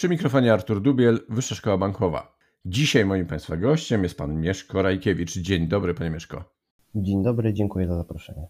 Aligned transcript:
Przy 0.00 0.08
mikrofonie 0.08 0.52
Artur 0.52 0.82
Dubiel, 0.82 1.20
Wyższa 1.28 1.54
Szkoła 1.54 1.78
Bankowa. 1.78 2.38
Dzisiaj 2.64 3.04
moim 3.04 3.26
Państwa 3.26 3.56
gościem 3.56 4.02
jest 4.02 4.18
Pan 4.18 4.40
Mieszko 4.40 4.82
Rajkiewicz. 4.82 5.38
Dzień 5.38 5.68
dobry, 5.68 5.94
Panie 5.94 6.10
Mieszko. 6.10 6.54
Dzień 6.94 7.22
dobry, 7.22 7.54
dziękuję 7.54 7.88
za 7.88 7.96
zaproszenie. 7.96 8.48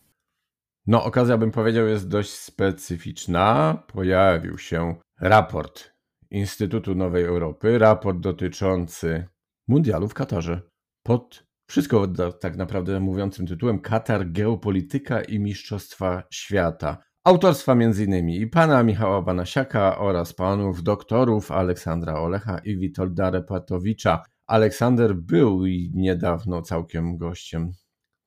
No, 0.87 1.05
okazja, 1.05 1.39
bym 1.39 1.51
powiedział, 1.51 1.87
jest 1.87 2.09
dość 2.09 2.31
specyficzna. 2.31 3.75
Pojawił 3.93 4.59
się 4.59 4.95
raport 5.21 5.91
Instytutu 6.31 6.95
Nowej 6.95 7.25
Europy, 7.25 7.79
raport 7.79 8.21
dotyczący 8.21 9.27
mundialu 9.69 10.09
w 10.09 10.15
Katarze. 10.15 10.63
Pod 11.03 11.47
wszystko 11.69 12.07
tak 12.41 12.57
naprawdę 12.57 13.01
mówiącym 13.01 13.47
tytułem 13.47 13.79
Katar 13.79 14.33
Geopolityka 14.33 15.23
i 15.23 15.39
Mistrzostwa 15.39 16.23
Świata. 16.33 16.99
Autorstwa 17.31 17.73
m.in. 17.73 18.29
i 18.29 18.47
pana 18.47 18.83
Michała 18.83 19.23
Banasiaka 19.23 19.99
oraz 19.99 20.33
panów 20.33 20.83
doktorów 20.83 21.53
Aleksandra 21.53 22.21
Olecha 22.21 22.59
i 22.59 22.77
Witolda 22.77 23.31
Repatowicza. 23.31 24.23
Aleksander 24.47 25.15
był 25.15 25.67
niedawno 25.95 26.63
całkiem 26.63 27.17
gościem 27.17 27.73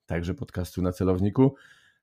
także 0.06 0.34
podcastu 0.34 0.82
na 0.82 0.92
celowniku. 0.92 1.54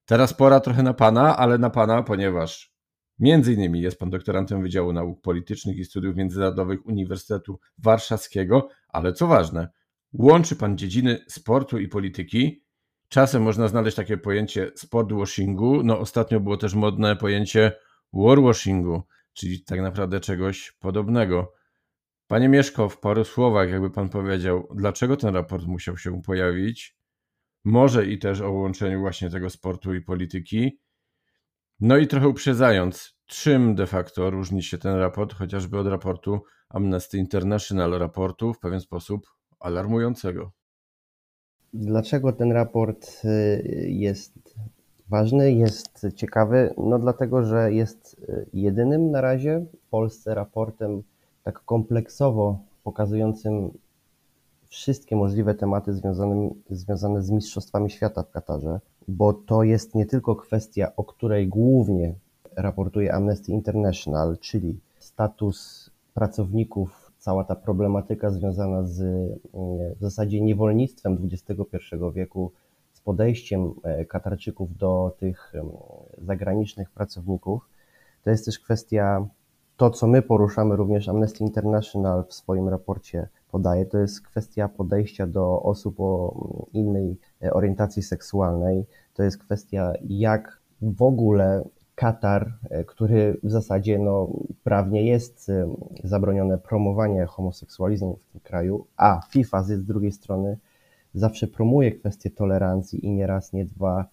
Teraz 0.05 0.33
pora 0.33 0.59
trochę 0.59 0.83
na 0.83 0.93
pana, 0.93 1.37
ale 1.37 1.57
na 1.57 1.69
pana, 1.69 2.03
ponieważ 2.03 2.73
innymi 3.19 3.81
jest 3.81 3.99
pan 3.99 4.09
doktorantem 4.09 4.61
Wydziału 4.61 4.93
Nauk 4.93 5.21
Politycznych 5.21 5.77
i 5.77 5.85
Studiów 5.85 6.15
Międzynarodowych 6.15 6.85
Uniwersytetu 6.85 7.59
Warszawskiego, 7.77 8.69
ale 8.89 9.13
co 9.13 9.27
ważne, 9.27 9.69
łączy 10.13 10.55
pan 10.55 10.77
dziedziny 10.77 11.19
sportu 11.27 11.79
i 11.79 11.87
polityki 11.87 12.60
Czasem 13.13 13.43
można 13.43 13.67
znaleźć 13.67 13.97
takie 13.97 14.17
pojęcie 14.17 14.71
sportwashingu. 14.75 15.83
No 15.83 15.99
ostatnio 15.99 16.39
było 16.39 16.57
też 16.57 16.73
modne 16.73 17.15
pojęcie 17.15 17.71
warwashingu, 18.13 19.03
czyli 19.33 19.63
tak 19.63 19.81
naprawdę 19.81 20.19
czegoś 20.19 20.71
podobnego. 20.71 21.53
Panie 22.27 22.49
Mieszko, 22.49 22.89
w 22.89 22.99
paru 22.99 23.23
słowach, 23.23 23.69
jakby 23.69 23.89
pan 23.89 24.09
powiedział, 24.09 24.67
dlaczego 24.75 25.17
ten 25.17 25.35
raport 25.35 25.65
musiał 25.65 25.97
się 25.97 26.21
pojawić? 26.21 26.97
Może 27.63 28.05
i 28.05 28.19
też 28.19 28.41
o 28.41 28.51
łączeniu 28.51 28.99
właśnie 28.99 29.29
tego 29.29 29.49
sportu 29.49 29.93
i 29.93 30.01
polityki. 30.01 30.79
No 31.79 31.97
i 31.97 32.07
trochę 32.07 32.27
uprzedzając, 32.27 33.17
czym 33.25 33.75
de 33.75 33.87
facto 33.87 34.29
różni 34.29 34.63
się 34.63 34.77
ten 34.77 34.95
raport, 34.95 35.33
chociażby 35.33 35.79
od 35.79 35.87
raportu 35.87 36.43
Amnesty 36.69 37.17
International, 37.17 37.91
raportu 37.91 38.53
w 38.53 38.59
pewien 38.59 38.81
sposób 38.81 39.27
alarmującego. 39.59 40.60
Dlaczego 41.73 42.33
ten 42.33 42.51
raport 42.51 43.25
y, 43.25 43.85
jest 43.89 44.33
ważny, 45.09 45.51
jest 45.51 46.07
ciekawy? 46.15 46.73
No 46.77 46.99
dlatego, 46.99 47.43
że 47.43 47.73
jest 47.73 48.25
y, 48.29 48.45
jedynym 48.53 49.11
na 49.11 49.21
razie 49.21 49.65
w 49.73 49.89
Polsce 49.89 50.35
raportem 50.35 51.03
tak 51.43 51.59
kompleksowo 51.65 52.59
pokazującym 52.83 53.71
wszystkie 54.69 55.15
możliwe 55.15 55.55
tematy 55.55 55.93
związane, 55.93 56.49
związane 56.69 57.23
z 57.23 57.29
Mistrzostwami 57.29 57.89
Świata 57.89 58.23
w 58.23 58.31
Katarze, 58.31 58.79
bo 59.07 59.33
to 59.33 59.63
jest 59.63 59.95
nie 59.95 60.05
tylko 60.05 60.35
kwestia, 60.35 60.91
o 60.95 61.03
której 61.03 61.47
głównie 61.47 62.13
raportuje 62.55 63.13
Amnesty 63.13 63.51
International, 63.51 64.37
czyli 64.37 64.79
status 64.99 65.89
pracowników 66.13 67.00
cała 67.21 67.43
ta 67.43 67.55
problematyka 67.55 68.31
związana 68.31 68.83
z 68.83 69.01
mm, 69.01 69.95
w 69.95 70.01
zasadzie 70.01 70.41
niewolnictwem 70.41 71.29
XXI 71.31 71.77
wieku, 72.13 72.51
z 72.93 73.01
podejściem 73.01 73.73
e, 73.83 74.05
Katarczyków 74.05 74.77
do 74.77 75.15
tych 75.19 75.53
zagranicznych 76.17 76.89
pracowników. 76.89 77.69
To 78.23 78.29
jest 78.29 78.45
też 78.45 78.59
kwestia, 78.59 79.27
to 79.77 79.89
co 79.89 80.07
my 80.07 80.21
poruszamy, 80.21 80.75
również 80.75 81.09
Amnesty 81.09 81.43
International 81.43 82.23
w 82.27 82.33
swoim 82.33 82.69
raporcie 82.69 83.27
podaje, 83.51 83.85
to 83.85 83.97
jest 83.97 84.21
kwestia 84.21 84.69
podejścia 84.69 85.27
do 85.27 85.61
osób 85.61 85.95
o 85.99 86.35
innej 86.73 87.17
e, 87.43 87.53
orientacji 87.53 88.03
seksualnej. 88.03 88.85
To 89.13 89.23
jest 89.23 89.37
kwestia, 89.37 89.93
jak 90.01 90.61
w 90.81 91.01
ogóle 91.01 91.63
Katar, 91.95 92.53
e, 92.69 92.83
który 92.83 93.37
w 93.43 93.51
zasadzie 93.51 93.99
no, 93.99 94.29
prawnie 94.63 95.05
jest 95.05 95.49
e, 95.49 95.75
zabronione 96.03 96.57
promowanie 96.57 97.25
homoseksualizmu 97.25 98.15
w 98.15 98.31
tym 98.31 98.41
kraju, 98.41 98.85
a 98.97 99.21
FIFA 99.29 99.63
z 99.63 99.85
drugiej 99.85 100.11
strony 100.11 100.57
zawsze 101.13 101.47
promuje 101.47 101.91
kwestię 101.91 102.29
tolerancji 102.29 103.05
i 103.05 103.11
nie 103.11 103.27
raz, 103.27 103.53
nie 103.53 103.65
dwa 103.65 104.05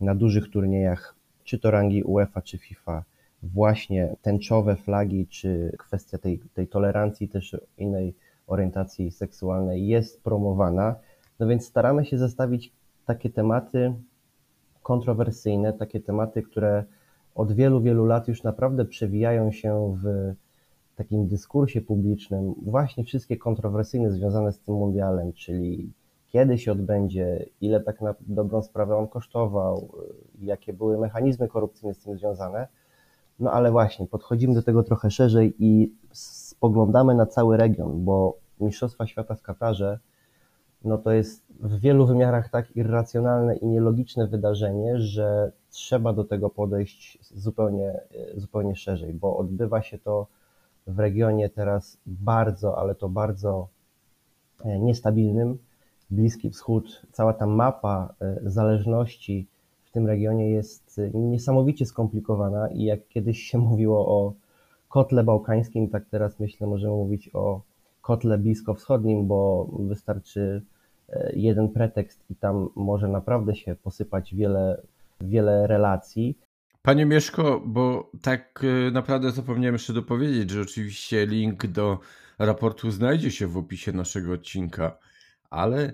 na 0.00 0.14
dużych 0.14 0.50
turniejach, 0.50 1.14
czy 1.44 1.58
to 1.58 1.70
rangi 1.70 2.02
UEFA, 2.02 2.42
czy 2.42 2.58
FIFA, 2.58 3.04
właśnie 3.42 4.16
tęczowe 4.22 4.76
flagi, 4.76 5.26
czy 5.26 5.76
kwestia 5.78 6.18
tej, 6.18 6.38
tej 6.54 6.68
tolerancji 6.68 7.28
też 7.28 7.56
innej 7.78 8.14
orientacji 8.46 9.10
seksualnej 9.10 9.86
jest 9.86 10.22
promowana. 10.22 10.94
No 11.38 11.46
więc 11.46 11.66
staramy 11.66 12.04
się 12.04 12.18
zestawić 12.18 12.72
takie 13.06 13.30
tematy 13.30 13.94
kontrowersyjne, 14.82 15.72
takie 15.72 16.00
tematy, 16.00 16.42
które 16.42 16.84
od 17.34 17.52
wielu, 17.52 17.80
wielu 17.80 18.06
lat 18.06 18.28
już 18.28 18.42
naprawdę 18.42 18.84
przewijają 18.84 19.52
się 19.52 19.96
w 20.02 20.34
takim 20.96 21.26
dyskursie 21.26 21.80
publicznym 21.80 22.54
właśnie 22.62 23.04
wszystkie 23.04 23.36
kontrowersyjne 23.36 24.10
związane 24.10 24.52
z 24.52 24.60
tym 24.60 24.74
mundialem, 24.74 25.32
czyli 25.32 25.92
kiedy 26.28 26.58
się 26.58 26.72
odbędzie, 26.72 27.46
ile 27.60 27.80
tak 27.80 28.00
na 28.00 28.14
dobrą 28.20 28.62
sprawę 28.62 28.96
on 28.96 29.08
kosztował, 29.08 29.88
jakie 30.40 30.72
były 30.72 30.98
mechanizmy 30.98 31.48
korupcyjne 31.48 31.94
z 31.94 31.98
tym 31.98 32.18
związane. 32.18 32.68
No 33.38 33.52
ale 33.52 33.70
właśnie, 33.70 34.06
podchodzimy 34.06 34.54
do 34.54 34.62
tego 34.62 34.82
trochę 34.82 35.10
szerzej 35.10 35.54
i 35.58 35.92
spoglądamy 36.12 37.14
na 37.14 37.26
cały 37.26 37.56
region, 37.56 38.04
bo 38.04 38.36
Mistrzostwa 38.60 39.06
Świata 39.06 39.34
w 39.34 39.42
Katarze 39.42 39.98
no 40.84 40.98
to 40.98 41.12
jest 41.12 41.44
w 41.60 41.80
wielu 41.80 42.06
wymiarach 42.06 42.48
tak 42.48 42.76
irracjonalne 42.76 43.56
i 43.56 43.66
nielogiczne 43.66 44.26
wydarzenie, 44.26 44.98
że 44.98 45.52
trzeba 45.74 46.12
do 46.12 46.24
tego 46.24 46.50
podejść 46.50 47.18
zupełnie, 47.22 48.00
zupełnie 48.36 48.76
szerzej, 48.76 49.14
bo 49.14 49.36
odbywa 49.36 49.82
się 49.82 49.98
to 49.98 50.26
w 50.86 50.98
regionie 50.98 51.48
teraz 51.48 51.98
bardzo, 52.06 52.78
ale 52.78 52.94
to 52.94 53.08
bardzo 53.08 53.68
e, 54.64 54.78
niestabilnym. 54.78 55.58
Bliski 56.10 56.50
Wschód, 56.50 57.02
cała 57.12 57.32
ta 57.32 57.46
mapa 57.46 58.14
e, 58.20 58.40
zależności 58.42 59.46
w 59.84 59.90
tym 59.90 60.06
regionie 60.06 60.50
jest 60.50 60.98
e, 60.98 61.18
niesamowicie 61.18 61.86
skomplikowana 61.86 62.68
i 62.68 62.84
jak 62.84 63.08
kiedyś 63.08 63.42
się 63.42 63.58
mówiło 63.68 64.06
o 64.06 64.32
kotle 64.88 65.24
bałkańskim, 65.24 65.88
tak 65.88 66.04
teraz 66.10 66.40
myślę, 66.40 66.66
możemy 66.66 66.92
mówić 66.92 67.30
o 67.32 67.60
kotle 68.00 68.38
bliskowschodnim, 68.38 69.26
bo 69.26 69.68
wystarczy 69.78 70.62
jeden 71.32 71.68
pretekst 71.68 72.30
i 72.30 72.34
tam 72.34 72.68
może 72.74 73.08
naprawdę 73.08 73.54
się 73.54 73.74
posypać 73.74 74.34
wiele, 74.34 74.82
wiele 75.24 75.66
relacji. 75.66 76.38
Panie 76.82 77.06
Mieszko, 77.06 77.62
bo 77.66 78.10
tak 78.22 78.64
e, 78.64 78.90
naprawdę 78.90 79.32
zapomniałem 79.32 79.74
jeszcze 79.74 79.92
dopowiedzieć, 79.92 80.50
że 80.50 80.60
oczywiście 80.60 81.26
link 81.26 81.66
do 81.66 81.98
raportu 82.38 82.90
znajdzie 82.90 83.30
się 83.30 83.46
w 83.46 83.56
opisie 83.56 83.92
naszego 83.92 84.32
odcinka, 84.32 84.98
ale 85.50 85.92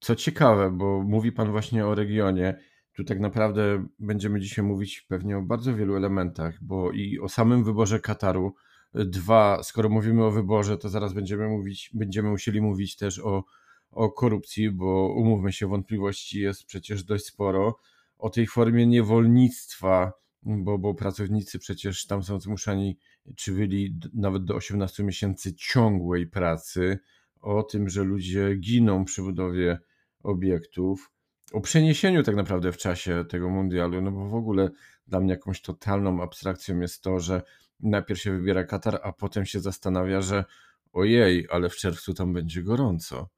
co 0.00 0.14
ciekawe, 0.14 0.70
bo 0.70 1.02
mówi 1.02 1.32
Pan 1.32 1.50
właśnie 1.50 1.86
o 1.86 1.94
regionie, 1.94 2.58
tu 2.92 3.04
tak 3.04 3.20
naprawdę 3.20 3.86
będziemy 3.98 4.40
dzisiaj 4.40 4.64
mówić 4.64 5.00
pewnie 5.00 5.38
o 5.38 5.42
bardzo 5.42 5.74
wielu 5.74 5.96
elementach, 5.96 6.58
bo 6.62 6.92
i 6.92 7.18
o 7.18 7.28
samym 7.28 7.64
wyborze 7.64 8.00
Kataru. 8.00 8.54
Dwa, 8.94 9.62
skoro 9.62 9.88
mówimy 9.88 10.24
o 10.24 10.30
wyborze, 10.30 10.78
to 10.78 10.88
zaraz 10.88 11.12
będziemy 11.12 11.48
mówić, 11.48 11.90
będziemy 11.94 12.30
musieli 12.30 12.60
mówić 12.60 12.96
też 12.96 13.18
o 13.18 13.44
o 13.90 14.10
korupcji, 14.10 14.70
bo 14.70 15.14
umówmy 15.16 15.52
się, 15.52 15.66
wątpliwości 15.66 16.40
jest 16.40 16.64
przecież 16.64 17.04
dość 17.04 17.24
sporo. 17.24 17.78
O 18.18 18.30
tej 18.30 18.46
formie 18.46 18.86
niewolnictwa, 18.86 20.12
bo, 20.42 20.78
bo 20.78 20.94
pracownicy 20.94 21.58
przecież 21.58 22.06
tam 22.06 22.22
są 22.22 22.40
zmuszani, 22.40 22.98
czy 23.36 23.52
byli 23.52 23.98
nawet 24.14 24.44
do 24.44 24.54
18 24.54 25.04
miesięcy 25.04 25.54
ciągłej 25.54 26.26
pracy, 26.26 26.98
o 27.40 27.62
tym, 27.62 27.88
że 27.88 28.04
ludzie 28.04 28.54
giną 28.54 29.04
przy 29.04 29.22
budowie 29.22 29.78
obiektów, 30.22 31.10
o 31.52 31.60
przeniesieniu 31.60 32.22
tak 32.22 32.36
naprawdę 32.36 32.72
w 32.72 32.76
czasie 32.76 33.24
tego 33.28 33.48
mundialu, 33.48 34.02
no 34.02 34.10
bo 34.12 34.28
w 34.28 34.34
ogóle 34.34 34.70
dla 35.06 35.20
mnie 35.20 35.30
jakąś 35.30 35.62
totalną 35.62 36.22
abstrakcją 36.22 36.80
jest 36.80 37.02
to, 37.02 37.20
że 37.20 37.42
najpierw 37.80 38.20
się 38.20 38.32
wybiera 38.32 38.64
Katar, 38.64 39.00
a 39.02 39.12
potem 39.12 39.46
się 39.46 39.60
zastanawia, 39.60 40.20
że 40.20 40.44
ojej, 40.92 41.46
ale 41.50 41.68
w 41.68 41.76
czerwcu 41.76 42.14
tam 42.14 42.32
będzie 42.32 42.62
gorąco. 42.62 43.28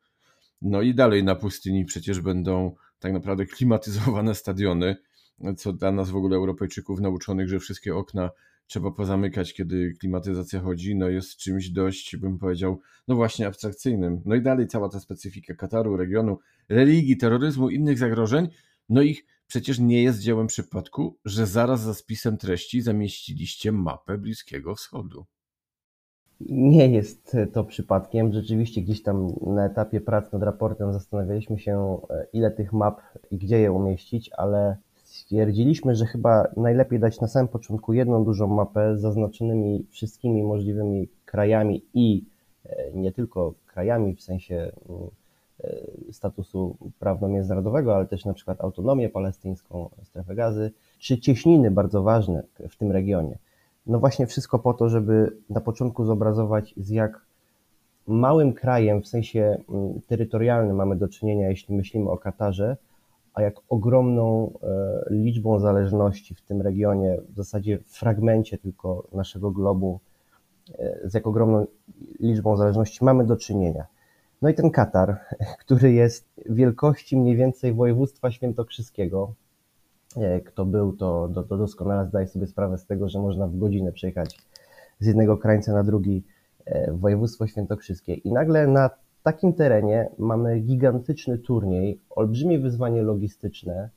No 0.62 0.82
i 0.82 0.94
dalej 0.94 1.24
na 1.24 1.34
pustyni 1.34 1.84
przecież 1.84 2.20
będą 2.20 2.74
tak 3.00 3.12
naprawdę 3.12 3.46
klimatyzowane 3.46 4.34
stadiony, 4.34 4.96
co 5.56 5.72
dla 5.72 5.92
nas 5.92 6.10
w 6.10 6.16
ogóle 6.16 6.36
Europejczyków 6.36 7.00
nauczonych, 7.00 7.48
że 7.48 7.58
wszystkie 7.58 7.96
okna 7.96 8.30
trzeba 8.66 8.90
pozamykać, 8.90 9.54
kiedy 9.54 9.94
klimatyzacja 10.00 10.60
chodzi, 10.60 10.96
no 10.96 11.08
jest 11.08 11.36
czymś 11.36 11.70
dość, 11.70 12.16
bym 12.16 12.38
powiedział, 12.38 12.80
no 13.08 13.14
właśnie 13.14 13.46
abstrakcyjnym. 13.46 14.22
No 14.24 14.34
i 14.34 14.42
dalej 14.42 14.66
cała 14.66 14.88
ta 14.88 15.00
specyfika 15.00 15.54
Kataru, 15.54 15.96
regionu, 15.96 16.38
religii, 16.68 17.16
terroryzmu, 17.16 17.70
innych 17.70 17.98
zagrożeń, 17.98 18.48
no 18.88 19.02
ich 19.02 19.26
przecież 19.46 19.78
nie 19.78 20.02
jest 20.02 20.20
dziełem 20.20 20.46
przypadku, 20.46 21.18
że 21.24 21.46
zaraz 21.46 21.80
za 21.80 21.94
spisem 21.94 22.36
treści 22.36 22.80
zamieściliście 22.80 23.72
mapę 23.72 24.18
Bliskiego 24.18 24.74
Wschodu. 24.74 25.26
Nie 26.48 26.88
jest 26.88 27.36
to 27.52 27.64
przypadkiem. 27.64 28.32
Rzeczywiście 28.32 28.82
gdzieś 28.82 29.02
tam 29.02 29.32
na 29.46 29.66
etapie 29.66 30.00
prac 30.00 30.32
nad 30.32 30.42
raportem 30.42 30.92
zastanawialiśmy 30.92 31.58
się, 31.58 31.98
e, 32.10 32.26
ile 32.32 32.50
tych 32.50 32.72
map 32.72 33.00
i 33.30 33.36
gdzie 33.38 33.60
je 33.60 33.72
umieścić, 33.72 34.30
ale 34.36 34.76
stwierdziliśmy, 35.04 35.94
że 35.94 36.06
chyba 36.06 36.48
najlepiej 36.56 37.00
dać 37.00 37.20
na 37.20 37.28
samym 37.28 37.48
początku 37.48 37.92
jedną 37.92 38.24
dużą 38.24 38.46
mapę 38.46 38.96
z 38.96 39.00
zaznaczonymi 39.00 39.86
wszystkimi 39.90 40.42
możliwymi 40.42 41.08
krajami 41.24 41.84
i 41.94 42.24
e, 42.66 42.92
nie 42.94 43.12
tylko 43.12 43.54
krajami 43.66 44.14
w 44.14 44.22
sensie 44.22 44.72
mm, 44.88 45.00
e, 45.64 46.12
statusu 46.12 46.76
prawno-międzynarodowego, 46.98 47.96
ale 47.96 48.06
też 48.06 48.24
na 48.24 48.34
przykład 48.34 48.60
autonomię 48.60 49.08
palestyńską, 49.08 49.90
strefę 50.04 50.34
gazy, 50.34 50.72
czy 50.98 51.18
cieśniny 51.18 51.70
bardzo 51.70 52.02
ważne 52.02 52.42
w 52.68 52.76
tym 52.76 52.92
regionie. 52.92 53.38
No 53.90 54.00
właśnie 54.00 54.26
wszystko 54.26 54.58
po 54.58 54.74
to, 54.74 54.88
żeby 54.88 55.36
na 55.50 55.60
początku 55.60 56.04
zobrazować 56.04 56.74
z 56.76 56.90
jak 56.90 57.20
małym 58.06 58.52
krajem 58.52 59.02
w 59.02 59.08
sensie 59.08 59.58
mm, 59.68 60.00
terytorialnym 60.06 60.76
mamy 60.76 60.96
do 60.96 61.08
czynienia, 61.08 61.48
jeśli 61.48 61.74
myślimy 61.74 62.10
o 62.10 62.18
Katarze, 62.18 62.76
a 63.34 63.42
jak 63.42 63.54
ogromną 63.68 64.52
e, 64.62 65.14
liczbą 65.14 65.58
zależności 65.58 66.34
w 66.34 66.42
tym 66.42 66.62
regionie, 66.62 67.16
w 67.28 67.36
zasadzie 67.36 67.78
w 67.78 67.86
fragmencie 67.86 68.58
tylko 68.58 69.06
naszego 69.12 69.50
globu, 69.50 70.00
e, 70.78 71.00
z 71.04 71.14
jak 71.14 71.26
ogromną 71.26 71.66
liczbą 72.20 72.56
zależności 72.56 73.04
mamy 73.04 73.26
do 73.26 73.36
czynienia. 73.36 73.86
No 74.42 74.48
i 74.48 74.54
ten 74.54 74.70
Katar, 74.70 75.18
który 75.64 75.92
jest 75.92 76.28
wielkości 76.46 77.16
mniej 77.16 77.36
więcej 77.36 77.72
województwa 77.72 78.30
świętokrzyskiego, 78.30 79.34
kto 80.44 80.64
był, 80.64 80.92
to, 80.92 81.28
to, 81.34 81.42
to 81.42 81.56
doskonale 81.56 82.06
zdaje 82.06 82.26
sobie 82.26 82.46
sprawę 82.46 82.78
z 82.78 82.86
tego, 82.86 83.08
że 83.08 83.18
można 83.18 83.46
w 83.46 83.58
godzinę 83.58 83.92
przejechać 83.92 84.38
z 85.00 85.06
jednego 85.06 85.38
krańca 85.38 85.72
na 85.72 85.84
drugi 85.84 86.24
województwo 86.88 87.46
świętokrzyskie. 87.46 88.14
I 88.14 88.32
nagle 88.32 88.66
na 88.66 88.90
w 89.20 89.22
takim 89.22 89.52
terenie 89.52 90.10
mamy 90.18 90.60
gigantyczny 90.60 91.38
turniej, 91.38 92.00
olbrzymie 92.10 92.58
wyzwanie 92.58 93.02
logistyczne, 93.02 93.90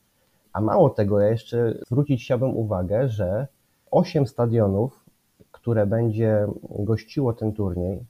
a 0.53 0.61
mało 0.61 0.89
tego, 0.89 1.19
ja 1.19 1.27
jeszcze 1.27 1.77
zwrócić 1.87 2.23
chciałbym 2.23 2.57
uwagę, 2.57 3.09
że 3.09 3.47
osiem 3.91 4.27
stadionów, 4.27 5.05
które 5.51 5.85
będzie 5.85 6.47
gościło 6.79 7.33
ten 7.33 7.53
turniej, 7.53 8.05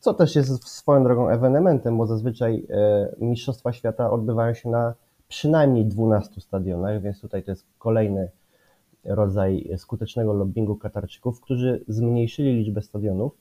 co 0.00 0.14
też 0.14 0.36
jest 0.36 0.68
swoją 0.68 1.04
drogą 1.04 1.28
ewenementem, 1.28 1.98
bo 1.98 2.06
zazwyczaj 2.06 2.66
e, 2.70 3.14
Mistrzostwa 3.18 3.72
Świata 3.72 4.10
odbywają 4.10 4.54
się 4.54 4.68
na 4.68 4.94
przynajmniej 5.32 5.86
12 5.86 6.40
stadionach, 6.40 7.02
więc 7.02 7.20
tutaj 7.20 7.42
to 7.42 7.50
jest 7.50 7.66
kolejny 7.78 8.30
rodzaj 9.04 9.70
skutecznego 9.76 10.32
lobbingu 10.32 10.76
Katarczyków, 10.76 11.40
którzy 11.40 11.84
zmniejszyli 11.88 12.52
liczbę 12.52 12.82
stadionów 12.82 13.32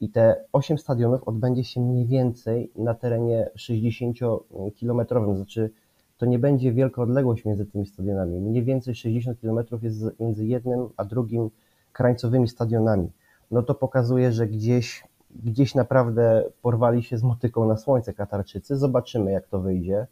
i 0.00 0.08
te 0.08 0.44
8 0.52 0.78
stadionów 0.78 1.22
odbędzie 1.28 1.64
się 1.64 1.80
mniej 1.80 2.06
więcej 2.06 2.70
na 2.76 2.94
terenie 2.94 3.50
60-kilometrowym, 3.56 5.36
znaczy 5.36 5.70
to 6.18 6.26
nie 6.26 6.38
będzie 6.38 6.72
wielka 6.72 7.02
odległość 7.02 7.44
między 7.44 7.66
tymi 7.66 7.86
stadionami. 7.86 8.40
Mniej 8.40 8.64
więcej 8.64 8.94
60 8.94 9.40
kilometrów 9.40 9.82
jest 9.82 10.20
między 10.20 10.46
jednym 10.46 10.88
a 10.96 11.04
drugim 11.04 11.50
krańcowymi 11.92 12.48
stadionami. 12.48 13.10
No 13.50 13.62
to 13.62 13.74
pokazuje, 13.74 14.32
że 14.32 14.46
gdzieś, 14.46 15.04
gdzieś 15.44 15.74
naprawdę 15.74 16.44
porwali 16.62 17.02
się 17.02 17.18
z 17.18 17.22
motyką 17.22 17.68
na 17.68 17.76
słońce 17.76 18.14
Katarczycy. 18.14 18.76
Zobaczymy, 18.76 19.32
jak 19.32 19.46
to 19.46 19.60
wyjdzie. 19.60 20.06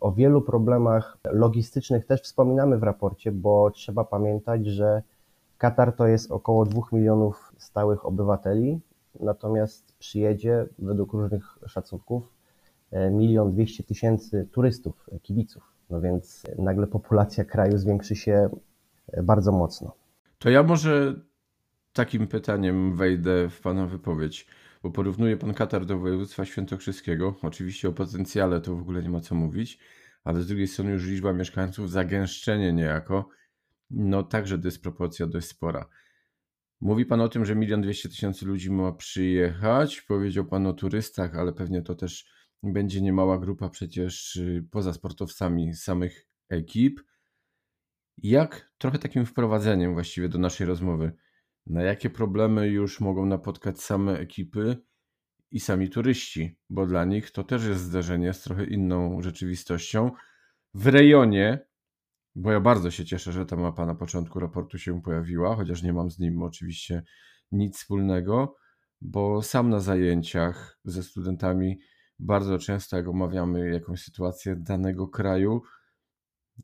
O 0.00 0.12
wielu 0.12 0.42
problemach 0.42 1.18
logistycznych 1.24 2.06
też 2.06 2.22
wspominamy 2.22 2.78
w 2.78 2.82
raporcie, 2.82 3.32
bo 3.32 3.70
trzeba 3.70 4.04
pamiętać, 4.04 4.66
że 4.66 5.02
Katar 5.58 5.92
to 5.92 6.06
jest 6.06 6.30
około 6.30 6.64
2 6.64 6.82
milionów 6.92 7.52
stałych 7.58 8.06
obywateli, 8.06 8.80
natomiast 9.20 9.96
przyjedzie 9.98 10.66
według 10.78 11.12
różnych 11.12 11.58
szacunków 11.66 12.32
e, 12.90 13.10
milion 13.10 13.52
dwieście 13.52 13.84
tysięcy 13.84 14.48
turystów, 14.52 15.06
kibiców. 15.22 15.62
No 15.90 16.00
więc 16.00 16.42
nagle 16.58 16.86
populacja 16.86 17.44
kraju 17.44 17.78
zwiększy 17.78 18.16
się 18.16 18.48
e, 19.12 19.22
bardzo 19.22 19.52
mocno. 19.52 19.92
To 20.38 20.50
ja 20.50 20.62
może 20.62 21.14
takim 21.92 22.26
pytaniem 22.26 22.96
wejdę 22.96 23.48
w 23.48 23.60
Pana 23.60 23.86
wypowiedź, 23.86 24.46
bo 24.88 24.92
porównuje 24.92 25.36
Pan 25.36 25.54
Katar 25.54 25.86
do 25.86 25.98
województwa 25.98 26.44
świętokrzyskiego. 26.44 27.36
Oczywiście 27.42 27.88
o 27.88 27.92
potencjale 27.92 28.60
to 28.60 28.76
w 28.76 28.80
ogóle 28.80 29.02
nie 29.02 29.10
ma 29.10 29.20
co 29.20 29.34
mówić, 29.34 29.78
ale 30.24 30.42
z 30.42 30.46
drugiej 30.46 30.68
strony 30.68 30.90
już 30.90 31.06
liczba 31.06 31.32
mieszkańców, 31.32 31.90
zagęszczenie 31.90 32.72
niejako, 32.72 33.28
no 33.90 34.22
także 34.22 34.58
dysproporcja 34.58 35.26
dość 35.26 35.46
spora. 35.46 35.88
Mówi 36.80 37.06
Pan 37.06 37.20
o 37.20 37.28
tym, 37.28 37.44
że 37.44 37.54
milion 37.54 37.82
dwieście 37.82 38.08
tysięcy 38.08 38.46
ludzi 38.46 38.70
ma 38.70 38.92
przyjechać. 38.92 40.00
Powiedział 40.00 40.44
Pan 40.44 40.66
o 40.66 40.72
turystach, 40.72 41.36
ale 41.36 41.52
pewnie 41.52 41.82
to 41.82 41.94
też 41.94 42.26
będzie 42.62 43.00
niemała 43.00 43.38
grupa 43.38 43.68
przecież 43.68 44.36
y, 44.36 44.66
poza 44.70 44.92
sportowcami 44.92 45.74
samych 45.74 46.26
ekip. 46.48 47.00
Jak 48.18 48.72
trochę 48.78 48.98
takim 48.98 49.26
wprowadzeniem 49.26 49.92
właściwie 49.92 50.28
do 50.28 50.38
naszej 50.38 50.66
rozmowy, 50.66 51.12
na 51.68 51.82
jakie 51.82 52.10
problemy 52.10 52.68
już 52.68 53.00
mogą 53.00 53.26
napotkać 53.26 53.80
same 53.80 54.18
ekipy 54.18 54.76
i 55.50 55.60
sami 55.60 55.88
turyści, 55.90 56.58
bo 56.70 56.86
dla 56.86 57.04
nich 57.04 57.30
to 57.30 57.44
też 57.44 57.64
jest 57.64 57.80
zderzenie 57.80 58.32
z 58.32 58.42
trochę 58.42 58.64
inną 58.64 59.22
rzeczywistością 59.22 60.10
w 60.74 60.86
rejonie, 60.86 61.66
bo 62.34 62.52
ja 62.52 62.60
bardzo 62.60 62.90
się 62.90 63.04
cieszę, 63.04 63.32
że 63.32 63.46
ta 63.46 63.56
mapa 63.56 63.86
na 63.86 63.94
początku 63.94 64.40
raportu 64.40 64.78
się 64.78 65.02
pojawiła, 65.02 65.56
chociaż 65.56 65.82
nie 65.82 65.92
mam 65.92 66.10
z 66.10 66.18
nim 66.18 66.42
oczywiście 66.42 67.02
nic 67.52 67.76
wspólnego, 67.76 68.56
bo 69.00 69.42
sam 69.42 69.70
na 69.70 69.80
zajęciach 69.80 70.78
ze 70.84 71.02
studentami 71.02 71.78
bardzo 72.18 72.58
często, 72.58 72.96
jak 72.96 73.08
omawiamy 73.08 73.70
jakąś 73.70 74.02
sytuację 74.02 74.56
danego 74.56 75.08
kraju, 75.08 75.62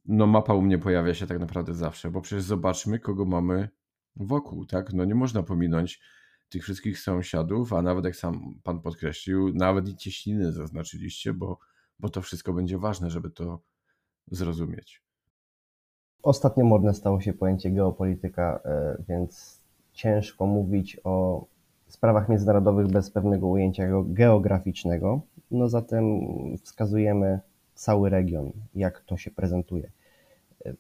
no 0.05 0.27
mapa 0.27 0.55
u 0.55 0.63
mnie 0.63 0.79
pojawia 0.79 1.15
się 1.15 1.27
tak 1.27 1.39
naprawdę 1.39 1.75
zawsze, 1.75 2.11
bo 2.11 2.21
przecież 2.21 2.45
zobaczmy, 2.45 2.99
kogo 2.99 3.25
mamy 3.25 3.69
wokół, 4.17 4.67
tak? 4.67 4.93
No 4.93 5.05
nie 5.05 5.15
można 5.15 5.43
pominąć 5.43 6.01
tych 6.49 6.63
wszystkich 6.63 6.99
sąsiadów, 6.99 7.73
a 7.73 7.83
nawet 7.83 8.05
jak 8.05 8.17
sam 8.17 8.55
pan 8.63 8.81
podkreślił, 8.81 9.55
nawet 9.55 9.89
i 9.89 9.97
cieśniny 9.97 10.53
zaznaczyliście, 10.53 11.33
bo, 11.33 11.59
bo 11.99 12.09
to 12.09 12.23
wszystko 12.23 12.53
będzie 12.53 12.79
ważne, 12.79 13.11
żeby 13.11 13.31
to 13.31 13.61
zrozumieć. 14.31 15.03
Ostatnio 16.23 16.65
modne 16.65 16.95
stało 16.95 17.21
się 17.21 17.33
pojęcie 17.33 17.71
geopolityka, 17.71 18.61
e, 18.65 19.03
więc 19.09 19.61
ciężko 19.93 20.47
mówić 20.47 21.01
o 21.05 21.47
sprawach 21.89 22.29
międzynarodowych 22.29 22.87
bez 22.87 23.11
pewnego 23.11 23.49
ujęcia 23.49 23.85
geograficznego. 24.07 25.21
No 25.51 25.69
zatem 25.69 26.05
wskazujemy 26.63 27.41
cały 27.75 28.11
region, 28.11 28.53
jak 28.75 29.01
to 29.01 29.17
się 29.17 29.31
prezentuje. 29.31 29.91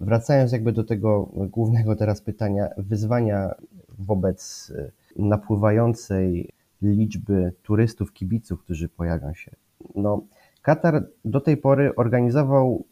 Wracając 0.00 0.52
jakby 0.52 0.72
do 0.72 0.84
tego 0.84 1.28
głównego 1.34 1.96
teraz 1.96 2.20
pytania, 2.20 2.68
wyzwania 2.76 3.54
wobec 3.98 4.72
e, 4.78 4.90
napływającej 5.16 6.50
liczby 6.82 7.52
turystów, 7.62 8.12
kibiców, 8.12 8.62
którzy 8.62 8.88
pojawią 8.88 9.34
się. 9.34 9.50
No, 9.94 10.22
Katar 10.64 11.06
do 11.24 11.40
tej 11.40 11.56
pory 11.56 11.94
organizował 11.96 12.84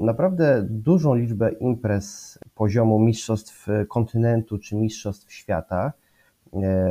naprawdę 0.00 0.66
dużą 0.70 1.14
liczbę 1.14 1.52
imprez 1.52 2.38
poziomu 2.54 2.98
mistrzostw 2.98 3.66
kontynentu 3.88 4.58
czy 4.58 4.76
mistrzostw 4.76 5.32
świata. 5.32 5.92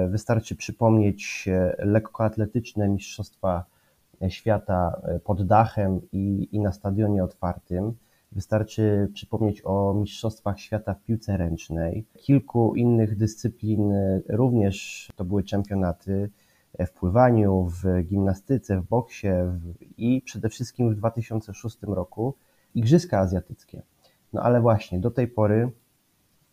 Wystarczy 0.10 0.56
przypomnieć 0.56 1.50
lekkoatletyczne 1.78 2.90
mistrzostwa 2.90 3.66
świata 4.30 5.02
pod 5.24 5.48
dachem 5.48 6.02
i, 6.12 6.50
i 6.52 6.60
na 6.60 6.72
stadionie 6.72 7.24
otwartym. 7.24 7.94
Wystarczy 8.32 9.10
przypomnieć 9.14 9.62
o 9.66 9.94
Mistrzostwach 9.94 10.60
Świata 10.60 10.94
w 10.94 11.04
piłce 11.04 11.38
ręcznej. 11.38 12.06
Kilku 12.18 12.76
innych 12.76 13.18
dyscyplin 13.18 13.94
również 14.30 15.08
to 15.16 15.26
były 15.26 15.44
czempionaty 15.44 16.30
w 16.80 16.92
pływaniu, 16.92 17.70
w 17.70 18.04
gimnastyce, 18.04 18.82
w 18.82 18.84
boksie 18.84 19.28
i 19.98 20.22
przede 20.26 20.50
wszystkim 20.50 20.90
w 20.90 20.96
2006 20.96 21.78
roku 21.82 22.34
Igrzyska 22.76 23.20
Azjatyckie. 23.20 23.82
No 24.34 24.42
ale 24.42 24.62
właśnie 24.62 25.00
do 25.00 25.12
tej 25.12 25.28
pory, 25.28 25.72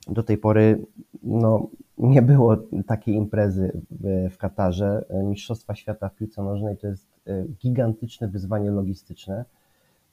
do 0.08 0.22
tej 0.22 0.38
pory 0.38 0.86
no, 1.22 1.68
nie 1.98 2.22
było 2.22 2.56
takiej 2.86 3.14
imprezy 3.14 3.82
w, 3.90 4.30
w 4.34 4.38
Katarze. 4.38 5.04
Mistrzostwa 5.24 5.74
Świata 5.74 6.08
w 6.08 6.14
piłce 6.14 6.42
nożnej 6.42 6.76
to 6.76 6.86
jest 6.86 7.06
e, 7.26 7.44
gigantyczne 7.62 8.28
wyzwanie 8.28 8.70
logistyczne, 8.70 9.44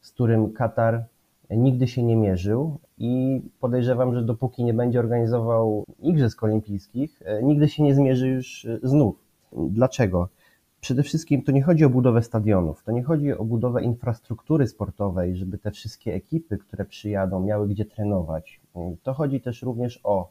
z 0.01 0.11
którym 0.11 0.53
Katar 0.53 1.05
nigdy 1.57 1.87
się 1.87 2.03
nie 2.03 2.15
mierzył 2.15 2.79
i 2.97 3.41
podejrzewam, 3.59 4.15
że 4.15 4.23
dopóki 4.23 4.63
nie 4.63 4.73
będzie 4.73 4.99
organizował 4.99 5.85
Igrzysk 5.99 6.43
Olimpijskich, 6.43 7.21
e, 7.25 7.43
nigdy 7.43 7.69
się 7.69 7.83
nie 7.83 7.95
zmierzy 7.95 8.27
już 8.27 8.65
e, 8.65 8.79
znów. 8.83 9.15
Dlaczego? 9.53 10.29
Przede 10.81 11.03
wszystkim 11.03 11.43
to 11.43 11.51
nie 11.51 11.63
chodzi 11.63 11.85
o 11.85 11.89
budowę 11.89 12.23
stadionów, 12.23 12.83
to 12.83 12.91
nie 12.91 13.03
chodzi 13.03 13.33
o 13.33 13.43
budowę 13.43 13.83
infrastruktury 13.83 14.67
sportowej, 14.67 15.35
żeby 15.35 15.57
te 15.57 15.71
wszystkie 15.71 16.13
ekipy, 16.13 16.57
które 16.57 16.85
przyjadą, 16.85 17.39
miały 17.39 17.67
gdzie 17.67 17.85
trenować. 17.85 18.59
To 19.03 19.13
chodzi 19.13 19.41
też 19.41 19.61
również 19.61 19.99
o, 20.03 20.29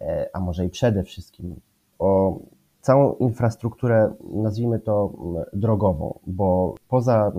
e, 0.00 0.30
a 0.32 0.40
może 0.40 0.64
i 0.64 0.68
przede 0.68 1.02
wszystkim, 1.02 1.60
o 1.98 2.38
całą 2.80 3.14
infrastrukturę, 3.14 4.14
nazwijmy 4.34 4.78
to 4.78 5.12
drogową, 5.52 6.18
bo 6.26 6.74
poza 6.88 7.32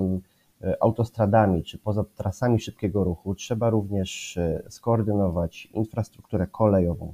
autostradami 0.80 1.64
czy 1.64 1.78
poza 1.78 2.04
trasami 2.04 2.60
szybkiego 2.60 3.04
ruchu 3.04 3.36
trzeba 3.36 3.70
również 3.70 4.38
e, 4.38 4.64
skoordynować 4.70 5.66
infrastrukturę 5.74 6.48
kolejową, 6.48 7.14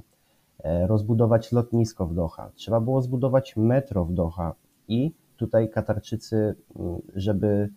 e, 0.64 0.88
rozbudować 0.88 1.52
lotnisko 1.52 2.08
w 2.08 2.16
Doha, 2.16 2.52
trzeba 2.56 2.80
było 2.80 3.02
zbudować 3.02 3.56
metro 3.58 4.06
w 4.06 4.14
Doha 4.14 4.56
i 4.88 5.12
tutaj 5.38 5.70
Katarczycy, 5.70 6.56
żeby 7.16 7.70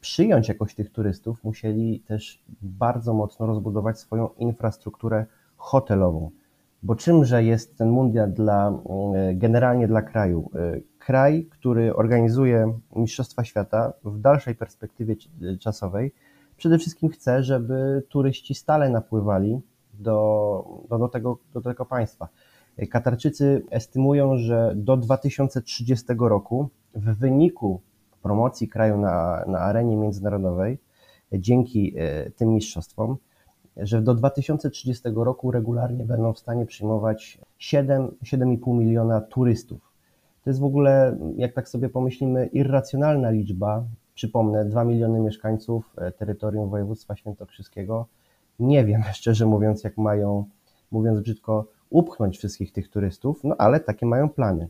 przyjąć 0.00 0.48
jakoś 0.48 0.74
tych 0.74 0.90
turystów, 0.90 1.44
musieli 1.44 2.00
też 2.00 2.44
bardzo 2.62 3.14
mocno 3.14 3.46
rozbudować 3.46 3.98
swoją 3.98 4.28
infrastrukturę 4.38 5.26
hotelową. 5.56 6.30
Bo 6.82 6.94
czymże 6.94 7.44
jest 7.44 7.78
ten 7.78 7.90
mundial 7.90 8.32
dla, 8.32 8.72
generalnie 9.34 9.88
dla 9.88 10.02
kraju? 10.02 10.50
Kraj, 11.06 11.46
który 11.50 11.96
organizuje 11.96 12.78
Mistrzostwa 12.96 13.44
Świata 13.44 13.92
w 14.04 14.20
dalszej 14.20 14.54
perspektywie 14.54 15.16
czasowej, 15.60 16.12
przede 16.56 16.78
wszystkim 16.78 17.10
chce, 17.10 17.42
żeby 17.42 18.02
turyści 18.08 18.54
stale 18.54 18.90
napływali 18.90 19.60
do, 19.94 20.64
do, 20.88 20.98
do, 20.98 21.08
tego, 21.08 21.38
do 21.54 21.60
tego 21.60 21.84
państwa. 21.84 22.28
Katarczycy 22.90 23.62
estymują, 23.70 24.36
że 24.36 24.72
do 24.76 24.96
2030 24.96 26.06
roku 26.18 26.68
w 26.94 27.18
wyniku 27.18 27.80
promocji 28.22 28.68
kraju 28.68 28.98
na, 28.98 29.44
na 29.46 29.58
arenie 29.58 29.96
międzynarodowej, 29.96 30.78
dzięki 31.32 31.94
e, 31.96 32.30
tym 32.30 32.54
mistrzostwom, 32.54 33.16
że 33.76 34.02
do 34.02 34.14
2030 34.14 35.08
roku 35.14 35.50
regularnie 35.50 36.04
będą 36.04 36.32
w 36.32 36.38
stanie 36.38 36.66
przyjmować 36.66 37.38
7-7,5 37.60 38.78
miliona 38.78 39.20
turystów. 39.20 39.85
To 40.46 40.50
jest 40.50 40.60
w 40.60 40.64
ogóle, 40.64 41.18
jak 41.36 41.52
tak 41.52 41.68
sobie 41.68 41.88
pomyślimy, 41.88 42.46
irracjonalna 42.46 43.30
liczba. 43.30 43.84
Przypomnę, 44.14 44.64
2 44.64 44.84
miliony 44.84 45.20
mieszkańców 45.20 45.94
e, 45.98 46.12
terytorium 46.12 46.70
województwa 46.70 47.16
świętokrzyskiego. 47.16 48.06
Nie 48.58 48.84
wiem, 48.84 49.02
szczerze 49.18 49.46
mówiąc, 49.46 49.84
jak 49.84 49.98
mają, 49.98 50.44
mówiąc 50.90 51.20
brzydko, 51.20 51.66
upchnąć 51.90 52.38
wszystkich 52.38 52.72
tych 52.72 52.88
turystów, 52.88 53.44
no 53.44 53.56
ale 53.58 53.80
takie 53.80 54.06
mają 54.06 54.28
plany. 54.28 54.68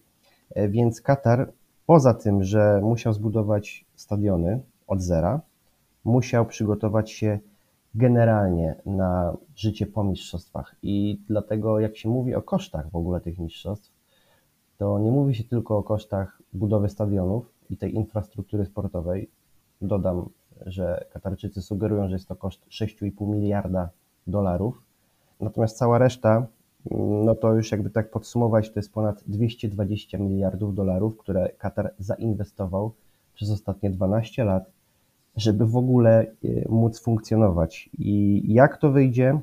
E, 0.55 0.69
więc 0.69 1.01
Katar, 1.01 1.53
poza 1.87 2.15
tym, 2.15 2.45
że 2.45 2.81
musiał 2.83 3.13
zbudować 3.13 3.85
stadiony 3.95 4.61
od 4.87 5.03
zera, 5.03 5.41
musiał 6.05 6.47
przygotować 6.47 7.11
się 7.11 7.39
generalnie 7.95 8.75
na 8.87 9.37
życie 9.57 9.87
po 9.87 10.05
mistrzostwach. 10.05 10.77
I 10.83 11.21
dlatego, 11.29 11.81
jak 11.81 11.97
się 11.97 12.09
mówi 12.09 12.35
o 12.35 12.43
kosztach 12.43 12.91
w 12.91 12.97
ogóle 12.97 13.21
tych 13.21 13.39
mistrzostw, 13.39 13.96
to 14.79 14.99
nie 14.99 15.11
mówi 15.11 15.35
się 15.35 15.45
tylko 15.45 15.79
o 15.79 15.83
kosztach 15.83 16.43
budowy 16.53 16.89
stadionów 16.89 17.53
i 17.71 17.77
tej 17.77 17.95
infrastruktury 17.95 18.67
sportowej. 18.67 19.31
Dodam, 19.83 20.29
że 20.67 21.05
Katarczycy 21.13 21.63
sugerują, 21.63 22.09
że 22.09 22.15
jest 22.15 22.29
to 22.29 22.37
koszt 22.37 22.67
6,5 22.69 23.29
miliarda 23.29 23.89
dolarów. 24.27 24.83
Natomiast 25.41 25.79
cała 25.79 25.99
reszta, 25.99 26.47
no 27.25 27.35
to 27.35 27.55
już 27.55 27.73
jakby 27.73 27.91
tak 27.91 28.11
podsumować, 28.11 28.71
to 28.71 28.79
jest 28.79 28.93
ponad 28.93 29.25
220 29.27 30.19
miliardów 30.19 30.75
dolarów, 30.75 31.17
które 31.17 31.49
Katar 31.59 31.95
zainwestował 31.99 32.93
przez 33.35 33.51
ostatnie 33.51 33.91
12 33.91 34.45
lat, 34.45 34.71
żeby 35.37 35.67
w 35.67 35.77
ogóle 35.77 36.21
e, 36.21 36.69
móc 36.69 37.01
funkcjonować. 37.01 37.91
I 37.99 38.43
jak 38.55 38.79
to 38.79 38.91
wyjdzie, 38.91 39.41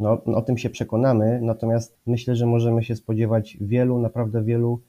no, 0.00 0.22
o 0.24 0.42
tym 0.42 0.58
się 0.58 0.70
przekonamy, 0.70 1.40
natomiast 1.42 1.98
myślę, 2.06 2.36
że 2.36 2.46
możemy 2.46 2.84
się 2.84 2.96
spodziewać 2.96 3.56
wielu, 3.60 3.98
naprawdę 3.98 4.42
wielu 4.42 4.80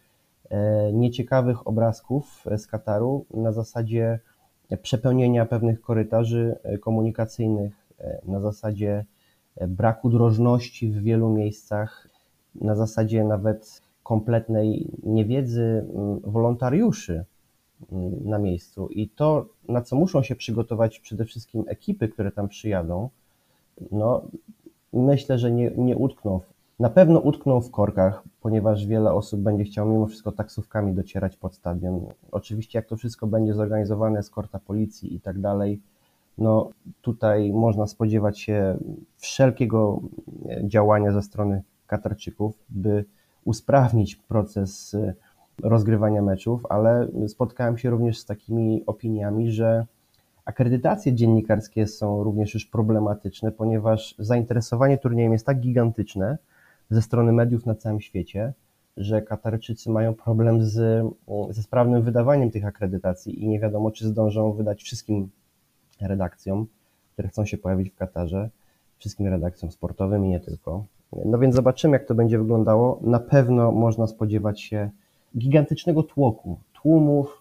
e, 0.49 0.93
nieciekawych 0.93 1.67
obrazków 1.67 2.45
z 2.57 2.67
Kataru 2.67 3.25
na 3.33 3.51
zasadzie 3.51 4.19
przepełnienia 4.81 5.45
pewnych 5.45 5.81
korytarzy 5.81 6.55
e, 6.63 6.77
komunikacyjnych, 6.77 7.73
e, 7.99 8.21
na 8.25 8.39
zasadzie 8.39 9.05
braku 9.67 10.09
drożności 10.09 10.91
w 10.91 11.03
wielu 11.03 11.29
miejscach, 11.29 12.07
na 12.55 12.75
zasadzie 12.75 13.23
nawet 13.23 13.81
kompletnej 14.03 14.91
niewiedzy 15.03 15.85
wolontariuszy 16.23 17.25
na 18.25 18.39
miejscu. 18.39 18.87
I 18.87 19.09
to, 19.09 19.45
na 19.69 19.81
co 19.81 19.95
muszą 19.95 20.23
się 20.23 20.35
przygotować 20.35 20.99
przede 20.99 21.25
wszystkim 21.25 21.63
ekipy, 21.67 22.07
które 22.07 22.31
tam 22.31 22.47
przyjadą, 22.47 23.09
no, 23.91 24.21
myślę, 24.93 25.39
że 25.39 25.51
nie, 25.51 25.71
nie 25.77 25.97
utkną. 25.97 26.39
Na 26.79 26.89
pewno 26.89 27.19
utkną 27.19 27.61
w 27.61 27.71
korkach, 27.71 28.23
ponieważ 28.41 28.85
wiele 28.85 29.13
osób 29.13 29.41
będzie 29.41 29.63
chciało 29.63 29.91
mimo 29.91 30.07
wszystko 30.07 30.31
taksówkami 30.31 30.93
docierać 30.93 31.37
pod 31.37 31.55
stadion. 31.55 32.05
Oczywiście 32.31 32.79
jak 32.79 32.85
to 32.85 32.97
wszystko 32.97 33.27
będzie 33.27 33.53
zorganizowane, 33.53 34.23
skorta 34.23 34.59
policji 34.59 35.15
i 35.15 35.19
tak 35.19 35.39
dalej, 35.39 35.79
no 36.37 36.69
tutaj 37.01 37.53
można 37.53 37.87
spodziewać 37.87 38.39
się 38.39 38.77
wszelkiego 39.17 39.99
działania 40.63 41.11
ze 41.11 41.21
strony 41.21 41.61
Katarczyków, 41.87 42.63
by 42.69 43.05
usprawnić 43.45 44.15
proces 44.15 44.97
rozgrywania 45.63 46.21
meczów, 46.21 46.65
ale 46.69 47.07
spotkałem 47.27 47.77
się 47.77 47.89
również 47.89 48.19
z 48.19 48.25
takimi 48.25 48.83
opiniami, 48.85 49.51
że 49.51 49.85
Akredytacje 50.45 51.13
dziennikarskie 51.13 51.87
są 51.87 52.23
również 52.23 52.53
już 52.53 52.65
problematyczne, 52.65 53.51
ponieważ 53.51 54.15
zainteresowanie 54.19 54.97
turniejem 54.97 55.33
jest 55.33 55.45
tak 55.45 55.59
gigantyczne 55.59 56.37
ze 56.89 57.01
strony 57.01 57.31
mediów 57.31 57.65
na 57.65 57.75
całym 57.75 58.01
świecie, 58.01 58.53
że 58.97 59.21
Katarczycy 59.21 59.89
mają 59.89 60.13
problem 60.13 60.63
z, 60.63 61.05
ze 61.49 61.63
sprawnym 61.63 62.01
wydawaniem 62.01 62.51
tych 62.51 62.65
akredytacji 62.65 63.43
i 63.43 63.47
nie 63.47 63.59
wiadomo, 63.59 63.91
czy 63.91 64.07
zdążą 64.07 64.53
wydać 64.53 64.83
wszystkim 64.83 65.29
redakcjom, 66.01 66.67
które 67.13 67.27
chcą 67.27 67.45
się 67.45 67.57
pojawić 67.57 67.89
w 67.89 67.95
Katarze, 67.95 68.49
wszystkim 68.97 69.27
redakcjom 69.27 69.71
sportowym 69.71 70.25
i 70.25 70.29
nie 70.29 70.39
tylko. 70.39 70.85
No 71.25 71.37
więc 71.37 71.55
zobaczymy, 71.55 71.93
jak 71.93 72.05
to 72.05 72.15
będzie 72.15 72.39
wyglądało. 72.39 72.99
Na 73.03 73.19
pewno 73.19 73.71
można 73.71 74.07
spodziewać 74.07 74.61
się 74.61 74.89
gigantycznego 75.37 76.03
tłoku, 76.03 76.59
tłumów, 76.73 77.40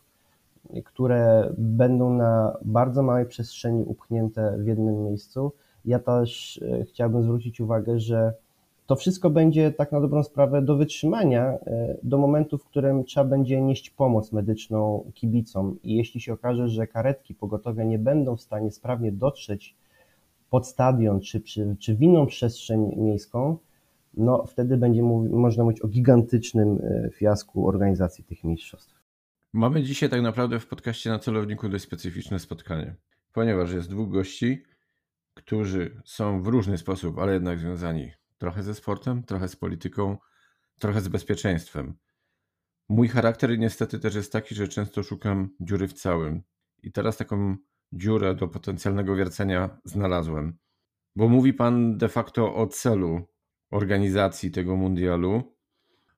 które 0.85 1.53
będą 1.59 2.15
na 2.15 2.57
bardzo 2.65 3.03
małej 3.03 3.27
przestrzeni 3.27 3.85
upchnięte 3.85 4.59
w 4.59 4.67
jednym 4.67 5.05
miejscu. 5.05 5.53
Ja 5.85 5.99
też 5.99 6.61
e, 6.63 6.85
chciałbym 6.85 7.23
zwrócić 7.23 7.61
uwagę, 7.61 7.99
że 7.99 8.35
to 8.87 8.97
wszystko 8.97 9.31
będzie 9.31 9.73
tak 9.73 9.93
na 9.93 10.01
dobrą 10.01 10.23
sprawę 10.23 10.63
do 10.63 10.77
wytrzymania 10.77 11.45
e, 11.45 11.97
do 12.03 12.19
momentu, 12.19 12.59
w 12.59 12.65
którym 12.65 13.05
trzeba 13.05 13.27
będzie 13.27 13.61
nieść 13.61 13.91
pomoc 13.91 14.33
medyczną 14.33 15.11
kibicom. 15.15 15.79
I 15.83 15.97
jeśli 15.97 16.21
się 16.21 16.33
okaże, 16.33 16.69
że 16.69 16.87
karetki 16.87 17.35
pogotowia 17.35 17.85
nie 17.85 17.99
będą 17.99 18.37
w 18.37 18.41
stanie 18.41 18.71
sprawnie 18.71 19.13
dotrzeć 19.13 19.77
pod 20.51 20.67
stadion 20.67 21.21
czy, 21.21 21.41
czy, 21.41 21.77
czy 21.79 21.95
w 21.95 22.03
inną 22.03 22.27
przestrzeń 22.27 22.95
miejską, 22.97 23.57
no 24.15 24.47
wtedy 24.47 24.77
będzie 24.77 25.03
można 25.31 25.65
mówić 25.65 25.81
o 25.81 25.89
gigantycznym 25.89 26.79
e, 26.83 27.11
fiasku 27.11 27.69
organizacji 27.69 28.25
tych 28.25 28.45
mistrzostw. 28.45 29.00
Mamy 29.53 29.83
dzisiaj 29.83 30.09
tak 30.09 30.23
naprawdę 30.23 30.61
w 30.61 30.67
podcaście 30.67 31.11
na 31.11 31.19
celowniku 31.19 31.69
dość 31.69 31.85
specyficzne 31.85 32.39
spotkanie, 32.39 32.97
ponieważ 33.33 33.73
jest 33.73 33.91
dwóch 33.91 34.11
gości, 34.11 34.63
którzy 35.35 36.03
są 36.05 36.43
w 36.43 36.47
różny 36.47 36.79
sposób, 36.79 37.19
ale 37.19 37.33
jednak 37.33 37.59
związani 37.59 38.13
trochę 38.39 38.63
ze 38.63 38.75
sportem, 38.75 39.23
trochę 39.23 39.49
z 39.49 39.57
polityką, 39.57 40.19
trochę 40.79 41.01
z 41.01 41.09
bezpieczeństwem. 41.09 41.95
Mój 42.89 43.09
charakter 43.09 43.59
niestety 43.59 43.99
też 43.99 44.15
jest 44.15 44.33
taki, 44.33 44.55
że 44.55 44.69
często 44.69 45.03
szukam 45.03 45.51
dziury 45.61 45.89
w 45.89 45.93
całym. 45.93 46.43
I 46.83 46.93
teraz 46.93 47.17
taką 47.17 47.57
dziurę 47.93 48.35
do 48.35 48.49
potencjalnego 48.49 49.17
wiercenia 49.17 49.81
znalazłem. 49.85 50.59
Bo 51.17 51.29
mówi 51.29 51.53
pan 51.53 51.99
de 51.99 52.09
facto 52.09 52.55
o 52.55 52.67
celu 52.67 53.29
organizacji 53.71 54.51
tego 54.51 54.77
mundialu, 54.77 55.57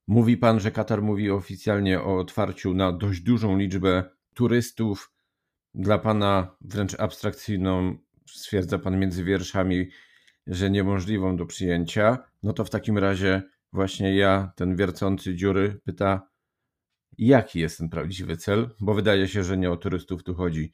Mówi 0.06 0.36
pan, 0.36 0.60
że 0.60 0.70
Katar 0.70 1.02
mówi 1.02 1.30
oficjalnie 1.30 2.00
o 2.00 2.18
otwarciu 2.18 2.74
na 2.74 2.92
dość 2.92 3.20
dużą 3.20 3.58
liczbę 3.58 4.04
turystów. 4.34 5.12
Dla 5.74 5.98
pana 5.98 6.56
wręcz 6.60 7.00
abstrakcyjną 7.00 7.98
stwierdza 8.26 8.78
pan 8.78 8.98
między 8.98 9.24
wierszami, 9.24 9.88
że 10.46 10.70
niemożliwą 10.70 11.36
do 11.36 11.46
przyjęcia, 11.46 12.18
no 12.42 12.52
to 12.52 12.64
w 12.64 12.70
takim 12.70 12.98
razie 12.98 13.42
właśnie 13.72 14.16
ja, 14.16 14.52
ten 14.56 14.76
wiercący 14.76 15.34
dziury, 15.34 15.80
pyta, 15.84 16.28
jaki 17.18 17.60
jest 17.60 17.78
ten 17.78 17.88
prawdziwy 17.88 18.36
cel, 18.36 18.70
bo 18.80 18.94
wydaje 18.94 19.28
się, 19.28 19.44
że 19.44 19.56
nie 19.56 19.70
o 19.70 19.76
turystów 19.76 20.24
tu 20.24 20.34
chodzi. 20.34 20.72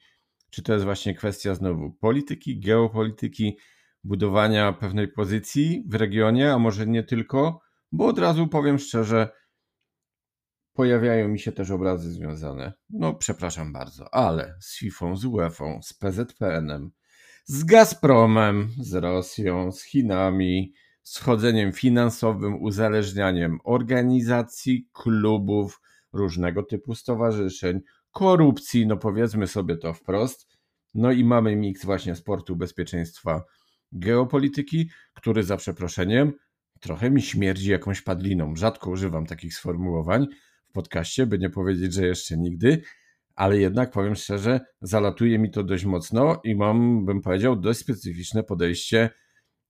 Czy 0.49 0.63
to 0.63 0.73
jest 0.73 0.85
właśnie 0.85 1.13
kwestia 1.13 1.55
znowu 1.55 1.91
polityki, 1.91 2.59
geopolityki, 2.59 3.57
budowania 4.03 4.73
pewnej 4.73 5.07
pozycji 5.07 5.83
w 5.87 5.95
regionie, 5.95 6.53
a 6.53 6.59
może 6.59 6.87
nie 6.87 7.03
tylko, 7.03 7.61
bo 7.91 8.05
od 8.05 8.19
razu 8.19 8.47
powiem 8.47 8.79
szczerze, 8.79 9.29
pojawiają 10.73 11.27
mi 11.27 11.39
się 11.39 11.51
też 11.51 11.71
obrazy 11.71 12.11
związane, 12.11 12.73
no 12.89 13.13
przepraszam 13.13 13.73
bardzo, 13.73 14.13
ale 14.13 14.55
z 14.61 14.77
FIFA, 14.77 15.15
z 15.15 15.25
UEFA, 15.25 15.81
z 15.81 15.93
PZPN-em, 15.93 16.91
z 17.45 17.63
Gazpromem, 17.63 18.69
z 18.81 18.93
Rosją, 18.93 19.71
z 19.71 19.83
Chinami, 19.83 20.73
z 21.03 21.19
chodzeniem 21.19 21.73
finansowym, 21.73 22.61
uzależnianiem 22.61 23.59
organizacji, 23.63 24.89
klubów, 24.93 25.81
różnego 26.13 26.63
typu 26.63 26.95
stowarzyszeń, 26.95 27.81
korupcji, 28.11 28.87
no 28.87 28.97
powiedzmy 28.97 29.47
sobie 29.47 29.77
to 29.77 29.93
wprost. 29.93 30.47
No 30.93 31.11
i 31.11 31.23
mamy 31.23 31.55
miks 31.55 31.85
właśnie 31.85 32.15
sportu, 32.15 32.55
bezpieczeństwa, 32.55 33.43
geopolityki, 33.91 34.89
który 35.13 35.43
za 35.43 35.57
przeproszeniem 35.57 36.33
trochę 36.79 37.11
mi 37.11 37.21
śmierdzi 37.21 37.71
jakąś 37.71 38.01
padliną. 38.01 38.55
Rzadko 38.55 38.89
używam 38.89 39.25
takich 39.25 39.53
sformułowań 39.53 40.27
w 40.69 40.71
podcaście, 40.71 41.25
by 41.25 41.39
nie 41.39 41.49
powiedzieć, 41.49 41.93
że 41.93 42.05
jeszcze 42.05 42.37
nigdy, 42.37 42.81
ale 43.35 43.57
jednak 43.59 43.91
powiem 43.91 44.15
szczerze, 44.15 44.59
zalatuje 44.81 45.39
mi 45.39 45.51
to 45.51 45.63
dość 45.63 45.85
mocno 45.85 46.41
i 46.43 46.55
mam, 46.55 47.05
bym 47.05 47.21
powiedział, 47.21 47.55
dość 47.55 47.79
specyficzne 47.79 48.43
podejście 48.43 49.09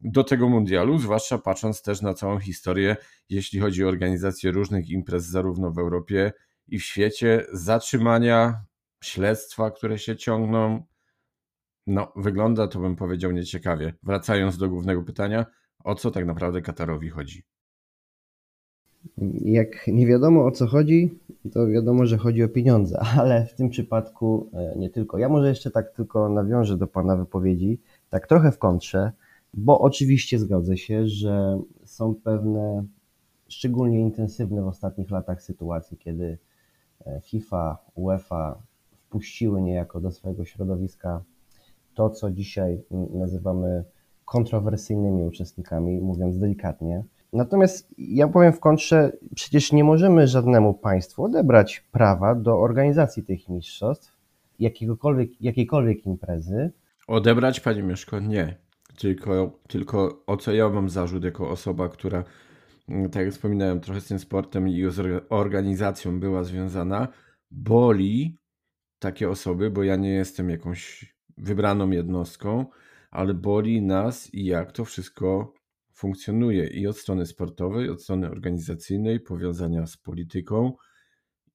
do 0.02 0.24
tego 0.24 0.50
mundialu, 0.50 0.98
zwłaszcza 0.98 1.38
patrząc 1.38 1.82
też 1.82 2.02
na 2.02 2.14
całą 2.14 2.40
historię, 2.40 2.96
jeśli 3.30 3.60
chodzi 3.60 3.86
o 3.86 3.88
organizację 3.88 4.52
różnych 4.52 4.90
imprez, 4.90 5.26
zarówno 5.26 5.72
w 5.72 5.80
Europie 5.80 6.32
i 6.68 6.80
w 6.80 6.84
świecie, 6.84 7.46
zatrzymania, 7.54 8.66
śledztwa, 9.04 9.72
które 9.72 10.00
się 10.00 10.16
ciągną. 10.16 10.86
No, 11.88 12.14
wygląda 12.16 12.68
to, 12.68 12.80
bym 12.80 12.96
powiedział, 12.96 13.32
nieciekawie. 13.32 13.94
Wracając 14.04 14.58
do 14.58 14.70
głównego 14.70 15.04
pytania, 15.04 15.46
o 15.84 15.96
co 15.96 16.12
tak 16.12 16.26
naprawdę 16.26 16.62
Katarowi 16.62 17.10
chodzi? 17.10 17.44
Jak 19.42 19.88
nie 19.88 20.08
wiadomo 20.08 20.46
o 20.46 20.52
co 20.52 20.68
chodzi, 20.68 21.20
to 21.54 21.68
wiadomo, 21.68 22.06
że 22.06 22.18
chodzi 22.18 22.44
o 22.44 22.50
pieniądze, 22.50 23.00
ale 23.20 23.46
w 23.46 23.54
tym 23.54 23.70
przypadku 23.70 24.50
e, 24.54 24.80
nie 24.80 24.90
tylko. 24.90 25.18
Ja 25.18 25.30
może 25.30 25.50
jeszcze 25.50 25.72
tak 25.72 25.92
tylko 25.92 26.30
nawiążę 26.30 26.78
do 26.78 26.88
Pana 26.88 27.16
wypowiedzi, 27.16 27.80
tak 28.10 28.28
trochę 28.28 28.52
w 28.52 28.58
kontrze, 28.58 29.12
bo 29.54 29.80
oczywiście 29.80 30.40
zgodzę 30.40 30.78
się, 30.78 31.08
że 31.08 31.60
są 31.86 32.16
pewne 32.16 32.86
szczególnie 33.48 34.00
intensywne 34.00 34.62
w 34.62 34.68
ostatnich 34.68 35.12
latach 35.12 35.44
sytuacje, 35.44 35.98
kiedy 35.98 36.38
e, 37.06 37.22
FIFA, 37.22 37.78
UEFA 37.96 38.62
wpuściły 38.92 39.62
niejako 39.62 40.00
do 40.00 40.12
swojego 40.12 40.46
środowiska 40.46 41.24
to, 41.94 42.10
co 42.10 42.32
dzisiaj 42.32 42.82
nazywamy 43.14 43.84
kontrowersyjnymi 44.30 45.24
uczestnikami, 45.24 46.02
mówiąc 46.02 46.40
delikatnie. 46.40 47.04
Natomiast 47.34 47.88
ja 47.98 48.28
powiem 48.28 48.54
w 48.54 48.60
kontrze, 48.60 49.12
przecież 49.36 49.72
nie 49.72 49.84
możemy 49.84 50.28
żadnemu 50.28 50.74
państwu 50.74 51.24
odebrać 51.24 51.84
prawa 51.92 52.36
do 52.36 52.60
organizacji 52.60 53.24
tych 53.24 53.50
mistrzostw, 53.50 54.18
jakiegokolwiek, 54.60 55.42
jakiejkolwiek 55.42 56.06
imprezy. 56.06 56.72
Odebrać, 57.08 57.60
Panie 57.60 57.84
Mieszko, 57.84 58.20
nie. 58.20 58.58
Tylko, 58.98 59.60
tylko 59.68 60.24
o 60.28 60.38
co 60.38 60.54
ja 60.54 60.70
mam 60.70 60.90
zarzut 60.90 61.24
jako 61.24 61.50
osoba, 61.50 61.90
która, 61.90 62.24
mm, 62.90 63.10
tak 63.10 63.24
jak 63.24 63.34
wspominałem, 63.34 63.80
trochę 63.80 64.02
z 64.02 64.08
tym 64.08 64.20
sportem 64.20 64.68
i 64.68 64.84
z 64.92 65.26
organizacją 65.30 66.20
była 66.20 66.44
związana, 66.44 67.08
boli 67.52 68.36
takie 69.00 69.30
osoby, 69.30 69.70
bo 69.70 69.84
ja 69.84 69.96
nie 69.96 70.10
jestem 70.10 70.50
jakąś 70.50 71.14
wybraną 71.38 71.90
jednostką, 71.90 72.66
ale 73.12 73.34
boli 73.34 73.82
nas 73.82 74.34
i 74.34 74.46
jak 74.46 74.72
to 74.72 74.86
wszystko 74.86 75.54
funkcjonuje 75.94 76.68
i 76.68 76.88
od 76.88 76.98
strony 76.98 77.26
sportowej, 77.26 77.90
od 77.90 78.04
strony 78.04 78.30
organizacyjnej, 78.30 79.20
powiązania 79.20 79.88
z 79.88 79.98
polityką 79.98 80.74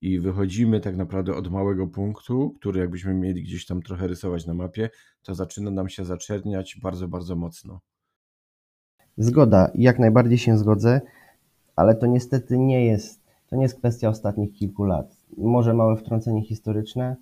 i 0.00 0.20
wychodzimy 0.20 0.80
tak 0.80 0.96
naprawdę 0.96 1.34
od 1.34 1.50
małego 1.50 1.86
punktu, 1.86 2.54
który 2.60 2.80
jakbyśmy 2.80 3.14
mieli 3.14 3.42
gdzieś 3.42 3.66
tam 3.66 3.82
trochę 3.82 4.06
rysować 4.06 4.46
na 4.46 4.54
mapie, 4.54 4.90
to 5.22 5.34
zaczyna 5.34 5.70
nam 5.70 5.88
się 5.88 6.04
zaczerniać 6.04 6.78
bardzo, 6.82 7.08
bardzo 7.08 7.36
mocno. 7.36 7.80
Zgoda, 9.18 9.70
jak 9.74 9.98
najbardziej 9.98 10.38
się 10.38 10.58
zgodzę, 10.58 11.00
ale 11.76 11.94
to 11.94 12.06
niestety 12.06 12.58
nie 12.58 12.86
jest, 12.86 13.20
to 13.46 13.56
nie 13.56 13.62
jest 13.62 13.78
kwestia 13.78 14.08
ostatnich 14.08 14.52
kilku 14.52 14.84
lat. 14.84 15.16
Może 15.36 15.74
małe 15.74 15.96
wtrącenie 15.96 16.42
historyczne. 16.42 17.16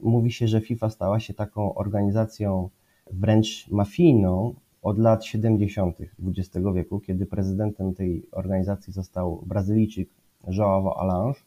Mówi 0.00 0.32
się, 0.32 0.48
że 0.48 0.60
FIFA 0.60 0.90
stała 0.90 1.20
się 1.20 1.34
taką 1.34 1.74
organizacją 1.74 2.70
wręcz 3.12 3.68
mafijną 3.70 4.54
od 4.82 4.98
lat 4.98 5.24
70. 5.24 5.96
XX 6.26 6.66
wieku, 6.74 7.00
kiedy 7.00 7.26
prezydentem 7.26 7.94
tej 7.94 8.26
organizacji 8.32 8.92
został 8.92 9.42
Brazylijczyk 9.46 10.08
João 10.46 10.92
Alange, 10.96 11.40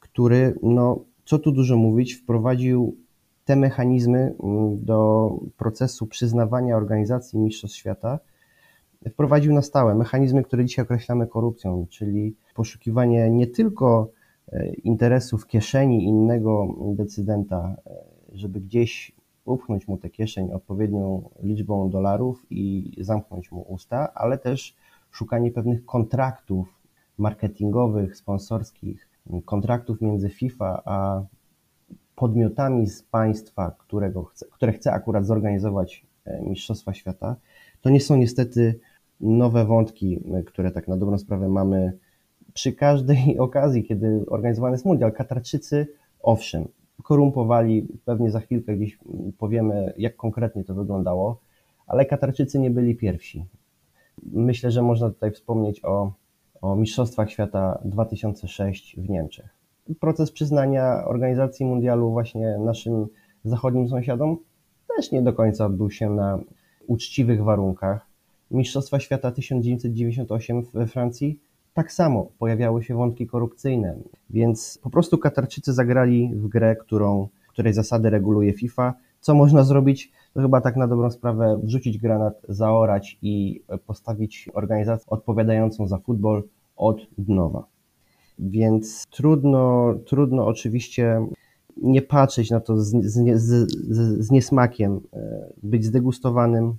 który, 0.00 0.54
no, 0.62 1.04
co 1.24 1.38
tu 1.38 1.52
dużo 1.52 1.76
mówić, 1.76 2.14
wprowadził 2.14 2.96
te 3.44 3.56
mechanizmy 3.56 4.34
mm, 4.42 4.84
do 4.84 5.30
procesu 5.56 6.06
przyznawania 6.06 6.76
organizacji 6.76 7.38
Mistrzostw 7.38 7.76
Świata, 7.76 8.18
wprowadził 9.10 9.52
na 9.52 9.62
stałe 9.62 9.94
mechanizmy, 9.94 10.42
które 10.42 10.64
dzisiaj 10.64 10.84
określamy 10.84 11.26
korupcją, 11.26 11.86
czyli 11.90 12.34
poszukiwanie 12.54 13.30
nie 13.30 13.46
tylko 13.46 14.10
e, 14.52 14.74
interesów 14.74 15.46
kieszeni 15.46 16.04
innego 16.04 16.74
decydenta, 16.96 17.76
e, 17.86 18.04
żeby 18.32 18.60
gdzieś 18.60 19.12
upchnąć 19.44 19.88
mu 19.88 19.98
tę 19.98 20.10
kieszeń 20.10 20.52
odpowiednią 20.52 21.30
liczbą 21.42 21.90
dolarów 21.90 22.46
i 22.50 22.94
zamknąć 23.00 23.52
mu 23.52 23.60
usta, 23.60 24.14
ale 24.14 24.38
też 24.38 24.76
szukanie 25.10 25.50
pewnych 25.50 25.84
kontraktów 25.84 26.80
marketingowych, 27.18 28.16
sponsorskich, 28.16 29.08
kontraktów 29.44 30.00
między 30.00 30.30
FIFA 30.30 30.82
a 30.84 31.22
podmiotami 32.14 32.86
z 32.86 33.02
państwa, 33.02 33.74
którego 33.78 34.24
chce, 34.24 34.46
które 34.46 34.72
chce 34.72 34.92
akurat 34.92 35.26
zorganizować 35.26 36.06
e, 36.24 36.42
Mistrzostwa 36.42 36.94
Świata, 36.94 37.36
to 37.80 37.90
nie 37.90 38.00
są 38.00 38.16
niestety 38.16 38.80
nowe 39.20 39.64
wątki, 39.64 40.20
które 40.46 40.70
tak 40.70 40.88
na 40.88 40.96
dobrą 40.96 41.18
sprawę 41.18 41.48
mamy 41.48 41.98
przy 42.54 42.72
każdej 42.72 43.38
okazji, 43.38 43.84
kiedy 43.84 44.24
organizowany 44.28 44.74
jest 44.74 44.84
mundial. 44.84 45.12
Katarczycy, 45.12 45.86
owszem, 46.22 46.68
korumpowali, 47.04 47.86
pewnie 48.04 48.30
za 48.30 48.40
chwilkę 48.40 48.76
gdzieś 48.76 48.98
powiemy, 49.38 49.92
jak 49.98 50.16
konkretnie 50.16 50.64
to 50.64 50.74
wyglądało, 50.74 51.40
ale 51.86 52.06
Katarczycy 52.06 52.58
nie 52.58 52.70
byli 52.70 52.96
pierwsi. 52.96 53.44
Myślę, 54.22 54.70
że 54.70 54.82
można 54.82 55.10
tutaj 55.10 55.30
wspomnieć 55.30 55.84
o, 55.84 56.12
o 56.62 56.76
Mistrzostwach 56.76 57.30
Świata 57.30 57.78
2006 57.84 58.96
w 58.96 59.08
Niemczech. 59.08 59.48
Proces 60.00 60.32
przyznania 60.32 61.04
organizacji 61.04 61.66
mundialu 61.66 62.10
właśnie 62.10 62.58
naszym 62.58 63.06
zachodnim 63.44 63.88
sąsiadom 63.88 64.36
też 64.96 65.12
nie 65.12 65.22
do 65.22 65.32
końca 65.32 65.66
odbył 65.66 65.90
się 65.90 66.10
na 66.10 66.38
uczciwych 66.86 67.44
warunkach. 67.44 68.06
Mistrzostwa 68.50 69.00
Świata 69.00 69.30
1998 69.32 70.62
we 70.74 70.86
Francji 70.86 71.40
tak 71.74 71.92
samo 71.92 72.28
pojawiały 72.38 72.82
się 72.84 72.94
wątki 72.94 73.26
korupcyjne, 73.26 73.96
więc 74.30 74.78
po 74.82 74.90
prostu 74.90 75.18
Katarczycy 75.18 75.72
zagrali 75.72 76.30
w 76.34 76.48
grę, 76.48 76.76
którą, 76.76 77.28
której 77.48 77.72
zasady 77.72 78.10
reguluje 78.10 78.52
FIFA. 78.52 78.94
Co 79.20 79.34
można 79.34 79.64
zrobić? 79.64 80.12
To 80.34 80.40
chyba 80.40 80.60
tak 80.60 80.76
na 80.76 80.88
dobrą 80.88 81.10
sprawę 81.10 81.60
wrzucić 81.62 81.98
granat, 81.98 82.42
zaorać 82.48 83.18
i 83.22 83.62
postawić 83.86 84.48
organizację 84.54 85.06
odpowiadającą 85.10 85.88
za 85.88 85.98
futbol 85.98 86.42
od 86.76 87.00
dnowa. 87.18 87.64
Więc 88.38 89.06
trudno, 89.10 89.94
trudno 90.06 90.46
oczywiście 90.46 91.26
nie 91.76 92.02
patrzeć 92.02 92.50
na 92.50 92.60
to 92.60 92.78
z, 92.78 93.04
z, 93.04 93.40
z, 93.40 93.72
z 94.26 94.30
niesmakiem, 94.30 95.00
e, 95.12 95.52
być 95.62 95.84
zdegustowanym, 95.84 96.74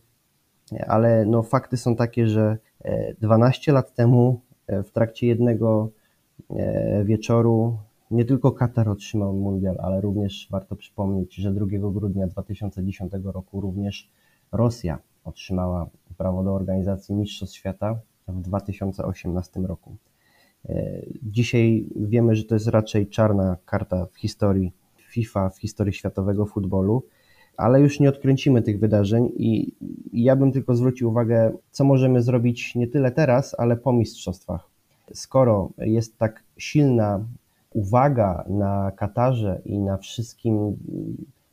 ale 0.87 1.25
no, 1.25 1.43
fakty 1.43 1.77
są 1.77 1.95
takie, 1.95 2.27
że 2.27 2.57
12 3.21 3.71
e, 3.71 3.73
lat 3.73 3.93
temu 3.93 4.41
w 4.67 4.91
trakcie 4.91 5.27
jednego 5.27 5.89
e, 6.49 7.03
wieczoru 7.05 7.77
nie 8.11 8.25
tylko 8.25 8.51
Katar 8.51 8.89
otrzymał 8.89 9.33
mundial, 9.33 9.75
ale 9.79 10.01
również 10.01 10.47
warto 10.51 10.75
przypomnieć, 10.75 11.35
że 11.35 11.53
2 11.53 11.65
grudnia 11.91 12.27
2010 12.27 13.13
roku 13.23 13.61
również 13.61 14.09
Rosja 14.51 14.99
otrzymała 15.23 15.89
prawo 16.17 16.43
do 16.43 16.53
organizacji 16.53 17.15
Mistrzostw 17.15 17.55
Świata 17.55 17.99
w 18.27 18.41
2018 18.41 19.59
roku. 19.59 19.95
E, 20.69 21.01
dzisiaj 21.23 21.85
wiemy, 21.95 22.35
że 22.35 22.43
to 22.43 22.55
jest 22.55 22.67
raczej 22.67 23.07
czarna 23.07 23.57
karta 23.65 24.05
w 24.05 24.15
historii 24.17 24.73
FIFA, 24.97 25.49
w 25.49 25.57
historii 25.57 25.93
światowego 25.93 26.45
futbolu. 26.45 27.03
Ale 27.57 27.81
już 27.81 27.99
nie 27.99 28.09
odkręcimy 28.09 28.61
tych 28.61 28.79
wydarzeń 28.79 29.31
i 29.37 29.71
ja 30.13 30.35
bym 30.35 30.51
tylko 30.51 30.75
zwrócił 30.75 31.09
uwagę, 31.09 31.51
co 31.71 31.83
możemy 31.83 32.21
zrobić 32.21 32.75
nie 32.75 32.87
tyle 32.87 33.11
teraz, 33.11 33.55
ale 33.59 33.77
po 33.77 33.93
mistrzostwach. 33.93 34.67
Skoro 35.13 35.69
jest 35.77 36.17
tak 36.17 36.43
silna 36.57 37.25
uwaga 37.73 38.45
na 38.47 38.91
Katarze 38.95 39.61
i 39.65 39.79
na 39.79 39.97
wszystkim 39.97 40.77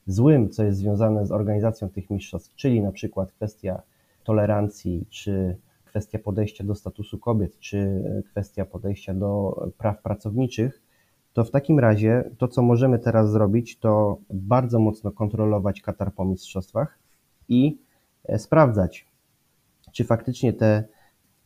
złym, 0.07 0.51
co 0.51 0.65
jest 0.65 0.79
związane 0.79 1.27
z 1.27 1.33
organizacją 1.33 1.89
tych 1.89 2.11
mistrzostw, 2.11 2.55
czyli 2.57 2.81
na 2.81 2.93
przykład 2.93 3.33
kwestia 3.33 3.83
tolerancji, 4.25 5.05
czy 5.11 5.57
kwestia 5.85 6.19
podejścia 6.19 6.65
do 6.65 6.75
statusu 6.75 7.19
kobiet, 7.19 7.59
czy 7.59 8.03
kwestia 8.31 8.65
podejścia 8.65 9.15
do 9.15 9.63
praw 9.79 10.03
pracowniczych, 10.03 10.83
to 11.33 11.45
w 11.45 11.51
takim 11.51 11.79
razie 11.79 12.31
to, 12.39 12.49
co 12.49 12.63
możemy 12.63 12.99
teraz 12.99 13.31
zrobić, 13.31 13.79
to 13.79 14.19
bardzo 14.31 14.79
mocno 14.79 15.11
kontrolować 15.11 15.81
Katar 15.81 16.15
po 16.15 16.25
mistrzostwach 16.25 16.99
i 17.49 17.79
e, 18.25 18.39
sprawdzać, 18.39 19.07
czy 19.93 20.05
faktycznie 20.05 20.53
te 20.53 20.85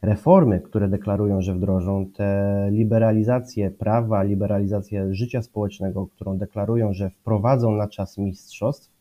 reformy, 0.02 0.60
które 0.60 0.88
deklarują, 0.88 1.40
że 1.42 1.54
wdrożą, 1.54 2.06
te 2.06 2.68
liberalizacje 2.72 3.70
prawa, 3.70 4.22
liberalizację 4.22 5.14
życia 5.14 5.42
społecznego, 5.42 6.06
którą 6.06 6.38
deklarują, 6.38 6.92
że 6.92 7.10
wprowadzą 7.10 7.70
na 7.70 7.88
czas 7.88 8.18
mistrzostw, 8.18 8.92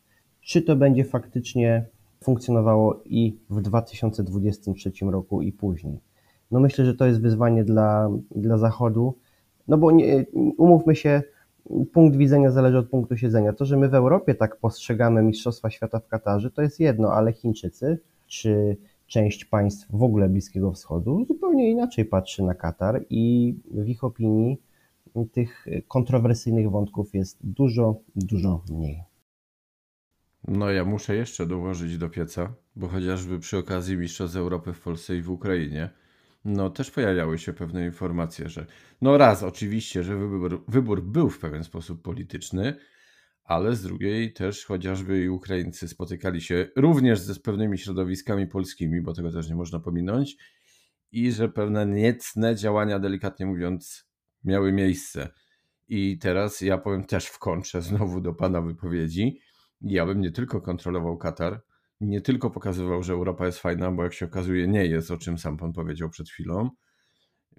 czy 0.41 0.61
to 0.61 0.75
będzie 0.75 1.05
faktycznie 1.05 1.85
funkcjonowało 2.23 3.01
i 3.05 3.37
w 3.49 3.61
2023 3.61 4.91
roku 5.01 5.41
i 5.41 5.51
później. 5.51 5.99
No 6.51 6.59
myślę, 6.59 6.85
że 6.85 6.95
to 6.95 7.05
jest 7.05 7.21
wyzwanie 7.21 7.63
dla, 7.63 8.09
dla 8.35 8.57
Zachodu, 8.57 9.15
no 9.67 9.77
bo 9.77 9.91
nie, 9.91 10.25
umówmy 10.57 10.95
się, 10.95 11.23
punkt 11.93 12.17
widzenia 12.17 12.51
zależy 12.51 12.77
od 12.77 12.89
punktu 12.89 13.17
siedzenia. 13.17 13.53
To, 13.53 13.65
że 13.65 13.77
my 13.77 13.89
w 13.89 13.93
Europie 13.93 14.35
tak 14.35 14.59
postrzegamy 14.59 15.23
Mistrzostwa 15.23 15.69
Świata 15.69 15.99
w 15.99 16.07
Katarze, 16.07 16.51
to 16.51 16.61
jest 16.61 16.79
jedno, 16.79 17.13
ale 17.13 17.33
Chińczycy 17.33 17.99
czy 18.27 18.77
część 19.07 19.45
państw 19.45 19.87
w 19.89 20.03
ogóle 20.03 20.29
Bliskiego 20.29 20.71
Wschodu 20.71 21.25
zupełnie 21.27 21.71
inaczej 21.71 22.05
patrzy 22.05 22.43
na 22.43 22.53
Katar 22.53 23.05
i 23.09 23.55
w 23.71 23.87
ich 23.87 24.03
opinii 24.03 24.61
tych 25.31 25.65
kontrowersyjnych 25.87 26.71
wątków 26.71 27.13
jest 27.13 27.37
dużo, 27.43 27.95
dużo 28.15 28.63
mniej. 28.69 29.03
No 30.47 30.71
ja 30.71 30.85
muszę 30.85 31.15
jeszcze 31.15 31.45
dołożyć 31.45 31.97
do 31.97 32.09
pieca, 32.09 32.53
bo 32.75 32.87
chociażby 32.87 33.39
przy 33.39 33.57
okazji 33.57 33.97
Mistrzostw 33.97 34.37
Europy 34.37 34.73
w 34.73 34.81
Polsce 34.81 35.15
i 35.15 35.21
w 35.21 35.29
Ukrainie, 35.29 35.89
no 36.45 36.69
też 36.69 36.91
pojawiały 36.91 37.37
się 37.37 37.53
pewne 37.53 37.85
informacje, 37.85 38.49
że 38.49 38.65
no 39.01 39.17
raz 39.17 39.43
oczywiście, 39.43 40.03
że 40.03 40.17
wybór, 40.17 40.63
wybór 40.67 41.03
był 41.03 41.29
w 41.29 41.39
pewien 41.39 41.63
sposób 41.63 42.01
polityczny, 42.01 42.75
ale 43.43 43.75
z 43.75 43.81
drugiej 43.81 44.33
też 44.33 44.65
chociażby 44.65 45.23
i 45.23 45.29
Ukraińcy 45.29 45.87
spotykali 45.87 46.41
się 46.41 46.67
również 46.75 47.19
ze 47.19 47.33
z 47.33 47.39
pewnymi 47.39 47.77
środowiskami 47.77 48.47
polskimi, 48.47 49.01
bo 49.01 49.13
tego 49.13 49.31
też 49.31 49.49
nie 49.49 49.55
można 49.55 49.79
pominąć, 49.79 50.37
i 51.11 51.31
że 51.31 51.49
pewne 51.49 51.85
niecne 51.85 52.55
działania, 52.55 52.99
delikatnie 52.99 53.45
mówiąc, 53.45 54.09
miały 54.43 54.71
miejsce. 54.73 55.29
I 55.87 56.17
teraz 56.17 56.61
ja 56.61 56.77
powiem 56.77 57.03
też 57.03 57.25
w 57.25 57.39
kontrze 57.39 57.81
znowu 57.81 58.21
do 58.21 58.33
Pana 58.33 58.61
wypowiedzi. 58.61 59.39
Ja 59.81 60.05
bym 60.05 60.21
nie 60.21 60.31
tylko 60.31 60.61
kontrolował 60.61 61.17
Katar, 61.17 61.61
nie 62.01 62.21
tylko 62.21 62.49
pokazywał, 62.49 63.03
że 63.03 63.13
Europa 63.13 63.45
jest 63.45 63.59
fajna, 63.59 63.91
bo 63.91 64.03
jak 64.03 64.13
się 64.13 64.25
okazuje, 64.25 64.67
nie 64.67 64.85
jest, 64.85 65.11
o 65.11 65.17
czym 65.17 65.37
sam 65.37 65.57
Pan 65.57 65.73
powiedział 65.73 66.09
przed 66.09 66.29
chwilą. 66.29 66.69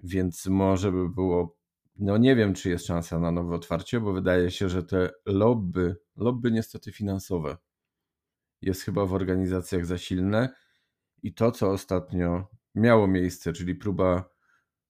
Więc 0.03 0.45
może 0.45 0.91
by 0.91 1.09
było 1.09 1.57
no 1.99 2.17
nie 2.17 2.35
wiem, 2.35 2.53
czy 2.53 2.69
jest 2.69 2.85
szansa 2.85 3.19
na 3.19 3.31
nowe 3.31 3.55
otwarcie, 3.55 3.99
bo 3.99 4.13
wydaje 4.13 4.51
się, 4.51 4.69
że 4.69 4.83
te 4.83 5.09
lobby, 5.25 5.95
lobby 6.15 6.51
niestety 6.51 6.91
finansowe, 6.91 7.57
jest 8.61 8.81
chyba 8.81 9.05
w 9.05 9.13
organizacjach 9.13 9.85
za 9.85 9.97
silne 9.97 10.49
i 11.23 11.33
to, 11.33 11.51
co 11.51 11.71
ostatnio 11.71 12.47
miało 12.75 13.07
miejsce, 13.07 13.53
czyli 13.53 13.75
próba 13.75 14.29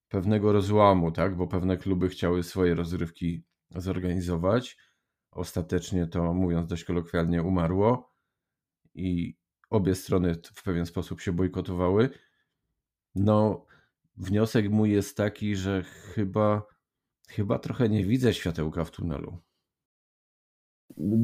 pewnego 0.10 0.54
rozłamu, 0.54 1.12
tak, 1.12 1.36
bo 1.38 1.48
pewne 1.48 1.78
kluby 1.78 2.10
chciały 2.10 2.44
swoje 2.44 2.76
rozrywki 2.76 3.44
zorganizować. 3.76 4.78
Ostatecznie 5.32 6.08
to, 6.08 6.34
mówiąc 6.34 6.68
dość 6.68 6.84
kolokwialnie, 6.84 7.44
umarło 7.44 8.14
i 8.96 9.37
obie 9.70 9.96
strony 9.96 10.36
w 10.54 10.64
pewien 10.64 10.86
sposób 10.86 11.22
się 11.22 11.34
bojkotowały. 11.34 12.10
No, 13.16 13.66
wniosek 14.18 14.70
mój 14.70 14.92
jest 14.92 15.18
taki, 15.18 15.56
że 15.56 15.84
chyba 15.84 16.78
Chyba 17.28 17.60
trochę 17.60 17.90
nie 17.90 18.06
widzę 18.06 18.34
światełka 18.34 18.84
w 18.84 18.92
tunelu. 18.92 19.38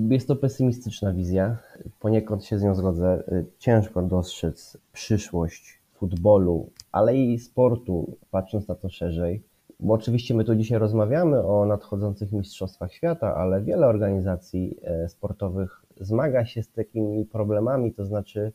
Jest 0.09 0.27
to 0.27 0.35
pesymistyczna 0.35 1.13
wizja. 1.13 1.57
Poniekąd 1.99 2.45
się 2.45 2.59
z 2.59 2.63
nią 2.63 2.75
zgodzę. 2.75 3.23
Ciężko 3.57 4.01
dostrzec 4.01 4.77
przyszłość 4.93 5.81
futbolu, 5.93 6.71
ale 6.91 7.17
i 7.17 7.39
sportu, 7.39 8.17
patrząc 8.31 8.67
na 8.67 8.75
to 8.75 8.89
szerzej. 8.89 9.43
Bo 9.79 9.93
oczywiście 9.93 10.33
my 10.33 10.43
tu 10.43 10.55
dzisiaj 10.55 10.79
rozmawiamy 10.79 11.43
o 11.43 11.65
nadchodzących 11.65 12.31
Mistrzostwach 12.31 12.93
Świata, 12.93 13.35
ale 13.35 13.61
wiele 13.61 13.87
organizacji 13.87 14.77
e, 14.83 15.09
sportowych 15.09 15.82
zmaga 16.03 16.45
się 16.45 16.63
z 16.63 16.69
takimi 16.69 17.25
problemami, 17.25 17.93
to 17.93 18.05
znaczy 18.05 18.51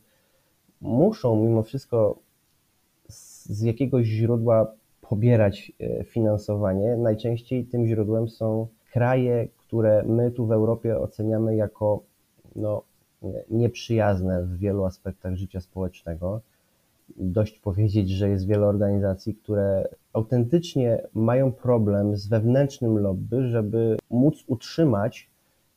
muszą 0.81 1.43
mimo 1.43 1.63
wszystko 1.63 2.19
z 3.07 3.61
jakiegoś 3.61 4.05
źródła 4.05 4.71
pobierać 5.01 5.71
e, 5.79 6.03
finansowanie. 6.03 6.97
Najczęściej 6.97 7.65
tym 7.65 7.87
źródłem 7.87 8.29
są 8.29 8.67
kraje, 8.91 9.47
które 9.57 10.03
my 10.03 10.31
tu 10.31 10.45
w 10.45 10.51
Europie 10.51 10.99
oceniamy 10.99 11.55
jako 11.55 12.03
no, 12.55 12.83
nieprzyjazne 13.49 14.43
w 14.43 14.57
wielu 14.57 14.85
aspektach 14.85 15.35
życia 15.35 15.61
społecznego. 15.61 16.41
Dość 17.17 17.59
powiedzieć, 17.59 18.09
że 18.09 18.29
jest 18.29 18.47
wiele 18.47 18.65
organizacji, 18.65 19.35
które 19.35 19.87
autentycznie 20.13 21.07
mają 21.13 21.51
problem 21.51 22.15
z 22.17 22.27
wewnętrznym 22.27 22.97
lobby, 22.97 23.47
żeby 23.47 23.97
móc 24.09 24.43
utrzymać 24.47 25.29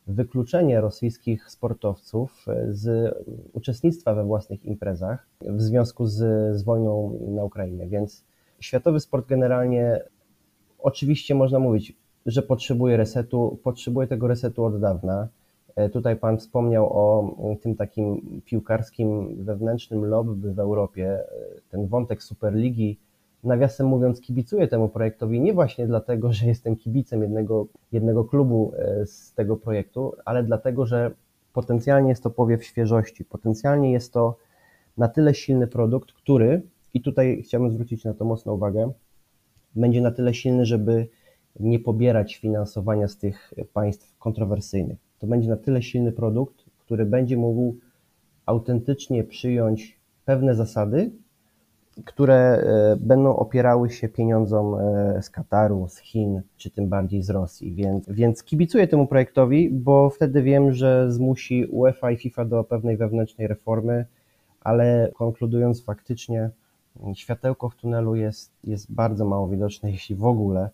wykluczenie 0.06 0.80
rosyjskich 0.80 1.50
sportowców 1.50 2.46
z 2.68 3.14
uczestnictwa 3.52 4.14
we 4.14 4.24
własnych 4.24 4.64
imprezach 4.64 5.26
w 5.40 5.62
związku 5.62 6.06
z, 6.06 6.16
z 6.56 6.62
wojną 6.62 7.18
na 7.28 7.44
Ukrainie. 7.44 7.86
Więc 7.86 8.24
Światowy 8.62 9.00
sport 9.00 9.28
generalnie, 9.28 10.00
oczywiście 10.78 11.34
można 11.34 11.58
mówić, 11.58 11.96
że 12.26 12.42
potrzebuje 12.42 12.96
resetu, 12.96 13.58
potrzebuje 13.62 14.06
tego 14.06 14.28
resetu 14.28 14.64
od 14.64 14.80
dawna. 14.80 15.28
E, 15.76 15.88
tutaj 15.88 16.16
Pan 16.16 16.38
wspomniał 16.38 16.92
o 16.92 17.34
tym 17.62 17.76
takim 17.76 18.40
piłkarskim 18.44 19.36
wewnętrznym 19.44 20.04
lobby 20.04 20.54
w 20.54 20.58
Europie. 20.58 21.08
E, 21.08 21.24
ten 21.70 21.86
wątek 21.86 22.22
Superligi, 22.22 22.98
nawiasem 23.44 23.86
mówiąc, 23.86 24.20
kibicuję 24.20 24.68
temu 24.68 24.88
projektowi 24.88 25.40
nie 25.40 25.52
właśnie 25.52 25.86
dlatego, 25.86 26.32
że 26.32 26.46
jestem 26.46 26.76
kibicem 26.76 27.22
jednego, 27.22 27.66
jednego 27.92 28.24
klubu 28.24 28.72
e, 28.76 29.06
z 29.06 29.34
tego 29.34 29.56
projektu, 29.56 30.12
ale 30.24 30.42
dlatego, 30.42 30.86
że 30.86 31.10
potencjalnie 31.52 32.08
jest 32.08 32.22
to 32.22 32.30
powiew 32.30 32.64
świeżości, 32.64 33.24
potencjalnie 33.24 33.92
jest 33.92 34.12
to 34.12 34.36
na 34.98 35.08
tyle 35.08 35.34
silny 35.34 35.66
produkt, 35.66 36.12
który 36.12 36.62
i 36.94 37.00
tutaj 37.00 37.42
chciałbym 37.42 37.70
zwrócić 37.70 38.04
na 38.04 38.14
to 38.14 38.24
mocną 38.24 38.52
uwagę, 38.52 38.92
będzie 39.74 40.00
na 40.00 40.10
tyle 40.10 40.34
silny, 40.34 40.66
żeby 40.66 41.08
nie 41.60 41.78
pobierać 41.78 42.36
finansowania 42.36 43.08
z 43.08 43.18
tych 43.18 43.54
państw 43.72 44.18
kontrowersyjnych. 44.18 44.98
To 45.18 45.26
będzie 45.26 45.48
na 45.48 45.56
tyle 45.56 45.82
silny 45.82 46.12
produkt, 46.12 46.64
który 46.78 47.06
będzie 47.06 47.36
mógł 47.36 47.76
autentycznie 48.46 49.24
przyjąć 49.24 50.00
pewne 50.24 50.54
zasady, 50.54 51.10
które 52.04 52.34
e, 52.34 52.96
będą 53.00 53.36
opierały 53.36 53.90
się 53.90 54.08
pieniądzom 54.08 54.74
e, 54.74 55.22
z 55.22 55.30
Kataru, 55.30 55.88
z 55.88 55.98
Chin, 55.98 56.42
czy 56.56 56.70
tym 56.70 56.88
bardziej 56.88 57.22
z 57.22 57.30
Rosji. 57.30 57.74
Więc, 57.74 58.08
więc 58.08 58.42
kibicuję 58.42 58.88
temu 58.88 59.06
projektowi, 59.06 59.70
bo 59.70 60.10
wtedy 60.10 60.42
wiem, 60.42 60.72
że 60.72 61.12
zmusi 61.12 61.66
UEFA 61.66 62.10
i 62.10 62.16
FIFA 62.16 62.44
do 62.44 62.64
pewnej 62.64 62.96
wewnętrznej 62.96 63.46
reformy, 63.46 64.06
ale 64.60 65.10
konkludując 65.14 65.84
faktycznie, 65.84 66.50
światełko 67.14 67.68
w 67.68 67.76
tunelu 67.76 68.14
jest, 68.14 68.52
jest 68.64 68.92
bardzo 68.92 69.24
mało 69.24 69.48
widoczne, 69.48 69.90
jeśli 69.96 70.16
w 70.16 70.24
ogóle, 70.24 70.70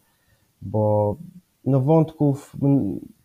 bo 0.63 1.17
no, 1.65 1.81
wątków 1.81 2.57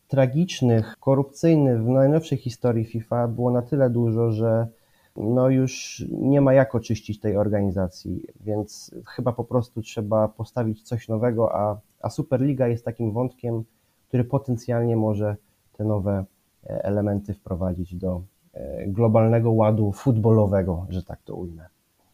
tragicznych, 0.07 0.95
korupcyjnych 0.99 1.83
w 1.83 1.87
najnowszej 1.87 2.37
historii 2.37 2.85
FIFA 2.85 3.27
było 3.27 3.51
na 3.51 3.61
tyle 3.61 3.89
dużo, 3.89 4.31
że 4.31 4.67
no 5.15 5.49
już 5.49 6.03
nie 6.11 6.41
ma 6.41 6.53
jak 6.53 6.75
oczyścić 6.75 7.19
tej 7.19 7.37
organizacji, 7.37 8.27
więc 8.39 8.91
chyba 9.07 9.33
po 9.33 9.43
prostu 9.43 9.81
trzeba 9.81 10.27
postawić 10.27 10.83
coś 10.83 11.07
nowego, 11.07 11.55
a, 11.55 11.79
a 12.01 12.09
Superliga 12.09 12.67
jest 12.67 12.85
takim 12.85 13.11
wątkiem, 13.11 13.63
który 14.07 14.23
potencjalnie 14.23 14.95
może 14.95 15.35
te 15.73 15.83
nowe 15.83 16.25
e, 16.63 16.83
elementy 16.83 17.33
wprowadzić 17.33 17.95
do 17.95 18.21
e, 18.53 18.87
globalnego 18.87 19.51
ładu 19.51 19.91
futbolowego, 19.91 20.85
że 20.89 21.03
tak 21.03 21.21
to 21.21 21.35
ujmę. 21.35 21.65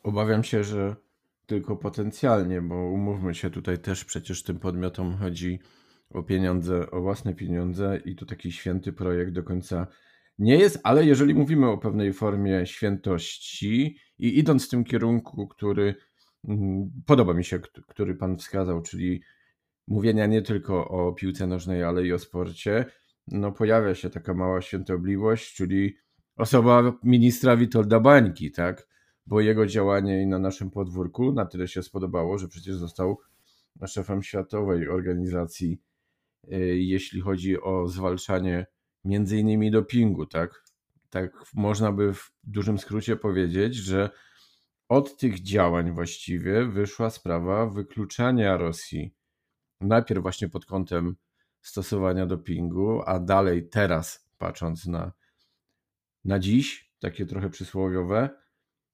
Obawiam 0.03 0.43
się, 0.43 0.63
że 0.63 0.95
tylko 1.45 1.75
potencjalnie, 1.75 2.61
bo 2.61 2.75
umówmy 2.75 3.35
się, 3.35 3.49
tutaj 3.49 3.79
też 3.79 4.05
przecież 4.05 4.43
tym 4.43 4.59
podmiotom 4.59 5.17
chodzi 5.17 5.59
o 6.13 6.23
pieniądze, 6.23 6.91
o 6.91 7.01
własne 7.01 7.33
pieniądze 7.33 7.99
i 8.05 8.15
to 8.15 8.25
taki 8.25 8.51
święty 8.51 8.93
projekt 8.93 9.31
do 9.31 9.43
końca 9.43 9.87
nie 10.39 10.57
jest, 10.57 10.79
ale 10.83 11.05
jeżeli 11.05 11.35
mówimy 11.35 11.67
o 11.69 11.77
pewnej 11.77 12.13
formie 12.13 12.65
świętości 12.65 13.97
i 14.19 14.39
idąc 14.39 14.67
w 14.67 14.69
tym 14.69 14.83
kierunku, 14.83 15.47
który 15.47 15.95
mm, 16.47 16.91
podoba 17.05 17.33
mi 17.33 17.43
się, 17.43 17.59
który 17.87 18.15
Pan 18.15 18.37
wskazał, 18.37 18.81
czyli 18.81 19.21
mówienia 19.87 20.25
nie 20.25 20.41
tylko 20.41 20.87
o 20.87 21.13
piłce 21.13 21.47
nożnej, 21.47 21.83
ale 21.83 22.05
i 22.05 22.13
o 22.13 22.19
sporcie, 22.19 22.85
no 23.27 23.51
pojawia 23.51 23.95
się 23.95 24.09
taka 24.09 24.33
mała 24.33 24.61
świętobliwość, 24.61 25.55
czyli 25.55 25.97
osoba 26.35 26.93
ministra 27.03 27.57
Witolda 27.57 27.99
Bańki, 27.99 28.51
tak? 28.51 28.87
Bo 29.25 29.41
jego 29.41 29.65
działanie 29.65 30.27
na 30.27 30.39
naszym 30.39 30.69
podwórku 30.69 31.31
na 31.31 31.45
tyle 31.45 31.67
się 31.67 31.83
spodobało, 31.83 32.37
że 32.37 32.47
przecież 32.47 32.75
został 32.75 33.17
szefem 33.87 34.23
światowej 34.23 34.89
organizacji, 34.89 35.81
y, 36.53 36.57
jeśli 36.77 37.21
chodzi 37.21 37.61
o 37.61 37.87
zwalczanie 37.87 38.65
między 39.05 39.37
innymi 39.37 39.71
dopingu, 39.71 40.25
tak? 40.25 40.63
Tak 41.09 41.31
można 41.53 41.91
by 41.91 42.13
w 42.13 42.31
dużym 42.43 42.77
skrócie 42.77 43.15
powiedzieć, 43.15 43.75
że 43.75 44.09
od 44.89 45.17
tych 45.17 45.39
działań 45.41 45.91
właściwie 45.91 46.65
wyszła 46.65 47.09
sprawa 47.09 47.65
wykluczania 47.65 48.57
Rosji. 48.57 49.13
Najpierw 49.81 50.21
właśnie 50.21 50.49
pod 50.49 50.65
kątem 50.65 51.15
stosowania 51.61 52.25
dopingu, 52.25 53.01
a 53.05 53.19
dalej 53.19 53.69
teraz 53.69 54.29
patrząc 54.37 54.85
na, 54.85 55.11
na 56.25 56.39
dziś, 56.39 56.93
takie 56.99 57.25
trochę 57.25 57.49
przysłowiowe, 57.49 58.29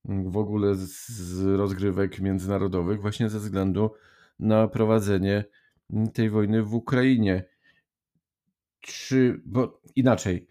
w 0.06 0.38
ogóle 0.38 0.76
z, 0.76 1.10
z 1.10 1.46
rozgrywek 1.46 2.20
międzynarodowych, 2.20 3.02
właśnie 3.02 3.30
ze 3.30 3.40
względu 3.40 3.92
na 4.40 4.68
prowadzenie 4.68 5.46
tej 6.14 6.30
wojny 6.30 6.64
w 6.64 6.74
Ukrainie. 6.74 7.44
Czy, 8.86 9.42
bo 9.46 9.82
inaczej, 9.96 10.48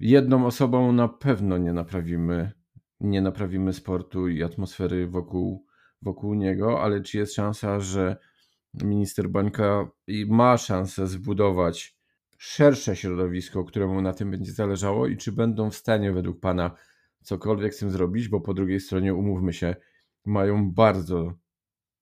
jedną 0.00 0.46
osobą 0.46 0.92
na 0.92 1.08
pewno 1.08 1.58
nie 1.58 1.72
naprawimy, 1.72 2.52
nie 3.00 3.22
naprawimy 3.22 3.72
sportu 3.72 4.28
i 4.28 4.42
atmosfery 4.42 5.06
wokół, 5.06 5.66
wokół 6.02 6.34
niego, 6.34 6.82
ale 6.82 7.00
czy 7.00 7.18
jest 7.18 7.34
szansa, 7.34 7.80
że 7.80 8.16
minister 8.74 9.28
Bańka 9.28 9.90
ma 10.26 10.56
szansę 10.56 11.06
zbudować 11.06 11.96
szersze 12.38 12.96
środowisko, 12.96 13.64
któremu 13.64 14.02
na 14.02 14.12
tym 14.12 14.30
będzie 14.30 14.52
zależało 14.52 15.06
i 15.06 15.16
czy 15.16 15.32
będą 15.32 15.70
w 15.70 15.76
stanie 15.76 16.12
według 16.12 16.40
Pana 16.40 16.76
cokolwiek 17.22 17.74
z 17.74 17.78
tym 17.78 17.90
zrobić, 17.90 18.28
bo 18.28 18.40
po 18.40 18.54
drugiej 18.54 18.80
stronie, 18.80 19.14
umówmy 19.14 19.52
się, 19.52 19.76
mają 20.24 20.72
bardzo 20.72 21.34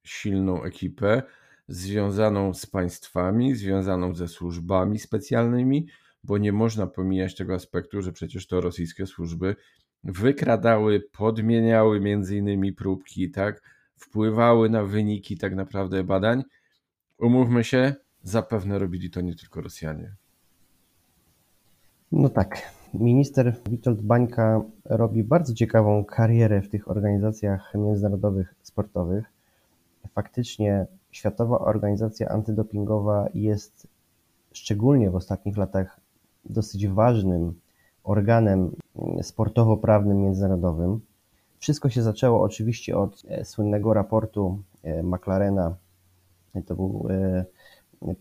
silną 0.04 0.62
ekipę 0.62 1.22
związaną 1.68 2.54
z 2.54 2.66
państwami, 2.66 3.54
związaną 3.54 4.14
ze 4.14 4.28
służbami 4.28 4.98
specjalnymi, 4.98 5.86
bo 6.24 6.38
nie 6.38 6.52
można 6.52 6.86
pomijać 6.86 7.34
tego 7.34 7.54
aspektu, 7.54 8.02
że 8.02 8.12
przecież 8.12 8.46
to 8.46 8.60
rosyjskie 8.60 9.06
służby 9.06 9.56
wykradały, 10.04 11.00
podmieniały 11.00 12.00
między 12.00 12.36
innymi 12.36 12.72
próbki, 12.72 13.30
tak, 13.30 13.62
wpływały 13.96 14.70
na 14.70 14.84
wyniki 14.84 15.38
tak 15.38 15.54
naprawdę 15.54 16.04
badań. 16.04 16.42
Umówmy 17.18 17.64
się, 17.64 17.94
zapewne 18.22 18.78
robili 18.78 19.10
to 19.10 19.20
nie 19.20 19.34
tylko 19.34 19.60
Rosjanie. 19.60 20.14
No 22.12 22.28
tak. 22.28 22.72
Minister 22.94 23.56
Witold 23.70 24.00
Bańka 24.00 24.62
robi 24.84 25.24
bardzo 25.24 25.54
ciekawą 25.54 26.04
karierę 26.04 26.62
w 26.62 26.68
tych 26.68 26.90
organizacjach 26.90 27.74
międzynarodowych 27.74 28.54
sportowych. 28.62 29.24
Faktycznie 30.14 30.86
Światowa 31.12 31.58
Organizacja 31.58 32.28
Antydopingowa 32.28 33.28
jest 33.34 33.86
szczególnie 34.52 35.10
w 35.10 35.16
ostatnich 35.16 35.56
latach 35.56 36.00
dosyć 36.44 36.88
ważnym 36.88 37.60
organem 38.04 38.76
sportowo-prawnym 39.22 40.22
międzynarodowym. 40.22 41.00
Wszystko 41.58 41.90
się 41.90 42.02
zaczęło 42.02 42.42
oczywiście 42.42 42.96
od 42.96 43.22
e, 43.28 43.44
słynnego 43.44 43.94
raportu 43.94 44.62
e, 44.82 45.02
McLarena. 45.02 45.76
To 46.66 46.74
był 46.74 47.08
e, 47.10 47.44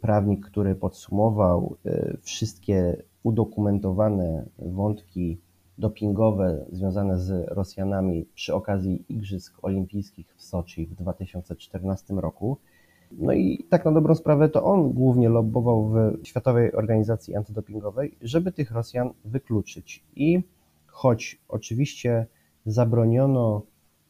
prawnik, 0.02 0.46
który 0.46 0.76
podsumował 0.76 1.76
wszystkie 2.22 3.04
udokumentowane 3.24 4.46
wątki 4.60 5.38
dopingowe 5.78 6.66
związane 6.72 7.20
z 7.20 7.48
Rosjanami 7.48 8.26
przy 8.36 8.54
okazji 8.54 9.06
Igrzysk 9.10 9.58
Olimpijskich 9.62 10.36
w 10.36 10.44
Soczi 10.44 10.86
w 10.86 10.96
2014 10.96 12.14
roku. 12.14 12.58
No 13.18 13.34
i 13.34 13.66
tak 13.70 13.86
na 13.86 13.92
dobrą 13.92 14.16
sprawę 14.16 14.50
to 14.50 14.64
on 14.64 14.92
głównie 14.92 15.30
lobbował 15.30 15.90
w 15.90 15.96
Światowej 16.24 16.74
Organizacji 16.74 17.36
Antydopingowej, 17.36 18.18
żeby 18.22 18.52
tych 18.52 18.72
Rosjan 18.72 19.10
wykluczyć. 19.26 20.04
I 20.16 20.44
choć 20.88 21.42
oczywiście 21.50 22.26
zabroniono 22.66 23.62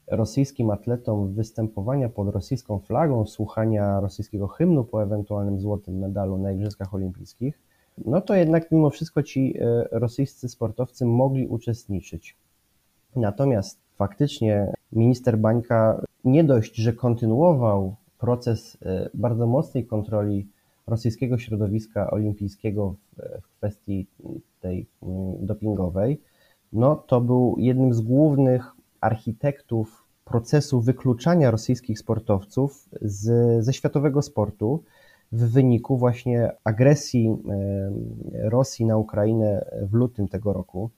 rosyjskim 0.07 0.69
atletom 0.69 1.33
występowania 1.33 2.09
pod 2.09 2.29
rosyjską 2.29 2.79
flagą, 2.79 3.25
słuchania 3.25 3.99
rosyjskiego 3.99 4.47
hymnu 4.47 4.83
po 4.83 5.03
ewentualnym 5.03 5.59
złotym 5.59 5.99
medalu 5.99 6.37
na 6.37 6.51
Igrzyskach 6.51 6.93
Olimpijskich, 6.93 7.59
no 8.05 8.21
to 8.21 8.35
jednak 8.35 8.71
mimo 8.71 8.89
wszystko 8.89 9.23
ci 9.23 9.57
e, 9.57 9.87
rosyjscy 9.91 10.49
sportowcy 10.49 11.05
mogli 11.05 11.47
uczestniczyć. 11.47 12.37
Natomiast 13.15 13.79
faktycznie 13.95 14.73
minister 14.91 15.37
Bańka 15.37 16.01
nie 16.23 16.43
dość, 16.43 16.75
że 16.75 16.93
kontynuował 16.93 17.95
proces 18.21 18.77
e, 18.81 19.09
bardzo 19.13 19.47
mocnej 19.47 19.85
kontroli 19.85 20.47
rosyjskiego 20.87 21.37
środowiska 21.37 22.11
olimpijskiego 22.11 22.91
w, 22.91 23.21
w 23.41 23.47
kwestii 23.57 24.07
tej 24.61 24.85
mm, 25.03 25.45
dopingowej, 25.45 26.21
no 26.73 26.95
to 26.95 27.21
był 27.21 27.55
jednym 27.59 27.93
z 27.93 28.01
głównych 28.01 28.71
architektów 29.01 30.03
procesu 30.25 30.81
wykluczania 30.81 31.51
rosyjskich 31.51 31.99
sportowców 31.99 32.89
z, 33.01 33.25
ze 33.65 33.73
światowego 33.73 34.21
sportu 34.21 34.83
w 35.31 35.51
wyniku 35.51 35.97
właśnie 35.97 36.51
agresji 36.63 37.29
e, 37.29 38.49
Rosji 38.49 38.85
na 38.85 38.97
Ukrainę 38.97 39.65
w 39.81 39.93
lutym 39.93 40.27
tego 40.27 40.53
roku. 40.53 40.89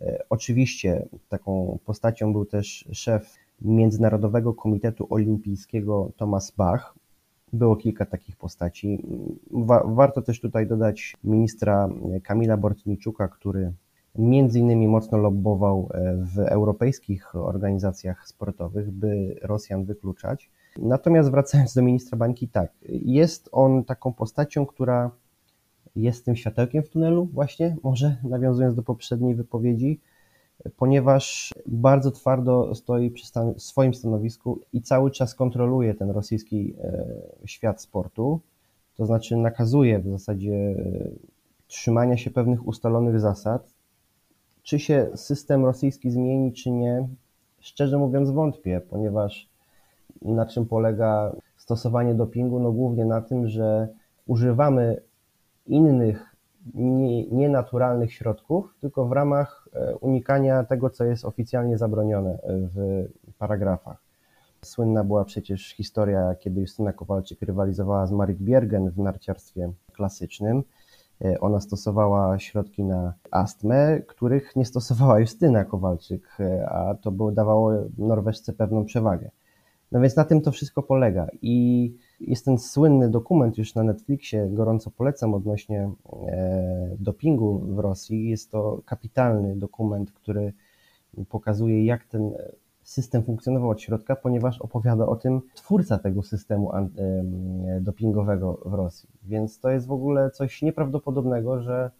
E, 0.00 0.24
oczywiście 0.30 1.08
taką 1.28 1.78
postacią 1.84 2.32
był 2.32 2.44
też 2.44 2.88
szef 2.92 3.36
Międzynarodowego 3.62 4.54
Komitetu 4.54 5.06
Olimpijskiego 5.10 6.10
Thomas 6.16 6.50
Bach. 6.50 6.94
Było 7.52 7.76
kilka 7.76 8.06
takich 8.06 8.36
postaci. 8.36 9.04
Wa 9.50 9.84
warto 9.84 10.22
też 10.22 10.40
tutaj 10.40 10.66
dodać 10.66 11.16
ministra 11.24 11.88
Kamila 12.22 12.56
Bortniczuka, 12.56 13.28
który 13.28 13.72
między 14.18 14.58
innymi 14.58 14.88
mocno 14.88 15.18
lobbował 15.18 15.88
e, 15.94 16.16
w 16.16 16.38
europejskich 16.38 17.34
organizacjach 17.34 18.28
sportowych, 18.28 18.90
by 18.90 19.38
Rosjan 19.42 19.84
wykluczać. 19.84 20.50
Natomiast 20.78 21.30
wracając 21.30 21.74
do 21.74 21.82
ministra 21.82 22.18
Bańki, 22.18 22.48
tak, 22.48 22.72
jest 22.88 23.48
on 23.52 23.84
taką 23.84 24.12
postacią, 24.12 24.66
która 24.66 25.10
jest 25.96 26.24
tym 26.24 26.36
światełkiem 26.36 26.82
w 26.82 26.88
tunelu, 26.88 27.24
właśnie, 27.24 27.76
może 27.82 28.16
nawiązując 28.24 28.74
do 28.74 28.82
poprzedniej 28.82 29.34
wypowiedzi, 29.34 30.00
ponieważ 30.76 31.52
bardzo 31.66 32.10
twardo 32.10 32.74
stoi 32.74 33.10
przy 33.10 33.26
stan 33.26 33.54
swoim 33.56 33.94
stanowisku 33.94 34.60
i 34.72 34.82
cały 34.82 35.10
czas 35.10 35.34
kontroluje 35.34 35.94
ten 35.94 36.10
rosyjski 36.10 36.74
e, 36.84 37.04
świat 37.44 37.82
sportu, 37.82 38.40
to 38.96 39.06
znaczy 39.06 39.36
nakazuje 39.36 39.98
w 39.98 40.08
zasadzie 40.08 40.54
e, 40.54 40.74
trzymania 41.66 42.16
się 42.16 42.30
pewnych 42.30 42.66
ustalonych 42.66 43.20
zasad. 43.20 43.74
Czy 44.62 44.78
się 44.78 45.08
system 45.14 45.64
rosyjski 45.64 46.10
zmieni, 46.10 46.52
czy 46.52 46.70
nie, 46.70 47.08
szczerze 47.60 47.98
mówiąc 47.98 48.30
wątpię, 48.30 48.80
ponieważ 48.90 49.48
na 50.22 50.46
czym 50.46 50.66
polega 50.66 51.36
stosowanie 51.56 52.14
dopingu? 52.14 52.60
No 52.60 52.72
głównie 52.72 53.04
na 53.04 53.20
tym, 53.20 53.48
że 53.48 53.88
używamy 54.26 55.00
innych 55.66 56.29
nienaturalnych 57.30 58.12
środków, 58.12 58.74
tylko 58.80 59.06
w 59.06 59.12
ramach 59.12 59.68
e, 59.74 59.96
unikania 59.96 60.64
tego, 60.64 60.90
co 60.90 61.04
jest 61.04 61.24
oficjalnie 61.24 61.78
zabronione 61.78 62.38
w 62.44 63.06
paragrafach. 63.38 64.10
Słynna 64.62 65.04
była 65.04 65.24
przecież 65.24 65.72
historia, 65.72 66.34
kiedy 66.34 66.60
Justyna 66.60 66.92
Kowalczyk 66.92 67.42
rywalizowała 67.42 68.06
z 68.06 68.12
Marit 68.12 68.38
Biergen 68.38 68.90
w 68.90 68.98
narciarstwie 68.98 69.72
klasycznym. 69.92 70.62
E, 71.24 71.40
ona 71.40 71.60
stosowała 71.60 72.38
środki 72.38 72.84
na 72.84 73.14
astmę, 73.30 74.00
których 74.00 74.56
nie 74.56 74.64
stosowała 74.64 75.20
Justyna 75.20 75.64
Kowalczyk, 75.64 76.36
e, 76.40 76.68
a 76.68 76.94
to 76.94 77.10
było, 77.10 77.32
dawało 77.32 77.72
Norweszce 77.98 78.52
pewną 78.52 78.84
przewagę. 78.84 79.30
No 79.92 80.00
więc 80.00 80.16
na 80.16 80.24
tym 80.24 80.40
to 80.40 80.52
wszystko 80.52 80.82
polega. 80.82 81.26
I 81.42 81.94
jest 82.20 82.44
ten 82.44 82.58
słynny 82.58 83.10
dokument 83.10 83.58
już 83.58 83.74
na 83.74 83.82
Netflixie, 83.82 84.48
gorąco 84.50 84.90
polecam 84.90 85.34
odnośnie 85.34 85.90
e, 86.28 86.96
dopingu 86.98 87.58
w 87.58 87.78
Rosji. 87.78 88.28
Jest 88.28 88.50
to 88.50 88.80
kapitalny 88.84 89.56
dokument, 89.56 90.12
który 90.12 90.52
pokazuje, 91.28 91.84
jak 91.84 92.04
ten 92.04 92.32
system 92.82 93.22
funkcjonował 93.22 93.70
od 93.70 93.80
środka, 93.80 94.16
ponieważ 94.16 94.60
opowiada 94.60 95.06
o 95.06 95.16
tym 95.16 95.40
twórca 95.54 95.98
tego 95.98 96.22
systemu 96.22 96.70
dopingowego 97.80 98.60
w 98.64 98.74
Rosji. 98.74 99.08
Więc 99.22 99.60
to 99.60 99.70
jest 99.70 99.86
w 99.86 99.92
ogóle 99.92 100.30
coś 100.30 100.62
nieprawdopodobnego, 100.62 101.60
że 101.60 101.90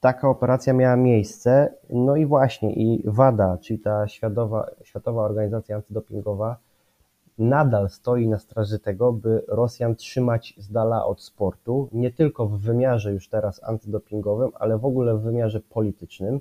taka 0.00 0.28
operacja 0.28 0.72
miała 0.72 0.96
miejsce. 0.96 1.74
No 1.90 2.16
i 2.16 2.26
właśnie, 2.26 2.72
i 2.72 3.02
WADA, 3.04 3.58
czyli 3.58 3.78
ta 3.78 4.08
Światowa, 4.08 4.70
Światowa 4.84 5.22
Organizacja 5.22 5.76
Antydopingowa, 5.76 6.56
nadal 7.38 7.90
stoi 7.90 8.28
na 8.28 8.38
straży 8.38 8.78
tego, 8.78 9.12
by 9.12 9.44
Rosjan 9.48 9.96
trzymać 9.96 10.54
z 10.58 10.70
dala 10.70 11.06
od 11.06 11.22
sportu, 11.22 11.88
nie 11.92 12.10
tylko 12.10 12.46
w 12.46 12.58
wymiarze 12.58 13.12
już 13.12 13.28
teraz 13.28 13.64
antydopingowym, 13.64 14.50
ale 14.54 14.78
w 14.78 14.84
ogóle 14.84 15.16
w 15.16 15.22
wymiarze 15.22 15.60
politycznym, 15.60 16.40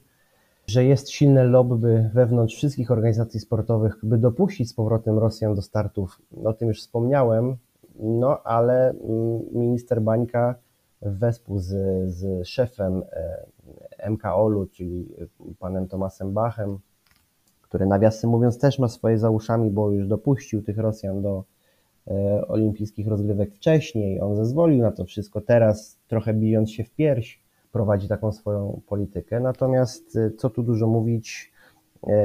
że 0.67 0.85
jest 0.85 1.09
silne 1.09 1.43
lobby 1.43 2.09
wewnątrz 2.13 2.55
wszystkich 2.55 2.91
organizacji 2.91 3.39
sportowych, 3.39 3.99
by 4.03 4.17
dopuścić 4.17 4.69
z 4.69 4.73
powrotem 4.73 5.19
Rosjan 5.19 5.55
do 5.55 5.61
startów. 5.61 6.21
O 6.43 6.53
tym 6.53 6.67
już 6.67 6.81
wspomniałem, 6.81 7.57
no 7.99 8.43
ale 8.43 8.89
mm, 8.89 9.41
minister 9.51 10.01
Bańka 10.01 10.55
wespół 11.01 11.59
z, 11.59 11.69
z 12.11 12.47
szefem 12.47 13.03
e, 13.99 14.09
MKOL-u, 14.09 14.65
czyli 14.65 15.07
panem 15.59 15.87
Tomasem 15.87 16.33
Bachem, 16.33 16.79
który 17.67 17.85
nawiasem 17.85 18.29
mówiąc 18.29 18.59
też 18.59 18.79
ma 18.79 18.87
swoje 18.87 19.17
za 19.17 19.29
uszami, 19.29 19.71
bo 19.71 19.91
już 19.91 20.07
dopuścił 20.07 20.61
tych 20.61 20.77
Rosjan 20.77 21.21
do 21.21 21.43
e, 22.07 22.47
olimpijskich 22.47 23.07
rozgrywek 23.07 23.53
wcześniej, 23.53 24.21
on 24.21 24.35
zezwolił 24.35 24.81
na 24.81 24.91
to 24.91 25.05
wszystko, 25.05 25.41
teraz 25.41 25.97
trochę 26.07 26.33
bijąc 26.33 26.71
się 26.71 26.83
w 26.83 26.91
pierś 26.91 27.39
prowadzi 27.71 28.07
taką 28.07 28.31
swoją 28.31 28.81
politykę, 28.87 29.39
natomiast 29.39 30.15
e, 30.15 30.31
co 30.31 30.49
tu 30.49 30.63
dużo 30.63 30.87
mówić, 30.87 31.55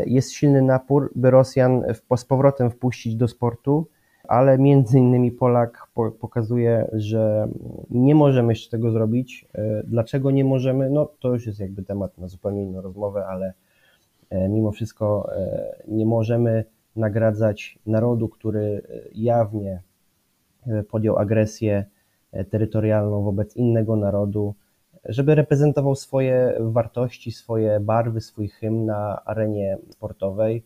jest 0.06 0.32
silny 0.32 0.62
napór, 0.62 1.12
by 1.14 1.30
Rosjan 1.30 1.82
z 2.16 2.24
powrotem 2.24 2.70
wpuścić 2.70 3.16
do 3.16 3.28
sportu, 3.28 3.86
ale 4.30 4.58
między 4.58 4.98
innymi 4.98 5.32
Polak 5.32 5.86
pokazuje, 6.20 6.88
że 6.92 7.48
nie 7.90 8.14
możemy 8.14 8.52
jeszcze 8.52 8.70
tego 8.70 8.90
zrobić. 8.90 9.48
E, 9.54 9.82
dlaczego 9.84 10.30
nie 10.30 10.44
możemy? 10.44 10.90
No 10.90 11.08
to 11.20 11.32
już 11.32 11.46
jest 11.46 11.60
jakby 11.60 11.82
temat 11.82 12.18
na 12.18 12.28
zupełnie 12.28 12.62
inną 12.62 12.80
rozmowę, 12.80 13.26
ale 13.26 13.46
e, 13.46 13.52
mimo 14.30 14.72
wszystko 14.72 15.30
e, 15.36 15.82
nie 15.88 16.06
możemy 16.06 16.64
nagradzać 16.96 17.78
narodu, 17.86 18.28
który 18.28 18.82
jawnie 19.14 19.82
podjął 20.90 21.18
agresję 21.18 21.84
terytorialną 22.50 23.22
wobec 23.22 23.56
innego 23.56 23.96
narodu, 23.96 24.54
żeby 25.04 25.34
reprezentował 25.34 25.94
swoje 25.94 26.54
wartości, 26.60 27.32
swoje 27.32 27.80
barwy, 27.80 28.20
swój 28.20 28.48
hymn 28.48 28.84
na 28.84 29.24
arenie 29.24 29.78
sportowej. 29.90 30.64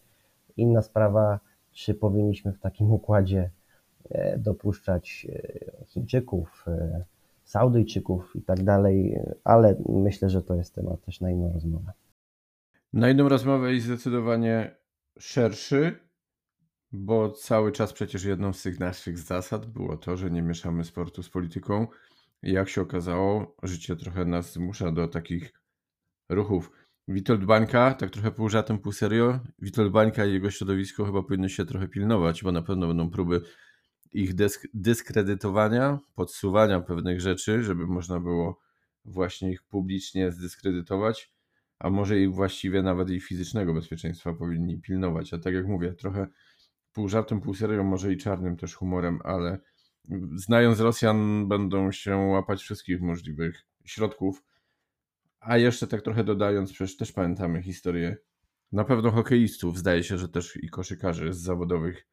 Inna 0.57 0.83
sprawa, 0.83 1.41
czy 1.73 1.95
powinniśmy 1.95 2.53
w 2.53 2.59
takim 2.59 2.93
układzie 2.93 3.51
e, 4.11 4.39
dopuszczać 4.39 5.27
e, 5.29 5.85
Chińczyków, 5.87 6.65
e, 6.69 7.05
Saudyjczyków 7.45 8.37
i 8.37 8.43
tak 8.43 8.63
dalej, 8.63 9.21
ale 9.45 9.77
myślę, 9.89 10.31
że 10.31 10.43
to 10.43 10.55
jest 10.55 10.75
temat 10.75 11.05
też 11.05 11.21
na 11.21 11.31
inną 11.31 11.53
rozmowę. 11.53 11.93
Na 12.95 13.11
inną 13.11 13.29
rozmowę 13.29 13.75
i 13.75 13.81
zdecydowanie 13.81 14.77
szerszy, 15.19 16.09
bo 16.93 17.31
cały 17.31 17.73
czas 17.73 17.93
przecież 17.93 18.25
jedną 18.25 18.53
z 18.53 18.63
tych 18.63 18.81
naszych 18.81 19.19
zasad 19.19 19.67
było 19.67 19.97
to, 19.97 20.17
że 20.17 20.31
nie 20.31 20.43
mieszamy 20.43 20.85
sportu 20.85 21.23
z 21.23 21.31
polityką. 21.31 21.87
Jak 22.43 22.69
się 22.69 22.83
okazało, 22.83 23.57
życie 23.63 23.97
trochę 23.97 24.25
nas 24.25 24.53
zmusza 24.53 24.93
do 24.93 25.09
takich 25.09 25.53
ruchów. 26.29 26.71
Witold 27.09 27.45
Bańka, 27.45 27.95
tak 27.95 28.11
trochę 28.11 28.31
pół 28.31 28.49
żartem, 28.49 28.79
pół 28.79 28.93
serio, 28.93 29.41
Witold 29.59 29.93
Bańka 29.93 30.27
i 30.27 30.33
jego 30.33 30.51
środowisko 30.51 31.05
chyba 31.05 31.23
powinno 31.23 31.49
się 31.49 31.65
trochę 31.65 31.89
pilnować, 31.89 32.43
bo 32.43 32.53
na 32.53 32.63
pewno 32.63 32.89
będą 32.89 33.11
próby 33.11 33.41
ich 34.13 34.35
dysk 34.35 34.67
dyskredytowania, 34.75 35.99
podsuwania 36.15 36.81
pewnych 36.81 37.21
rzeczy, 37.21 37.63
żeby 37.63 37.87
można 37.87 38.21
było 38.21 38.61
właśnie 39.05 39.53
ich 39.53 39.63
publicznie 39.63 40.33
zdyskredytować, 40.33 41.34
a 41.79 41.91
może 41.91 42.21
ich 42.21 42.35
właściwie 42.35 42.83
nawet 42.83 43.11
i 43.11 43.21
fizycznego 43.21 43.75
bezpieczeństwa 43.75 44.33
powinni 44.33 44.81
pilnować. 44.81 45.35
A 45.35 45.39
tak 45.39 45.55
jak 45.55 45.67
mówię, 45.67 45.93
trochę 45.93 46.27
pół 46.93 47.09
żartem, 47.09 47.41
pół 47.41 47.55
serio, 47.55 47.85
może 47.85 48.13
i 48.13 48.17
czarnym 48.17 48.57
też 48.57 48.75
humorem, 48.75 49.19
ale 49.25 49.59
znając 50.35 50.81
Rosjan 50.81 51.49
będą 51.49 51.93
się 51.93 52.17
łapać 52.17 52.63
wszystkich 52.63 53.01
możliwych 53.01 53.67
środków, 53.85 54.43
a 55.41 55.59
jeszcze 55.59 55.87
tak 55.87 56.03
trochę 56.03 56.25
dodając, 56.25 56.73
przecież 56.73 56.97
też 56.97 57.13
pamiętamy 57.13 57.63
historię 57.63 58.17
na 58.73 58.85
pewno 58.85 59.11
hokeistów, 59.11 59.79
zdaje 59.79 60.03
się, 60.03 60.19
że 60.19 60.29
też 60.29 60.57
i 60.63 60.69
koszykarzy 60.69 61.33
z 61.33 61.41
zawodowych 61.41 62.07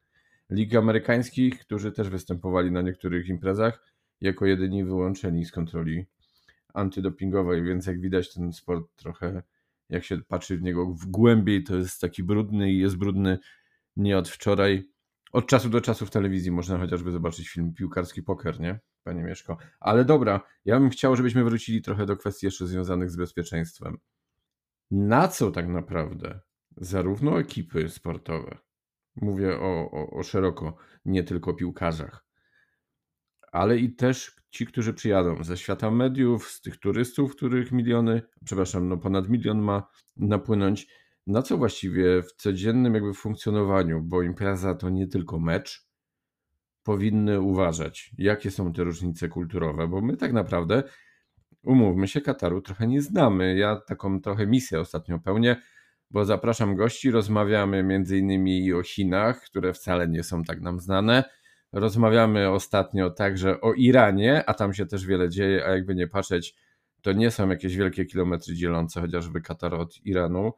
lig 0.50 0.74
amerykańskich, 0.74 1.58
którzy 1.58 1.92
też 1.92 2.08
występowali 2.08 2.72
na 2.72 2.82
niektórych 2.82 3.28
imprezach 3.28 3.94
jako 4.20 4.46
jedyni 4.46 4.84
wyłączeni 4.84 5.44
z 5.44 5.52
kontroli 5.52 6.06
antydopingowej, 6.74 7.62
więc 7.62 7.86
jak 7.86 8.00
widać 8.00 8.34
ten 8.34 8.52
sport 8.52 8.96
trochę, 8.96 9.42
jak 9.92 10.04
się 10.04 10.18
patrzy 10.28 10.56
w 10.56 10.62
niego 10.62 10.86
w 10.86 11.06
głębiej, 11.06 11.64
to 11.64 11.76
jest 11.76 12.00
taki 12.00 12.22
brudny 12.22 12.72
i 12.72 12.78
jest 12.78 12.96
brudny 12.96 13.38
nie 13.96 14.18
od 14.18 14.28
wczoraj. 14.28 14.88
Od 15.32 15.46
czasu 15.46 15.68
do 15.68 15.80
czasu 15.80 16.06
w 16.06 16.10
telewizji 16.10 16.50
można 16.50 16.78
chociażby 16.78 17.12
zobaczyć 17.12 17.48
film 17.48 17.74
Piłkarski 17.74 18.22
Poker, 18.22 18.60
nie? 18.60 18.80
Panie 19.04 19.22
Mieszko. 19.22 19.58
Ale 19.80 20.04
dobra, 20.04 20.40
ja 20.64 20.80
bym 20.80 20.90
chciał, 20.90 21.16
żebyśmy 21.16 21.44
wrócili 21.44 21.82
trochę 21.82 22.06
do 22.06 22.16
kwestii 22.16 22.46
jeszcze 22.46 22.66
związanych 22.66 23.10
z 23.10 23.16
bezpieczeństwem. 23.16 23.98
Na 24.90 25.28
co 25.28 25.50
tak 25.50 25.68
naprawdę 25.68 26.40
zarówno 26.76 27.40
ekipy 27.40 27.88
sportowe, 27.88 28.58
mówię 29.16 29.58
o, 29.58 29.90
o, 29.90 30.10
o 30.10 30.22
szeroko, 30.22 30.76
nie 31.04 31.24
tylko 31.24 31.50
o 31.50 31.54
piłkarzach, 31.54 32.24
ale 33.52 33.78
i 33.78 33.94
też 33.94 34.41
ci, 34.52 34.66
którzy 34.66 34.94
przyjadą 34.94 35.44
ze 35.44 35.56
świata 35.56 35.90
mediów, 35.90 36.48
z 36.48 36.60
tych 36.60 36.76
turystów, 36.76 37.36
których 37.36 37.72
miliony, 37.72 38.22
przepraszam, 38.44 38.88
no 38.88 38.96
ponad 38.96 39.28
milion 39.28 39.58
ma 39.58 39.88
napłynąć, 40.16 40.88
na 41.26 41.42
co 41.42 41.58
właściwie 41.58 42.22
w 42.22 42.32
codziennym 42.32 42.94
jakby 42.94 43.14
funkcjonowaniu, 43.14 44.02
bo 44.02 44.22
impreza 44.22 44.74
to 44.74 44.90
nie 44.90 45.06
tylko 45.06 45.38
mecz, 45.38 45.86
powinny 46.82 47.40
uważać, 47.40 48.10
jakie 48.18 48.50
są 48.50 48.72
te 48.72 48.84
różnice 48.84 49.28
kulturowe, 49.28 49.88
bo 49.88 50.00
my 50.00 50.16
tak 50.16 50.32
naprawdę, 50.32 50.82
umówmy 51.64 52.08
się, 52.08 52.20
Kataru 52.20 52.60
trochę 52.62 52.86
nie 52.86 53.02
znamy. 53.02 53.56
Ja 53.56 53.76
taką 53.76 54.20
trochę 54.20 54.46
misję 54.46 54.80
ostatnio 54.80 55.18
pełnię, 55.18 55.56
bo 56.10 56.24
zapraszam 56.24 56.76
gości, 56.76 57.10
rozmawiamy 57.10 57.82
między 57.82 58.18
innymi 58.18 58.72
o 58.72 58.82
Chinach, 58.82 59.40
które 59.40 59.72
wcale 59.72 60.08
nie 60.08 60.22
są 60.22 60.44
tak 60.44 60.60
nam 60.60 60.80
znane. 60.80 61.24
Rozmawiamy 61.72 62.50
ostatnio 62.50 63.10
także 63.10 63.60
o 63.60 63.72
Iranie, 63.72 64.44
a 64.46 64.54
tam 64.54 64.74
się 64.74 64.86
też 64.86 65.06
wiele 65.06 65.28
dzieje, 65.28 65.66
a 65.66 65.70
jakby 65.70 65.94
nie 65.94 66.08
patrzeć, 66.08 66.54
to 67.02 67.12
nie 67.12 67.30
są 67.30 67.48
jakieś 67.48 67.76
wielkie 67.76 68.04
kilometry 68.04 68.54
dzielące 68.54 69.00
chociażby 69.00 69.40
Katar 69.40 69.74
od 69.74 70.06
Iranu. 70.06 70.52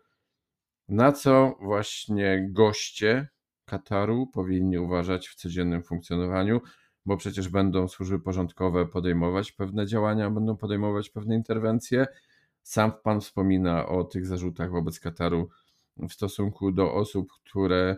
Na 0.88 1.12
co 1.12 1.56
właśnie 1.60 2.48
goście 2.50 3.28
Kataru 3.64 4.26
powinni 4.26 4.78
uważać 4.78 5.28
w 5.28 5.34
codziennym 5.34 5.82
funkcjonowaniu, 5.82 6.60
bo 7.06 7.16
przecież 7.16 7.48
będą 7.48 7.88
służby 7.88 8.20
porządkowe 8.20 8.86
podejmować 8.86 9.52
pewne 9.52 9.86
działania, 9.86 10.30
będą 10.30 10.56
podejmować 10.56 11.10
pewne 11.10 11.34
interwencje. 11.34 12.06
Sam 12.62 12.92
pan 13.02 13.20
wspomina 13.20 13.86
o 13.86 14.04
tych 14.04 14.26
zarzutach 14.26 14.70
wobec 14.70 15.00
Kataru 15.00 15.48
w 15.96 16.12
stosunku 16.12 16.72
do 16.72 16.94
osób, 16.94 17.32
które 17.32 17.96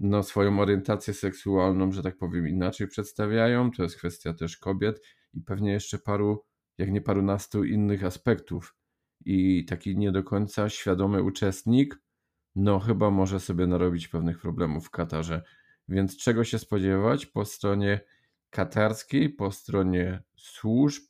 no, 0.00 0.22
swoją 0.22 0.60
orientację 0.60 1.14
seksualną, 1.14 1.92
że 1.92 2.02
tak 2.02 2.18
powiem, 2.18 2.48
inaczej 2.48 2.88
przedstawiają. 2.88 3.70
To 3.70 3.82
jest 3.82 3.96
kwestia 3.96 4.34
też 4.34 4.56
kobiet 4.56 5.00
i 5.34 5.40
pewnie 5.40 5.72
jeszcze 5.72 5.98
paru, 5.98 6.44
jak 6.78 6.90
nie 6.90 7.00
parunastu 7.00 7.64
innych 7.64 8.04
aspektów. 8.04 8.76
I 9.24 9.64
taki 9.64 9.96
nie 9.96 10.12
do 10.12 10.22
końca 10.22 10.68
świadomy 10.68 11.22
uczestnik 11.22 12.00
no 12.56 12.78
chyba 12.78 13.10
może 13.10 13.40
sobie 13.40 13.66
narobić 13.66 14.08
pewnych 14.08 14.40
problemów 14.40 14.86
w 14.86 14.90
Katarze. 14.90 15.42
Więc 15.88 16.16
czego 16.16 16.44
się 16.44 16.58
spodziewać 16.58 17.26
po 17.26 17.44
stronie 17.44 18.00
katarskiej, 18.50 19.30
po 19.30 19.52
stronie 19.52 20.22
służb? 20.36 21.02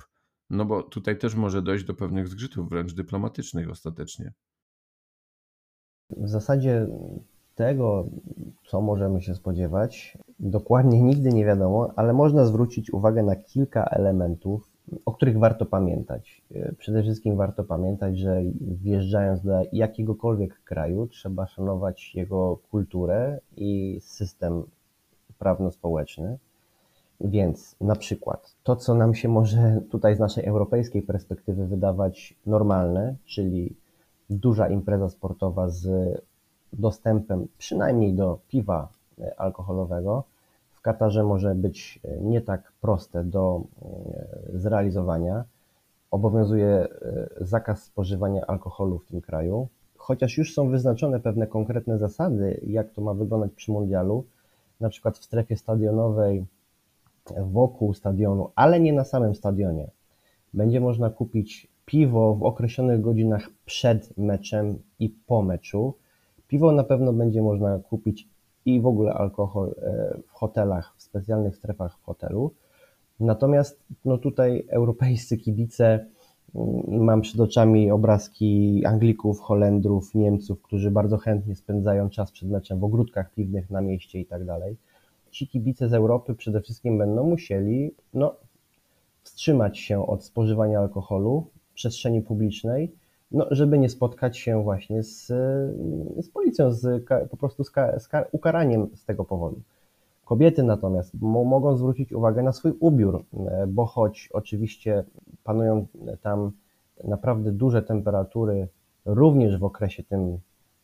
No 0.51 0.65
bo 0.65 0.83
tutaj 0.83 1.19
też 1.19 1.35
może 1.35 1.63
dojść 1.63 1.85
do 1.85 1.95
pewnych 1.95 2.29
zgrzytów, 2.29 2.69
wręcz 2.69 2.95
dyplomatycznych 2.95 3.71
ostatecznie. 3.71 4.33
W 6.11 6.29
zasadzie 6.29 6.87
tego, 7.61 8.05
co 8.67 8.81
możemy 8.81 9.23
się 9.23 9.35
spodziewać, 9.35 10.19
dokładnie 10.39 11.03
nigdy 11.11 11.29
nie 11.29 11.45
wiadomo, 11.45 11.91
ale 11.97 12.13
można 12.13 12.45
zwrócić 12.45 12.93
uwagę 12.93 13.23
na 13.23 13.37
kilka 13.37 13.85
elementów, 13.85 14.69
o 15.07 15.13
których 15.13 15.39
warto 15.39 15.67
pamiętać. 15.67 16.43
E, 16.55 16.73
przede 16.79 17.03
wszystkim 17.03 17.37
warto 17.37 17.65
pamiętać, 17.65 18.19
że 18.19 18.43
wjeżdżając 18.61 19.43
do 19.43 19.63
jakiegokolwiek 19.73 20.63
kraju, 20.65 21.07
trzeba 21.07 21.47
szanować 21.47 22.15
jego 22.15 22.59
kulturę 22.71 23.41
i 23.57 23.99
system 24.03 24.63
prawno-społeczny. 25.39 26.39
Więc 27.21 27.77
na 27.81 27.97
przykład 27.97 28.57
to, 28.63 28.77
co 28.77 28.95
nam 28.95 29.15
się 29.15 29.29
może 29.29 29.81
tutaj 29.91 30.17
z 30.17 30.19
naszej 30.19 30.45
europejskiej 30.45 31.03
perspektywy 31.03 31.67
wydawać 31.67 32.35
normalne, 32.47 33.17
czyli 33.25 33.77
duża 34.31 34.69
impreza 34.69 35.09
sportowa 35.09 35.69
z 35.69 35.87
dostępem 36.73 37.49
przynajmniej 37.59 38.15
do 38.15 38.39
piwa 38.49 38.89
e, 39.21 39.41
alkoholowego, 39.41 40.25
w 40.73 40.81
Katarze 40.81 41.25
może 41.25 41.55
być 41.55 42.01
e, 42.05 42.21
nie 42.21 42.41
tak 42.41 42.73
proste 42.81 43.25
do 43.25 43.63
e, 43.83 44.59
zrealizowania. 44.59 45.45
obowiązuje 46.11 46.89
zakaz 47.41 47.83
spożywania 47.83 48.47
alkoholu 48.47 48.99
w 48.99 49.07
tym 49.07 49.21
kraju. 49.21 49.69
Chociaż 49.97 50.39
już 50.39 50.55
są 50.55 50.69
wyznaczone 50.69 51.21
pewne 51.21 51.47
konkretne 51.47 51.99
zasady, 51.99 52.61
jak 52.67 52.91
to 52.91 53.03
ma 53.03 53.15
wyglądać 53.15 53.53
przy 53.53 53.73
mundialu, 53.73 54.25
na 54.81 54.89
przykład 54.89 55.19
w 55.19 55.25
strefie 55.25 55.57
stadionowej 55.57 56.45
wokół 57.37 57.95
stadionu, 57.95 58.51
ale 58.55 58.81
nie 58.81 58.93
na 58.93 59.05
samym 59.05 59.35
stadionie. 59.35 59.91
Będzie 60.55 60.81
można 60.81 61.11
kupić 61.11 61.69
piwo 61.87 62.35
w 62.35 62.43
określonych 62.43 63.01
godzinach 63.01 63.49
przed 63.65 64.19
meczem 64.19 64.79
i 64.99 65.09
po 65.09 65.43
meczu. 65.43 65.95
Piwo 66.51 66.73
na 66.73 66.85
pewno 66.85 67.13
będzie 67.13 67.43
można 67.43 67.79
kupić 67.79 68.29
i 68.65 68.81
w 68.81 68.87
ogóle 68.87 69.13
alkohol 69.13 69.75
e, 69.83 70.19
w 70.27 70.33
hotelach, 70.33 70.95
w 70.97 71.03
specjalnych 71.03 71.57
strefach 71.57 71.99
w 71.99 72.03
hotelu. 72.03 72.51
Natomiast 73.21 73.81
no 74.05 74.19
tutaj 74.19 74.67
europejscy 74.69 75.37
kibice, 75.37 76.07
mm, 76.55 77.05
mam 77.05 77.21
przed 77.21 77.41
oczami 77.41 77.91
obrazki 77.91 78.83
Anglików, 78.87 79.41
Holendrów, 79.41 80.15
Niemców, 80.15 80.63
którzy 80.63 80.91
bardzo 80.91 81.19
chętnie 81.19 81.57
spędzają 81.57 82.11
czas 82.11 82.33
przed 82.33 82.51
meczem 82.51 82.81
w 82.81 82.85
ogródkach 82.85 83.35
piwnych 83.35 83.71
na 83.71 83.81
mieście 83.81 84.21
i 84.21 84.27
tak 84.27 84.45
dalej. 84.45 84.77
Ci 85.31 85.49
kibice 85.49 85.89
z 85.89 85.95
Europy 85.95 86.35
przede 86.35 86.61
wszystkim 86.61 86.99
będą 86.99 87.25
musieli 87.25 87.95
no, 88.15 88.35
wstrzymać 89.23 89.79
się 89.79 90.07
od 90.07 90.25
spożywania 90.25 90.79
alkoholu 90.79 91.47
w 91.71 91.75
przestrzeni 91.75 92.23
publicznej, 92.23 92.93
no, 93.33 93.47
żeby 93.51 93.79
nie 93.79 93.89
spotkać 93.89 94.39
się 94.39 94.63
właśnie 94.63 95.03
z, 95.03 95.27
z 96.21 96.29
policją, 96.29 96.73
z, 96.73 97.05
po 97.31 97.37
prostu 97.37 97.65
z, 97.65 97.73
z 97.99 98.09
ukaraniem 98.33 98.89
z 98.95 99.05
tego 99.05 99.25
powodu. 99.25 99.61
Kobiety 100.25 100.63
natomiast 100.63 101.15
mogą 101.21 101.77
zwrócić 101.77 102.13
uwagę 102.13 102.43
na 102.43 102.53
swój 102.53 102.73
ubiór, 102.81 103.25
bo 103.69 103.87
choć 103.87 104.29
oczywiście 104.33 105.05
panują 105.45 105.87
tam 106.23 106.53
naprawdę 107.05 107.53
duże 107.53 107.83
temperatury, 107.83 108.69
również 109.05 109.59
w 109.59 109.65
okresie 109.65 110.03
tym 110.03 110.39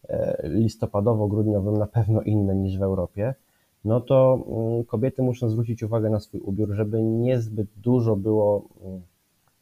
e, 0.09 0.49
listopadowo-grudniowym, 0.49 1.78
na 1.78 1.86
pewno 1.86 2.22
inne 2.22 2.55
niż 2.55 2.78
w 2.78 2.82
Europie, 2.82 3.34
no 3.84 4.01
to 4.01 4.44
mm, 4.49 4.84
kobiety 4.84 5.22
muszą 5.22 5.49
zwrócić 5.49 5.82
uwagę 5.82 6.11
na 6.11 6.20
swój 6.20 6.40
ubiór, 6.40 6.74
żeby 6.74 7.03
niezbyt 7.03 7.68
dużo 7.76 8.16
było 8.16 8.68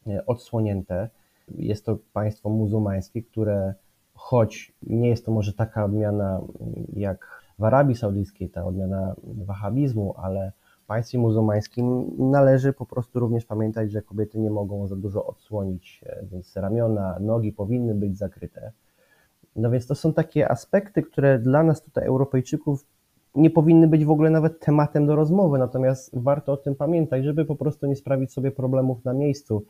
mm, 0.07 0.21
odsłonięte. 0.27 1.09
Jest 1.47 1.85
to 1.85 1.97
państwo 2.13 2.49
muzułmańskie, 2.49 3.23
które 3.23 3.73
choć 4.13 4.73
nie 4.83 5.09
jest 5.09 5.25
to 5.25 5.31
może 5.31 5.53
taka 5.53 5.85
odmiana 5.85 6.41
mm, 6.61 6.85
jak 6.93 7.45
w 7.59 7.63
Arabii 7.63 7.95
Saudyjskiej, 7.95 8.49
ta 8.49 8.65
odmiana 8.65 9.15
wahabizmu, 9.23 10.13
ale 10.17 10.51
w 10.83 10.85
państwie 10.85 11.17
muzułmańskim 11.17 12.11
należy 12.17 12.73
po 12.73 12.85
prostu 12.85 13.19
również 13.19 13.45
pamiętać, 13.45 13.91
że 13.91 14.01
kobiety 14.01 14.39
nie 14.39 14.49
mogą 14.49 14.87
za 14.87 14.95
dużo 14.95 15.25
odsłonić, 15.25 16.03
e, 16.05 16.25
więc 16.31 16.55
ramiona, 16.55 17.17
nogi 17.19 17.51
powinny 17.51 17.95
być 17.95 18.17
zakryte. 18.17 18.71
No 19.55 19.71
więc 19.71 19.87
to 19.87 19.95
są 19.95 20.13
takie 20.13 20.51
aspekty, 20.51 21.03
które 21.03 21.39
dla 21.39 21.63
nas 21.63 21.81
tutaj 21.81 22.05
Europejczyków 22.05 22.85
nie 23.35 23.49
powinny 23.49 23.87
być 23.87 24.05
w 24.05 24.11
ogóle 24.11 24.29
nawet 24.29 24.59
tematem 24.59 25.05
do 25.05 25.15
rozmowy, 25.15 25.57
natomiast 25.57 26.19
warto 26.19 26.51
o 26.53 26.57
tym 26.57 26.75
pamiętać, 26.75 27.23
żeby 27.23 27.45
po 27.45 27.55
prostu 27.55 27.87
nie 27.87 27.95
sprawić 27.95 28.33
sobie 28.33 28.51
problemów 28.51 29.05
na 29.05 29.13
miejscu. 29.13 29.65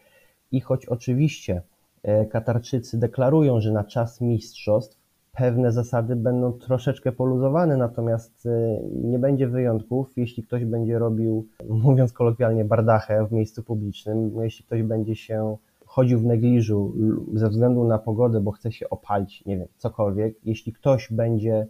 I 0.52 0.62
choć 0.62 0.86
oczywiście 0.86 1.62
e, 2.04 2.26
Katarczycy 2.26 3.00
deklarują, 3.00 3.62
że 3.62 3.72
na 3.72 3.84
czas 3.84 4.22
mistrzostw 4.22 4.98
pewne 5.32 5.72
zasady 5.72 6.16
będą 6.16 6.54
troszeczkę 6.54 7.12
poluzowane, 7.12 7.78
natomiast 7.78 8.46
e, 8.46 8.80
nie 9.04 9.20
będzie 9.20 9.48
wyjątków, 9.48 10.18
jeśli 10.18 10.44
ktoś 10.44 10.66
będzie 10.66 11.00
robił, 11.00 11.48
mówiąc 11.70 12.14
kolokwialnie, 12.14 12.66
bardachę 12.66 13.28
w 13.28 13.32
miejscu 13.32 13.64
publicznym, 13.64 14.32
jeśli 14.44 14.66
ktoś 14.66 14.84
będzie 14.84 15.16
się 15.16 15.58
chodził 15.86 16.20
w 16.20 16.26
negliżu 16.26 16.94
ze 17.34 17.50
względu 17.50 17.84
na 17.84 18.00
pogodę, 18.00 18.42
bo 18.42 18.52
chce 18.52 18.72
się 18.72 18.90
opalić, 18.90 19.46
nie 19.46 19.58
wiem, 19.58 19.68
cokolwiek, 19.78 20.36
jeśli 20.46 20.74
ktoś 20.74 21.12
będzie 21.12 21.68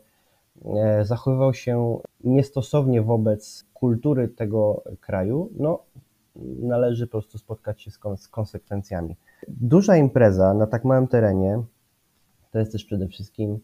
E, 0.65 1.05
zachowywał 1.05 1.53
się 1.53 1.99
niestosownie 2.23 3.01
wobec 3.01 3.65
kultury 3.73 4.27
tego 4.27 4.83
kraju, 5.01 5.49
no 5.59 5.79
należy 6.59 7.07
po 7.07 7.11
prostu 7.11 7.37
spotkać 7.37 7.81
się 7.81 7.91
z, 7.91 8.27
konsekwencjami. 8.27 9.15
Duża 9.47 9.97
impreza 9.97 10.53
na 10.53 10.67
tak 10.67 10.85
małym 10.85 11.07
terenie 11.07 11.63
to 12.51 12.59
jest 12.59 12.71
też 12.71 12.85
przede 12.85 13.07
wszystkim 13.07 13.59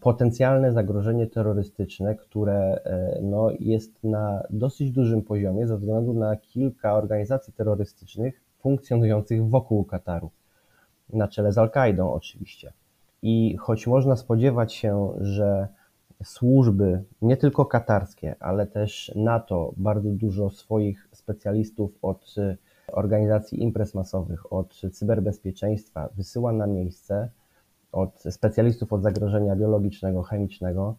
potencjalne 0.00 0.72
zagrożenie 0.72 1.26
terrorystyczne, 1.26 2.14
które 2.14 2.80
e, 2.84 3.20
no, 3.22 3.50
jest 3.60 4.04
na 4.04 4.42
dosyć 4.50 4.90
dużym 4.90 5.22
poziomie 5.22 5.66
ze 5.66 5.78
względu 5.78 6.12
na 6.12 6.36
kilka 6.36 6.94
organizacji 6.94 7.52
terrorystycznych 7.52 8.40
funkcjonujących 8.58 9.48
wokół 9.48 9.84
Kataru, 9.84 10.30
na 11.12 11.28
czele 11.28 11.52
z 11.52 11.58
Al-Kaidą 11.58 12.12
oczywiście. 12.12 12.72
I 13.22 13.56
choć 13.56 13.86
można 13.86 14.16
spodziewać 14.16 14.72
się, 14.72 15.12
że 15.20 15.68
służby, 16.24 17.04
nie 17.22 17.36
tylko 17.36 17.64
katarskie, 17.64 18.34
ale 18.40 18.66
też 18.66 19.12
NATO, 19.16 19.72
bardzo 19.76 20.10
dużo 20.10 20.50
swoich 20.50 21.07
specjalistów 21.28 21.98
od 22.02 22.34
organizacji 22.92 23.62
imprez 23.62 23.94
masowych, 23.94 24.52
od 24.52 24.80
cyberbezpieczeństwa 24.92 26.08
wysyła 26.16 26.52
na 26.52 26.66
miejsce, 26.66 27.30
od 27.92 28.22
specjalistów 28.30 28.92
od 28.92 29.02
zagrożenia 29.02 29.56
biologicznego, 29.56 30.22
chemicznego. 30.22 30.96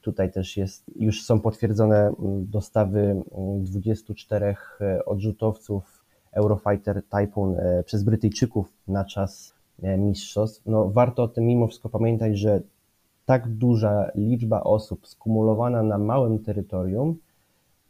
Tutaj 0.00 0.32
też 0.32 0.56
jest, 0.56 0.84
już 0.96 1.22
są 1.22 1.40
potwierdzone 1.40 1.96
mm, 1.96 2.50
dostawy 2.50 3.22
24 3.60 4.46
mm, 4.46 4.56
y, 4.98 5.04
odrzutowców 5.04 6.04
Eurofighter 6.32 7.02
Typhoon 7.02 7.54
y, 7.58 7.82
przez 7.84 8.02
Brytyjczyków 8.02 8.72
na 8.88 9.04
czas 9.04 9.54
mistrzostw. 9.98 10.62
No, 10.66 10.88
warto 10.88 11.22
o 11.22 11.28
tym 11.28 11.44
mimo 11.44 11.66
wszystko 11.66 11.88
pamiętać, 11.88 12.38
że 12.38 12.60
tak 13.26 13.48
duża 13.48 14.10
liczba 14.14 14.60
osób 14.60 15.06
skumulowana 15.06 15.82
na 15.82 15.98
małym 15.98 16.38
terytorium, 16.38 17.16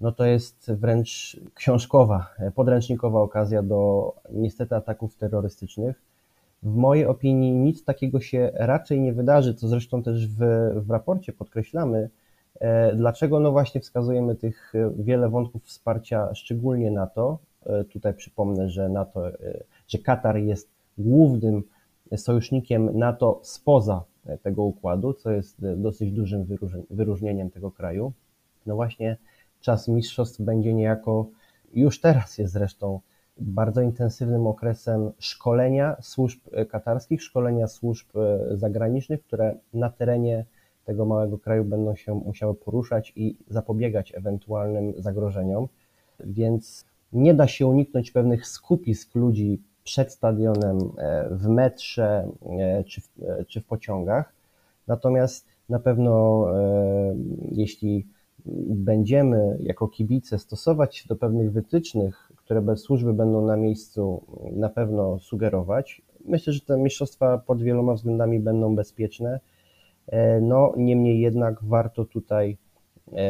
no 0.00 0.12
to 0.12 0.24
jest 0.24 0.72
wręcz 0.72 1.36
książkowa, 1.54 2.34
podręcznikowa 2.54 3.20
okazja 3.20 3.62
do 3.62 4.12
niestety 4.30 4.76
ataków 4.76 5.16
terrorystycznych. 5.16 6.02
W 6.62 6.74
mojej 6.76 7.06
opinii 7.06 7.52
nic 7.52 7.84
takiego 7.84 8.20
się 8.20 8.50
raczej 8.54 9.00
nie 9.00 9.12
wydarzy, 9.12 9.54
co 9.54 9.68
zresztą 9.68 10.02
też 10.02 10.28
w, 10.28 10.38
w 10.74 10.90
raporcie 10.90 11.32
podkreślamy. 11.32 12.10
E, 12.60 12.96
dlaczego? 12.96 13.40
No 13.40 13.52
właśnie 13.52 13.80
wskazujemy 13.80 14.34
tych 14.34 14.72
wiele 14.98 15.28
wątków 15.28 15.64
wsparcia, 15.64 16.34
szczególnie 16.34 16.90
NATO. 16.90 17.38
E, 17.66 17.84
tutaj 17.84 18.14
przypomnę, 18.14 18.70
że 18.70 18.88
NATO, 18.88 19.28
e, 19.28 19.34
że 19.88 19.98
Katar 19.98 20.36
jest 20.36 20.68
głównym 20.98 21.62
sojusznikiem 22.16 22.98
NATO 22.98 23.40
spoza 23.42 24.04
tego 24.42 24.62
układu, 24.62 25.12
co 25.12 25.30
jest 25.30 25.56
dosyć 25.76 26.12
dużym 26.12 26.46
wyróżnieniem 26.90 27.50
tego 27.50 27.70
kraju. 27.70 28.12
No 28.66 28.74
właśnie 28.74 29.16
czas 29.60 29.88
mistrzostw 29.88 30.40
będzie 30.40 30.74
niejako, 30.74 31.26
już 31.74 32.00
teraz 32.00 32.38
jest 32.38 32.52
zresztą 32.52 33.00
bardzo 33.40 33.82
intensywnym 33.82 34.46
okresem 34.46 35.10
szkolenia 35.18 35.96
służb 36.00 36.40
katarskich, 36.70 37.22
szkolenia 37.22 37.66
służb 37.66 38.08
zagranicznych, 38.50 39.22
które 39.22 39.54
na 39.74 39.90
terenie 39.90 40.44
tego 40.84 41.04
małego 41.04 41.38
kraju 41.38 41.64
będą 41.64 41.94
się 41.94 42.14
musiały 42.14 42.54
poruszać 42.54 43.12
i 43.16 43.36
zapobiegać 43.48 44.14
ewentualnym 44.14 44.94
zagrożeniom. 44.98 45.68
Więc 46.20 46.84
nie 47.12 47.34
da 47.34 47.46
się 47.46 47.66
uniknąć 47.66 48.10
pewnych 48.10 48.46
skupisk 48.46 49.14
ludzi 49.14 49.62
przed 49.84 50.12
stadionem, 50.12 50.78
e, 50.98 51.28
w 51.30 51.48
metrze 51.48 52.28
e, 52.58 52.84
czy 52.84 53.00
w, 53.00 53.08
e, 53.22 53.44
czy 53.44 53.60
w 53.60 53.64
pociągach. 53.64 54.32
Natomiast 54.86 55.46
na 55.68 55.78
pewno, 55.78 56.46
jeśli 57.52 58.06
będziemy 58.68 59.58
jako 59.60 59.88
kibice 59.88 60.38
stosować 60.38 60.96
się 60.96 61.08
do 61.08 61.16
pewnych 61.16 61.52
wytycznych, 61.52 62.32
które 62.36 62.62
bez 62.62 62.80
służby 62.80 63.12
będą 63.12 63.46
na 63.46 63.56
miejscu 63.56 64.22
na 64.52 64.68
pewno 64.68 65.18
sugerować, 65.18 66.02
myślę, 66.24 66.52
że 66.52 66.60
te 66.60 66.78
mistrzostwa 66.78 67.38
pod 67.38 67.62
wieloma 67.62 67.94
względami 67.94 68.40
będą 68.40 68.76
bezpieczne. 68.76 69.40
No, 70.40 70.72
niemniej 70.76 71.20
jednak 71.20 71.64
warto 71.64 72.04
tutaj, 72.04 72.56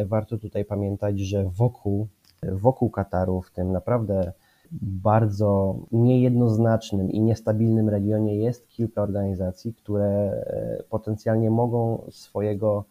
warto 0.07 0.39
tutaj 0.39 0.65
pamiętać, 0.65 1.21
że 1.21 1.45
wokół, 1.45 2.07
wokół 2.43 2.91
Kataru, 2.91 3.43
w 3.43 3.51
tym 3.51 3.73
naprawdę 3.73 4.33
bardzo 4.73 5.79
niejednoznacznym 5.93 7.11
i 7.11 7.21
niestabilnym 7.21 7.89
regionie 7.89 8.37
jest 8.37 8.69
kilka 8.69 9.03
organizacji, 9.03 9.75
które 9.75 10.07
e, 10.07 10.83
potencjalnie 10.91 11.51
mogą 11.51 12.03
swojego, 12.11 12.85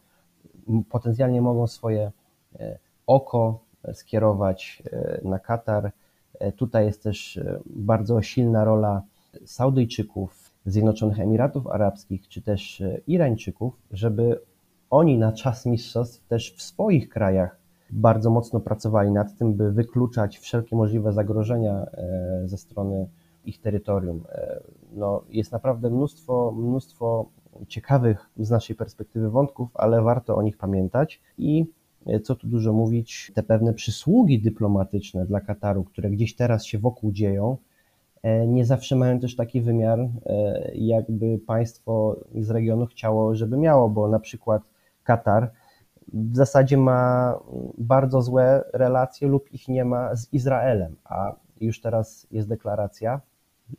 potencjalnie 0.90 1.42
mogą 1.42 1.68
swoje 1.68 2.12
e, 2.60 2.78
oko 3.08 3.60
skierować 3.94 4.84
e, 4.92 5.22
na 5.24 5.40
Katar. 5.40 5.92
Tutaj 6.56 6.86
jest 6.86 7.04
też 7.04 7.40
bardzo 7.66 8.22
silna 8.22 8.64
rola 8.64 9.02
Saudyjczyków, 9.46 10.52
Zjednoczonych 10.66 11.20
Emiratów 11.20 11.68
Arabskich 11.68 12.28
czy 12.28 12.42
też 12.42 12.84
Irańczyków, 13.08 13.74
żeby 13.92 14.42
oni 14.90 15.18
na 15.18 15.32
czas 15.32 15.66
mistrzostw 15.66 16.28
też 16.28 16.56
w 16.56 16.62
swoich 16.62 17.10
krajach 17.10 17.58
bardzo 17.90 18.30
mocno 18.30 18.60
pracowali 18.60 19.12
nad 19.12 19.38
tym, 19.38 19.54
by 19.54 19.72
wykluczać 19.72 20.38
wszelkie 20.38 20.76
możliwe 20.76 21.14
zagrożenia 21.14 21.74
e, 21.74 22.42
ze 22.46 22.58
strony 22.58 23.08
ich 23.46 23.62
terytorium. 23.62 24.24
No, 24.94 25.24
jest 25.30 25.52
naprawdę 25.52 25.90
mnóstwo, 25.90 26.52
mnóstwo 26.58 27.26
ciekawych 27.68 28.30
z 28.38 28.50
naszej 28.50 28.76
perspektywy 28.76 29.30
wątków, 29.30 29.70
ale 29.74 30.02
warto 30.02 30.36
o 30.36 30.42
nich 30.42 30.58
pamiętać. 30.58 31.22
I 31.38 31.66
co 32.24 32.36
tu 32.36 32.48
dużo 32.48 32.74
mówić, 32.74 33.32
te 33.36 33.44
pewne 33.44 33.74
przysługi 33.74 34.42
dyplomatyczne 34.42 35.26
dla 35.26 35.42
Kataru, 35.42 35.84
które 35.84 36.10
gdzieś 36.10 36.36
teraz 36.36 36.66
się 36.66 36.80
wokół 36.80 37.12
dzieją, 37.12 37.58
e, 38.24 38.48
nie 38.48 38.66
zawsze 38.66 38.96
mają 38.96 39.20
też 39.20 39.36
taki 39.36 39.62
wymiar, 39.62 40.00
e, 40.00 40.72
jakby 40.76 41.40
państwo 41.48 42.20
z 42.36 42.50
regionu 42.50 42.86
chciało, 42.86 43.36
żeby 43.36 43.58
miało, 43.58 43.90
bo 43.90 44.08
na 44.08 44.20
przykład 44.20 44.62
Katar 45.04 45.52
w 46.14 46.36
zasadzie 46.36 46.78
ma 46.78 47.34
bardzo 47.78 48.22
złe 48.22 48.64
relacje 48.74 49.28
lub 49.28 49.54
ich 49.54 49.68
nie 49.68 49.86
ma 49.86 50.16
z 50.16 50.34
Izraelem, 50.34 50.96
a 51.04 51.36
już 51.62 51.82
teraz 51.82 52.28
jest 52.32 52.48
deklaracja, 52.48 53.22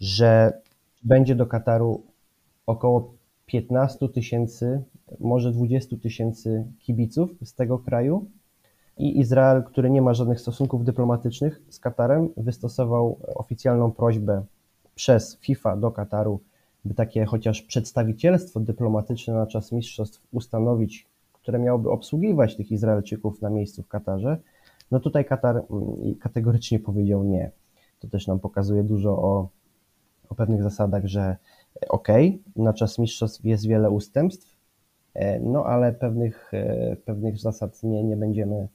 że 0.00 0.60
będzie 1.02 1.34
do 1.34 1.46
Kataru 1.46 2.02
około 2.66 3.14
15 3.48 4.08
tysięcy, 4.08 4.82
może 5.20 5.52
20 5.52 5.96
tysięcy 5.96 6.64
kibiców 6.78 7.30
z 7.44 7.54
tego 7.54 7.78
kraju. 7.78 8.26
I 8.98 9.20
Izrael, 9.20 9.64
który 9.64 9.90
nie 9.90 10.02
ma 10.02 10.14
żadnych 10.14 10.40
stosunków 10.40 10.84
dyplomatycznych 10.84 11.62
z 11.68 11.78
Katarem, 11.78 12.28
wystosował 12.36 13.18
oficjalną 13.34 13.92
prośbę 13.92 14.44
przez 14.94 15.38
FIFA 15.40 15.76
do 15.76 15.90
Kataru, 15.90 16.40
by 16.84 16.94
takie 16.94 17.24
chociaż 17.24 17.62
przedstawicielstwo 17.62 18.60
dyplomatyczne 18.60 19.34
na 19.34 19.46
czas 19.46 19.72
mistrzostw 19.72 20.20
ustanowić, 20.32 21.06
które 21.32 21.58
miałoby 21.58 21.90
obsługiwać 21.90 22.56
tych 22.56 22.72
Izraelczyków 22.72 23.42
na 23.42 23.50
miejscu 23.50 23.82
w 23.82 23.88
Katarze. 23.88 24.38
No 24.90 25.00
tutaj 25.00 25.24
Katar 25.24 25.56
mm, 25.56 26.14
kategorycznie 26.20 26.78
powiedział 26.78 27.24
nie. 27.24 27.50
To 28.00 28.08
też 28.08 28.26
nam 28.26 28.38
pokazuje 28.40 28.84
dużo 28.84 29.10
o, 29.10 29.48
o 30.28 30.34
pewnych 30.34 30.62
zasadach, 30.62 31.06
że 31.06 31.36
ok, 31.88 32.08
na 32.56 32.72
czas 32.72 32.98
mistrzostw 32.98 33.44
jest 33.44 33.68
wiele 33.68 33.90
ustępstw, 33.90 34.56
e, 35.14 35.40
no 35.40 35.64
ale 35.64 35.92
pewnych, 35.92 36.54
e, 36.54 36.96
pewnych 36.96 37.38
zasad 37.38 37.82
nie, 37.82 38.04
nie 38.04 38.16
będziemy 38.16 38.68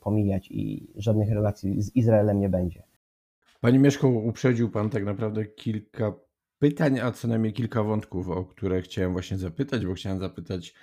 pomijać 0.00 0.50
i 0.50 0.92
żadnych 0.96 1.30
relacji 1.30 1.82
z 1.82 1.96
Izraelem 1.96 2.40
nie 2.40 2.48
będzie. 2.48 2.82
Panie 3.60 3.78
Mieszko, 3.78 4.08
uprzedził 4.08 4.70
Pan 4.70 4.90
tak 4.90 5.04
naprawdę 5.04 5.44
kilka 5.44 6.12
pytań, 6.58 7.00
a 7.00 7.12
co 7.12 7.28
najmniej 7.28 7.52
kilka 7.52 7.82
wątków, 7.82 8.28
o 8.28 8.44
które 8.44 8.82
chciałem 8.82 9.12
właśnie 9.12 9.38
zapytać, 9.38 9.86
bo 9.86 9.94
chciałem 9.94 10.18
zapytać 10.18 10.74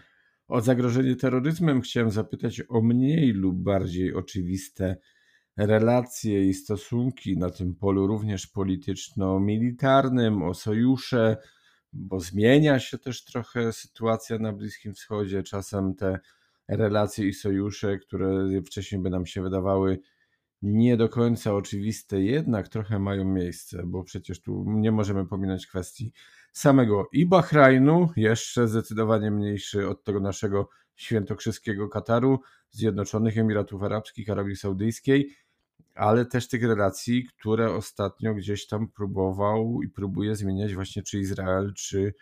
o 0.48 0.62
zagrożenie 0.62 1.16
terroryzmem, 1.16 1.82
chciałem 1.82 2.12
zapytać 2.12 2.62
o 2.70 2.82
mniej 2.82 3.32
lub 3.32 3.56
bardziej 3.56 4.14
oczywiste 4.14 4.98
relacje 5.58 6.46
i 6.46 6.54
stosunki 6.54 7.38
na 7.38 7.50
tym 7.50 7.76
polu 7.76 8.08
również 8.08 8.48
polityczno-militarnym, 8.48 10.44
o 10.44 10.54
sojusze, 10.54 11.38
bo 11.94 12.20
zmienia 12.20 12.80
się 12.80 12.98
też 12.98 13.26
trochę 13.26 13.74
sytuacja 13.74 14.40
na 14.40 14.54
Bliskim 14.54 14.94
Wschodzie. 14.94 15.44
Czasem 15.44 15.96
te 15.96 16.20
relacje 16.68 17.28
i 17.28 17.34
sojusze, 17.34 17.98
które 17.98 18.62
wcześniej 18.66 19.02
by 19.02 19.10
nam 19.10 19.26
się 19.26 19.42
wydawały 19.42 20.00
nie 20.62 20.98
do 20.98 21.10
końca 21.10 21.54
oczywiste, 21.54 22.22
jednak 22.22 22.68
trochę 22.68 23.00
mają 23.00 23.26
miejsce, 23.26 23.84
bo 23.86 24.04
przecież 24.04 24.42
tu 24.42 24.66
nie 24.68 24.92
możemy 24.92 25.26
pominąć 25.26 25.68
kwestii 25.68 26.12
samego 26.54 27.10
i 27.12 27.26
Bahrajnu, 27.26 28.10
jeszcze 28.16 28.68
zdecydowanie 28.68 29.32
mniejszy 29.32 29.90
od 29.90 30.04
tego 30.04 30.20
naszego 30.20 30.70
świętokrzyskiego 30.96 31.90
Kataru, 31.90 32.40
Zjednoczonych 32.72 33.38
Emiratów 33.38 33.84
Arabskich, 33.84 34.30
Arabii 34.30 34.56
Saudyjskiej, 34.56 35.36
ale 35.98 36.26
też 36.26 36.48
tych 36.48 36.64
relacji, 36.64 37.26
które 37.26 37.74
ostatnio 37.74 38.34
gdzieś 38.34 38.68
tam 38.68 38.88
próbował 38.88 39.82
i 39.84 39.90
próbuje 39.90 40.36
zmieniać 40.36 40.76
właśnie 40.76 41.04
czy 41.04 41.20
Izrael, 41.20 41.74
czy 41.74 42.14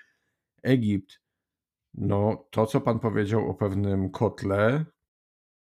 Egipt. 0.64 1.22
No, 1.94 2.48
to 2.52 2.66
co 2.66 2.82
pan 2.82 3.00
powiedział 3.00 3.50
o 3.50 3.54
pewnym 3.54 4.10
kotle, 4.10 4.86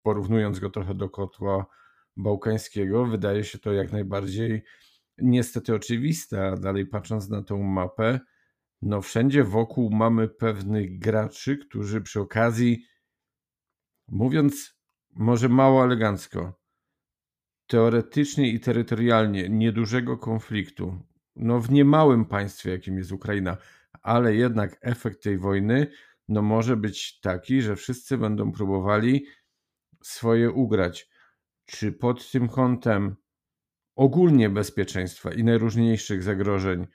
porównując 0.03 0.59
go 0.59 0.69
trochę 0.69 0.95
do 0.95 1.09
kotła 1.09 1.65
bałkańskiego, 2.17 3.05
wydaje 3.05 3.43
się 3.43 3.59
to 3.59 3.73
jak 3.73 3.91
najbardziej 3.91 4.63
niestety 5.17 5.75
oczywiste, 5.75 6.47
a 6.47 6.57
dalej 6.57 6.85
patrząc 6.85 7.29
na 7.29 7.43
tą 7.43 7.63
mapę, 7.63 8.19
no 8.81 9.01
wszędzie 9.01 9.43
wokół 9.43 9.89
mamy 9.89 10.27
pewnych 10.27 10.99
graczy, 10.99 11.57
którzy 11.57 12.01
przy 12.01 12.19
okazji, 12.19 12.85
mówiąc 14.07 14.77
może 15.09 15.49
mało 15.49 15.83
elegancko, 15.83 16.60
teoretycznie 17.71 18.49
i 18.49 18.59
terytorialnie 18.59 19.49
niedużego 19.49 20.17
konfliktu, 20.17 20.99
no 21.35 21.59
w 21.59 21.71
niemałym 21.71 22.25
państwie, 22.25 22.71
jakim 22.71 22.97
jest 22.97 23.11
Ukraina, 23.11 23.57
ale 24.01 24.35
jednak 24.35 24.77
efekt 24.81 25.23
tej 25.23 25.37
wojny 25.37 25.87
no 26.29 26.41
może 26.41 26.77
być 26.77 27.19
taki, 27.19 27.61
że 27.61 27.75
wszyscy 27.75 28.17
będą 28.17 28.51
próbowali 28.51 29.25
swoje 30.03 30.51
ugrać. 30.51 31.09
Czy 31.65 31.91
pod 31.91 32.31
tym 32.31 32.49
kątem 32.49 33.15
ogólnie 33.95 34.49
bezpieczeństwa 34.49 35.33
i 35.33 35.43
najróżniejszych 35.43 36.23
zagrożeń 36.23 36.87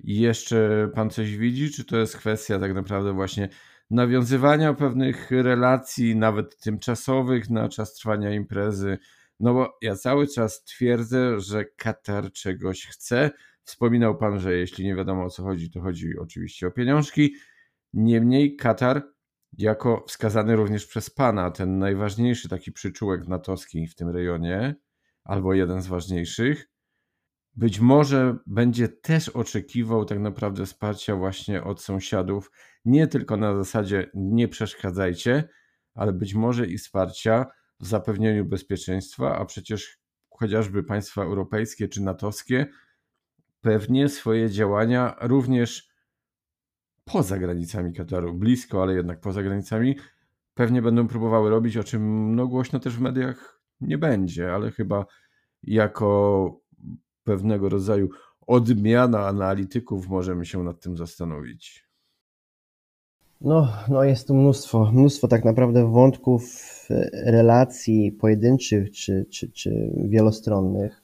jeszcze 0.00 0.90
pan 0.94 1.10
coś 1.10 1.36
widzi, 1.36 1.70
czy 1.70 1.84
to 1.84 1.96
jest 1.96 2.16
kwestia 2.16 2.58
tak 2.58 2.74
naprawdę 2.74 3.12
właśnie 3.12 3.48
nawiązywania 3.90 4.74
pewnych 4.74 5.30
relacji, 5.30 6.16
nawet 6.16 6.60
tymczasowych 6.60 7.50
na 7.50 7.68
czas 7.68 7.94
trwania 7.94 8.34
imprezy, 8.34 8.98
no 9.42 9.54
bo 9.54 9.78
ja 9.82 9.96
cały 9.96 10.26
czas 10.26 10.64
twierdzę, 10.64 11.40
że 11.40 11.64
Katar 11.64 12.32
czegoś 12.32 12.86
chce. 12.86 13.30
Wspominał 13.64 14.18
pan, 14.18 14.40
że 14.40 14.56
jeśli 14.56 14.84
nie 14.84 14.94
wiadomo 14.94 15.24
o 15.24 15.30
co 15.30 15.42
chodzi, 15.42 15.70
to 15.70 15.80
chodzi 15.80 16.18
oczywiście 16.18 16.66
o 16.66 16.70
pieniążki. 16.70 17.34
Niemniej 17.92 18.56
Katar, 18.56 19.02
jako 19.58 20.04
wskazany 20.08 20.56
również 20.56 20.86
przez 20.86 21.10
pana, 21.10 21.50
ten 21.50 21.78
najważniejszy 21.78 22.48
taki 22.48 22.72
przyczółek 22.72 23.28
natowski 23.28 23.86
w 23.86 23.94
tym 23.94 24.08
rejonie, 24.08 24.74
albo 25.24 25.54
jeden 25.54 25.82
z 25.82 25.86
ważniejszych, 25.86 26.68
być 27.54 27.80
może 27.80 28.36
będzie 28.46 28.88
też 28.88 29.28
oczekiwał 29.28 30.04
tak 30.04 30.18
naprawdę 30.18 30.66
wsparcia 30.66 31.16
właśnie 31.16 31.64
od 31.64 31.82
sąsiadów, 31.82 32.50
nie 32.84 33.06
tylko 33.06 33.36
na 33.36 33.56
zasadzie 33.56 34.10
nie 34.14 34.48
przeszkadzajcie, 34.48 35.48
ale 35.94 36.12
być 36.12 36.34
może 36.34 36.66
i 36.66 36.78
wsparcia 36.78 37.46
w 37.82 37.86
zapewnieniu 37.86 38.44
bezpieczeństwa, 38.44 39.38
a 39.38 39.44
przecież 39.44 39.98
chociażby 40.30 40.82
państwa 40.82 41.22
europejskie 41.22 41.88
czy 41.88 42.02
natowskie 42.02 42.66
pewnie 43.60 44.08
swoje 44.08 44.50
działania 44.50 45.16
również 45.20 45.88
poza 47.04 47.38
granicami 47.38 47.92
Kataru, 47.94 48.34
blisko, 48.34 48.82
ale 48.82 48.94
jednak 48.94 49.20
poza 49.20 49.42
granicami, 49.42 49.96
pewnie 50.54 50.82
będą 50.82 51.08
próbowały 51.08 51.50
robić, 51.50 51.76
o 51.76 51.84
czym 51.84 52.34
no 52.36 52.46
głośno 52.46 52.80
też 52.80 52.96
w 52.96 53.00
mediach 53.00 53.60
nie 53.80 53.98
będzie, 53.98 54.54
ale 54.54 54.70
chyba 54.70 55.06
jako 55.62 56.60
pewnego 57.24 57.68
rodzaju 57.68 58.08
odmiana 58.46 59.26
analityków 59.26 60.08
możemy 60.08 60.46
się 60.46 60.62
nad 60.62 60.80
tym 60.80 60.96
zastanowić. 60.96 61.91
No, 63.44 63.68
no 63.88 64.04
jest 64.04 64.26
tu 64.26 64.34
mnóstwo, 64.34 64.90
mnóstwo 64.92 65.28
tak 65.28 65.44
naprawdę 65.44 65.90
wątków, 65.90 66.42
e, 66.90 67.10
relacji 67.30 68.12
pojedynczych 68.12 68.90
czy, 68.92 69.26
czy, 69.30 69.52
czy 69.52 69.92
wielostronnych. 70.04 71.02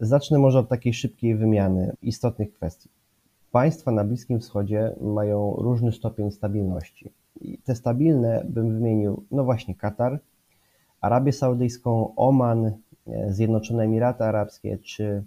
Zacznę 0.00 0.38
może 0.38 0.58
od 0.58 0.68
takiej 0.68 0.94
szybkiej 0.94 1.36
wymiany 1.36 1.96
istotnych 2.02 2.52
kwestii. 2.52 2.88
Państwa 3.52 3.90
na 3.90 4.04
Bliskim 4.04 4.40
Wschodzie 4.40 4.94
mają 5.00 5.54
różny 5.58 5.92
stopień 5.92 6.30
stabilności. 6.30 7.10
I 7.40 7.58
te 7.58 7.74
stabilne 7.74 8.46
bym 8.48 8.74
wymienił, 8.74 9.24
no 9.30 9.44
właśnie 9.44 9.74
Katar, 9.74 10.18
Arabię 11.00 11.32
Saudyjską, 11.32 12.14
Oman, 12.16 12.66
e, 12.66 13.32
Zjednoczone 13.32 13.84
Emiraty 13.84 14.24
Arabskie, 14.24 14.78
czy 14.78 15.24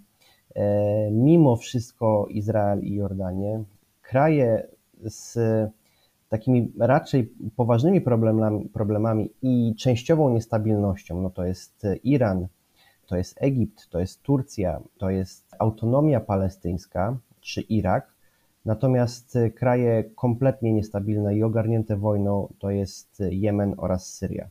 e, 0.54 1.10
mimo 1.10 1.56
wszystko 1.56 2.26
Izrael 2.30 2.82
i 2.82 2.94
Jordanię. 2.94 3.64
Kraje 4.02 4.66
z 5.04 5.38
takimi 6.34 6.72
raczej 6.78 7.32
poważnymi 7.56 8.00
problemami, 8.00 8.68
problemami 8.68 9.30
i 9.42 9.74
częściową 9.78 10.30
niestabilnością, 10.30 11.22
no 11.22 11.30
to 11.30 11.44
jest 11.44 11.82
Iran, 12.04 12.46
to 13.06 13.16
jest 13.16 13.42
Egipt, 13.42 13.88
to 13.88 14.00
jest 14.00 14.22
Turcja, 14.22 14.80
to 14.98 15.10
jest 15.10 15.54
autonomia 15.58 16.20
palestyńska 16.20 17.16
czy 17.40 17.60
Irak. 17.60 18.14
Natomiast 18.64 19.38
kraje 19.54 20.04
kompletnie 20.04 20.72
niestabilne 20.72 21.36
i 21.36 21.42
ogarnięte 21.42 21.96
wojną 21.96 22.52
to 22.58 22.70
jest 22.70 23.22
Jemen 23.30 23.74
oraz 23.76 24.14
Syria. 24.14 24.48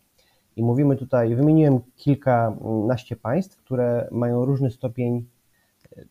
I 0.55 0.63
mówimy 0.63 0.95
tutaj, 0.95 1.35
wymieniłem 1.35 1.79
kilkanaście 1.95 3.15
państw, 3.15 3.57
które 3.57 4.07
mają 4.11 4.45
różny 4.45 4.71
stopień 4.71 5.25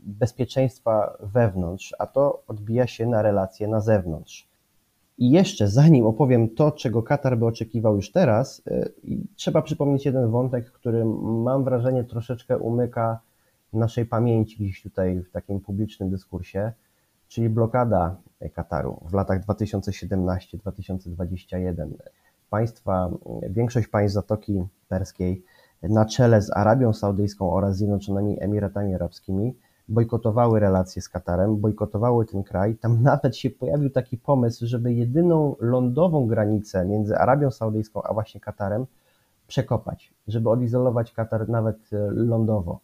bezpieczeństwa 0.00 1.16
wewnątrz, 1.20 1.94
a 1.98 2.06
to 2.06 2.42
odbija 2.48 2.86
się 2.86 3.06
na 3.06 3.22
relacje 3.22 3.68
na 3.68 3.80
zewnątrz. 3.80 4.51
I 5.18 5.30
jeszcze 5.30 5.68
zanim 5.68 6.06
opowiem 6.06 6.48
to, 6.48 6.72
czego 6.72 7.02
Katar 7.02 7.38
by 7.38 7.46
oczekiwał 7.46 7.96
już 7.96 8.12
teraz, 8.12 8.62
y, 8.66 8.92
trzeba 9.36 9.62
przypomnieć 9.62 10.06
jeden 10.06 10.30
wątek, 10.30 10.72
który 10.72 11.04
mam 11.44 11.64
wrażenie 11.64 12.04
troszeczkę 12.04 12.58
umyka 12.58 13.20
naszej 13.72 14.06
pamięci 14.06 14.64
gdzieś 14.64 14.82
tutaj 14.82 15.22
w 15.22 15.30
takim 15.30 15.60
publicznym 15.60 16.10
dyskursie, 16.10 16.72
czyli 17.28 17.48
blokada 17.48 18.16
Kataru 18.54 19.00
w 19.10 19.14
latach 19.14 19.46
2017-2021. 19.46 21.88
Państwa, 22.50 23.10
większość 23.50 23.88
państw 23.88 24.14
Zatoki 24.14 24.62
Perskiej 24.88 25.44
na 25.82 26.04
czele 26.04 26.42
z 26.42 26.56
Arabią 26.56 26.92
Saudyjską 26.92 27.52
oraz 27.52 27.76
Zjednoczonymi 27.76 28.42
Emiratami 28.42 28.94
Arabskimi 28.94 29.54
bojkotowały 29.88 30.60
relacje 30.60 31.02
z 31.02 31.08
Katarem, 31.08 31.56
bojkotowały 31.56 32.26
ten 32.26 32.42
kraj. 32.42 32.76
Tam 32.76 33.02
nawet 33.12 33.36
się 33.36 33.50
pojawił 33.50 33.90
taki 33.90 34.18
pomysł, 34.18 34.66
żeby 34.66 34.92
jedyną 34.94 35.56
lądową 35.60 36.26
granicę 36.26 36.86
między 36.86 37.16
Arabią 37.16 37.50
Saudyjską 37.50 38.02
a 38.02 38.14
właśnie 38.14 38.40
Katarem 38.40 38.86
przekopać, 39.46 40.12
żeby 40.28 40.50
odizolować 40.50 41.12
Katar 41.12 41.48
nawet 41.48 41.76
e, 41.92 41.96
lądowo. 42.10 42.80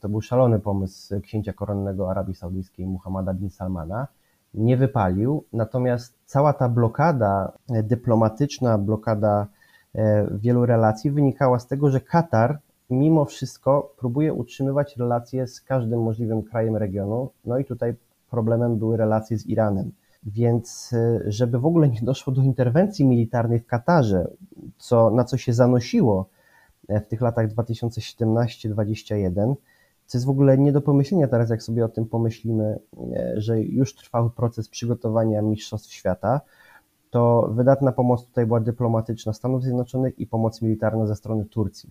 To 0.00 0.08
był 0.08 0.20
szalony 0.20 0.60
pomysł 0.60 1.20
księcia 1.20 1.52
koronnego 1.52 2.10
Arabii 2.10 2.34
Saudyjskiej 2.34 2.86
Muhammada 2.86 3.34
bin 3.34 3.50
Salmana. 3.50 4.06
Nie 4.54 4.76
wypalił, 4.76 5.44
natomiast 5.52 6.18
cała 6.26 6.52
ta 6.52 6.68
blokada 6.68 7.52
e, 7.70 7.82
dyplomatyczna, 7.82 8.78
blokada 8.78 9.46
e, 9.94 10.26
wielu 10.30 10.66
relacji 10.66 11.10
wynikała 11.10 11.58
z 11.58 11.66
tego, 11.66 11.90
że 11.90 12.00
Katar 12.00 12.58
mimo 12.90 13.24
wszystko 13.24 13.94
próbuje 13.98 14.32
utrzymywać 14.32 14.96
relacje 14.96 15.46
z 15.46 15.60
każdym 15.60 16.02
możliwym 16.02 16.42
krajem 16.42 16.76
regionu. 16.76 17.30
No 17.44 17.58
i 17.58 17.64
tutaj 17.64 17.94
problemem 18.30 18.78
były 18.78 18.96
relacje 18.96 19.38
z 19.38 19.46
Iranem. 19.46 19.92
Więc 20.26 20.92
e, 20.92 21.20
żeby 21.26 21.58
w 21.58 21.66
ogóle 21.66 21.88
nie 21.88 22.00
doszło 22.02 22.32
do 22.32 22.42
interwencji 22.42 23.06
militarnej 23.06 23.60
w 23.60 23.66
Katarze, 23.66 24.30
co, 24.78 25.10
na 25.10 25.24
co 25.24 25.36
się 25.36 25.52
zanosiło 25.52 26.28
w 26.88 27.06
tych 27.06 27.20
latach 27.20 27.48
2017-2021, 27.48 29.54
co 30.06 30.18
jest 30.18 30.26
w 30.26 30.30
ogóle 30.30 30.58
nie 30.58 30.72
do 30.72 30.80
pomyślenia 30.80 31.28
teraz, 31.28 31.50
jak 31.50 31.62
sobie 31.62 31.84
o 31.84 31.88
tym 31.88 32.06
pomyślimy, 32.06 32.78
e, 33.16 33.32
że 33.36 33.60
już 33.60 33.94
trwał 33.94 34.30
proces 34.30 34.68
przygotowania 34.68 35.42
Mistrzostw 35.42 35.92
Świata, 35.92 36.40
to 37.10 37.50
wydatna 37.54 37.92
pomoc 37.92 38.26
tutaj 38.26 38.46
była 38.46 38.60
dyplomatyczna 38.60 39.32
Stanów 39.32 39.62
Zjednoczonych 39.62 40.18
i 40.18 40.26
pomoc 40.26 40.62
militarna 40.62 41.06
ze 41.06 41.16
strony 41.16 41.44
Turcji. 41.44 41.90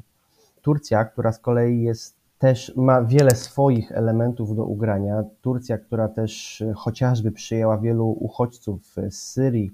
Turcja, 0.62 1.06
która 1.06 1.32
z 1.32 1.40
kolei 1.40 1.82
jest 1.82 2.20
też 2.40 2.74
ma 2.76 3.02
wiele 3.02 3.32
swoich 3.36 3.92
elementów 3.92 4.56
do 4.56 4.66
ugrania. 4.66 5.24
Turcja, 5.42 5.78
która 5.78 6.08
też 6.08 6.62
e, 6.62 6.74
chociażby 6.74 7.32
przyjęła 7.32 7.78
wielu 7.78 8.10
uchodźców 8.10 8.96
z 9.10 9.14
Syrii, 9.14 9.72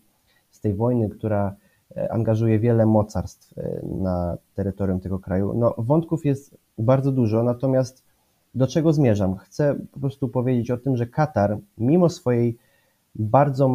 z 0.52 0.60
tej 0.60 0.74
wojny, 0.74 1.10
która 1.10 1.56
e, 1.98 2.12
angażuje 2.12 2.60
wiele 2.60 2.86
mocarstw 2.86 3.54
na 4.00 4.38
terytorium 4.56 5.00
tego 5.00 5.20
kraju. 5.20 5.54
No, 5.56 5.76
wątków 5.78 6.26
jest 6.26 6.58
bardzo 6.78 7.12
dużo, 7.12 7.44
natomiast 7.44 8.04
do 8.56 8.68
czego 8.68 8.94
zmierzam? 8.94 9.36
Chcę 9.36 9.76
po 9.92 10.00
prostu 10.00 10.30
powiedzieć 10.30 10.72
o 10.72 10.78
tym, 10.78 10.98
że 10.98 11.08
Katar, 11.08 11.58
mimo 11.78 12.10
swojej 12.10 12.58
bardzo, 13.16 13.70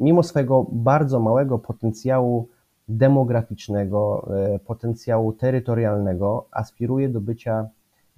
mimo 0.00 0.22
swojego 0.22 0.66
bardzo 0.72 1.20
małego 1.20 1.58
potencjału 1.58 2.48
demograficznego, 2.90 4.28
e, 4.54 4.58
potencjału 4.58 5.32
terytorialnego, 5.32 6.48
aspiruje 6.50 7.08
do 7.08 7.20
bycia 7.20 7.68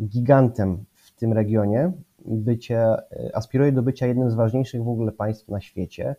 gigantem 0.03 0.85
w 0.95 1.11
tym 1.11 1.33
regionie, 1.33 1.93
bycie, 2.25 2.79
e, 2.79 3.31
aspiruje 3.35 3.73
do 3.73 3.83
bycia 3.83 4.07
jednym 4.07 4.31
z 4.31 4.35
ważniejszych 4.35 4.85
w 4.85 4.89
ogóle 4.89 5.13
państw 5.13 5.49
na 5.49 5.61
świecie, 5.61 6.17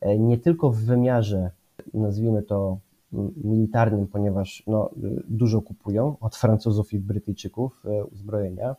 e, 0.00 0.18
nie 0.18 0.38
tylko 0.38 0.70
w 0.70 0.76
wymiarze, 0.76 1.50
nazwijmy 1.94 2.42
to 2.42 2.78
militarnym, 3.44 4.06
ponieważ 4.06 4.62
no, 4.66 4.90
dużo 5.28 5.62
kupują 5.62 6.16
od 6.20 6.36
Francuzów 6.36 6.92
i 6.92 6.98
Brytyjczyków 6.98 7.84
uzbrojenia, 8.12 8.76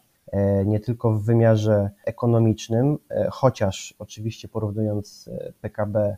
nie 0.65 0.79
tylko 0.79 1.11
w 1.11 1.23
wymiarze 1.23 1.89
ekonomicznym, 2.05 2.97
chociaż 3.31 3.95
oczywiście 3.99 4.47
porównując 4.47 5.29
PKB 5.61 6.17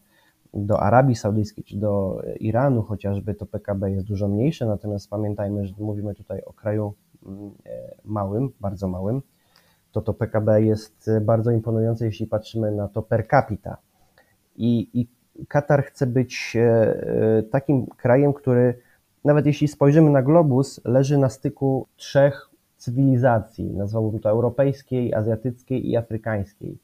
do 0.53 0.79
Arabii 0.79 1.15
Saudyjskiej 1.15 1.63
czy 1.63 1.77
do 1.77 2.21
Iranu 2.39 2.81
chociażby, 2.81 3.33
to 3.33 3.45
PKB 3.45 3.91
jest 3.91 4.05
dużo 4.05 4.27
mniejsze, 4.27 4.65
natomiast 4.65 5.09
pamiętajmy, 5.09 5.67
że 5.67 5.73
mówimy 5.79 6.15
tutaj 6.15 6.41
o 6.41 6.53
kraju 6.53 6.93
mm, 7.25 7.51
małym, 8.05 8.49
bardzo 8.59 8.87
małym, 8.87 9.21
to 9.91 10.01
to 10.01 10.13
PKB 10.13 10.61
jest 10.61 11.09
bardzo 11.21 11.51
imponujące, 11.51 12.05
jeśli 12.05 12.27
patrzymy 12.27 12.71
na 12.71 12.87
to 12.87 13.01
per 13.01 13.27
capita. 13.27 13.77
I, 14.55 14.89
i 14.93 15.07
Katar 15.47 15.83
chce 15.83 16.07
być 16.07 16.57
takim 17.51 17.87
krajem, 17.87 18.33
który 18.33 18.79
nawet 19.25 19.45
jeśli 19.45 19.67
spojrzymy 19.67 20.09
na 20.09 20.21
globus, 20.21 20.81
leży 20.85 21.17
na 21.17 21.29
styku 21.29 21.87
trzech 21.95 22.49
cywilizacji, 22.77 23.73
nazwałbym 23.73 24.19
to 24.19 24.29
europejskiej, 24.29 25.13
azjatyckiej 25.13 25.89
i 25.89 25.97
afrykańskiej. 25.97 26.77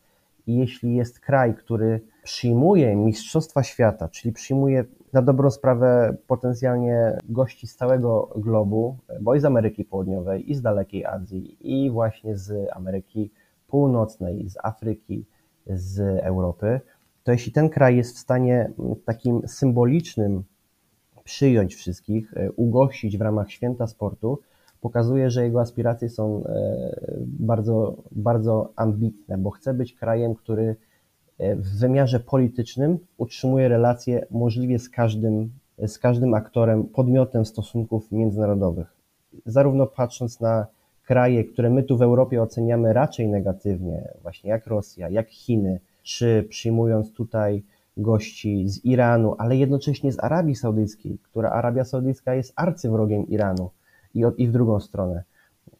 I 0.47 0.55
jeśli 0.55 0.95
jest 0.95 1.19
kraj, 1.19 1.55
który 1.55 2.01
przyjmuje 2.23 2.95
Mistrzostwa 2.95 3.63
Świata, 3.63 4.07
czyli 4.09 4.33
przyjmuje 4.33 4.85
na 5.13 5.21
dobrą 5.21 5.51
sprawę 5.51 6.17
potencjalnie 6.27 7.17
gości 7.29 7.67
z 7.67 7.75
całego 7.75 8.33
globu, 8.35 8.97
bo 9.21 9.35
i 9.35 9.39
z 9.39 9.45
Ameryki 9.45 9.85
Południowej, 9.85 10.51
i 10.51 10.55
z 10.55 10.61
dalekiej 10.61 11.05
Azji, 11.05 11.57
i 11.61 11.91
właśnie 11.91 12.37
z 12.37 12.69
Ameryki 12.73 13.31
Północnej, 13.67 14.49
z 14.49 14.57
Afryki, 14.63 15.25
z 15.67 15.99
Europy, 16.23 16.81
to 17.23 17.31
jeśli 17.31 17.51
ten 17.51 17.69
kraj 17.69 17.97
jest 17.97 18.15
w 18.15 18.19
stanie 18.19 18.71
takim 19.05 19.47
symbolicznym 19.47 20.43
przyjąć 21.23 21.75
wszystkich, 21.75 22.33
ugościć 22.55 23.17
w 23.17 23.21
ramach 23.21 23.51
święta 23.51 23.87
sportu, 23.87 24.39
pokazuje, 24.85 25.29
że 25.29 25.43
jego 25.43 25.61
aspiracje 25.61 26.09
są 26.09 26.43
e, 26.45 26.95
bardzo, 27.25 27.95
bardzo 28.11 28.69
ambitne, 28.75 29.37
bo 29.37 29.49
chce 29.49 29.73
być 29.73 29.93
krajem, 29.93 30.35
który 30.35 30.75
e, 31.37 31.55
w 31.55 31.79
wymiarze 31.79 32.19
politycznym 32.19 32.97
utrzymuje 33.17 33.67
relacje 33.67 34.25
możliwie 34.31 34.79
z 34.79 34.89
każdym, 34.89 35.49
z 35.87 35.99
każdym 35.99 36.33
aktorem, 36.33 36.83
podmiotem 36.83 37.45
stosunków 37.45 38.11
międzynarodowych. 38.11 38.87
Zarówno 39.45 39.87
patrząc 39.87 40.39
na 40.39 40.67
kraje, 41.05 41.43
które 41.43 41.69
my 41.69 41.83
tu 41.83 41.97
w 41.97 42.01
Europie 42.01 42.41
oceniamy 42.41 42.93
raczej 42.93 43.27
negatywnie, 43.27 44.09
właśnie 44.21 44.49
jak 44.49 44.67
Rosja, 44.67 45.09
jak 45.09 45.29
Chiny, 45.29 45.79
czy 46.03 46.45
przyjmując 46.49 47.13
tutaj 47.13 47.63
gości 47.97 48.69
z 48.69 48.85
Iranu, 48.85 49.35
ale 49.37 49.55
jednocześnie 49.55 50.11
z 50.11 50.23
Arabii 50.23 50.55
Saudyjskiej, 50.55 51.17
która 51.23 51.49
Arabia 51.49 51.83
Saudyjska 51.83 52.35
jest 52.35 52.53
arcywrogiem 52.55 53.27
Iranu 53.27 53.69
i, 54.15 54.23
i 54.37 54.47
w 54.47 54.51
drugą 54.51 54.79
stronę. 54.79 55.23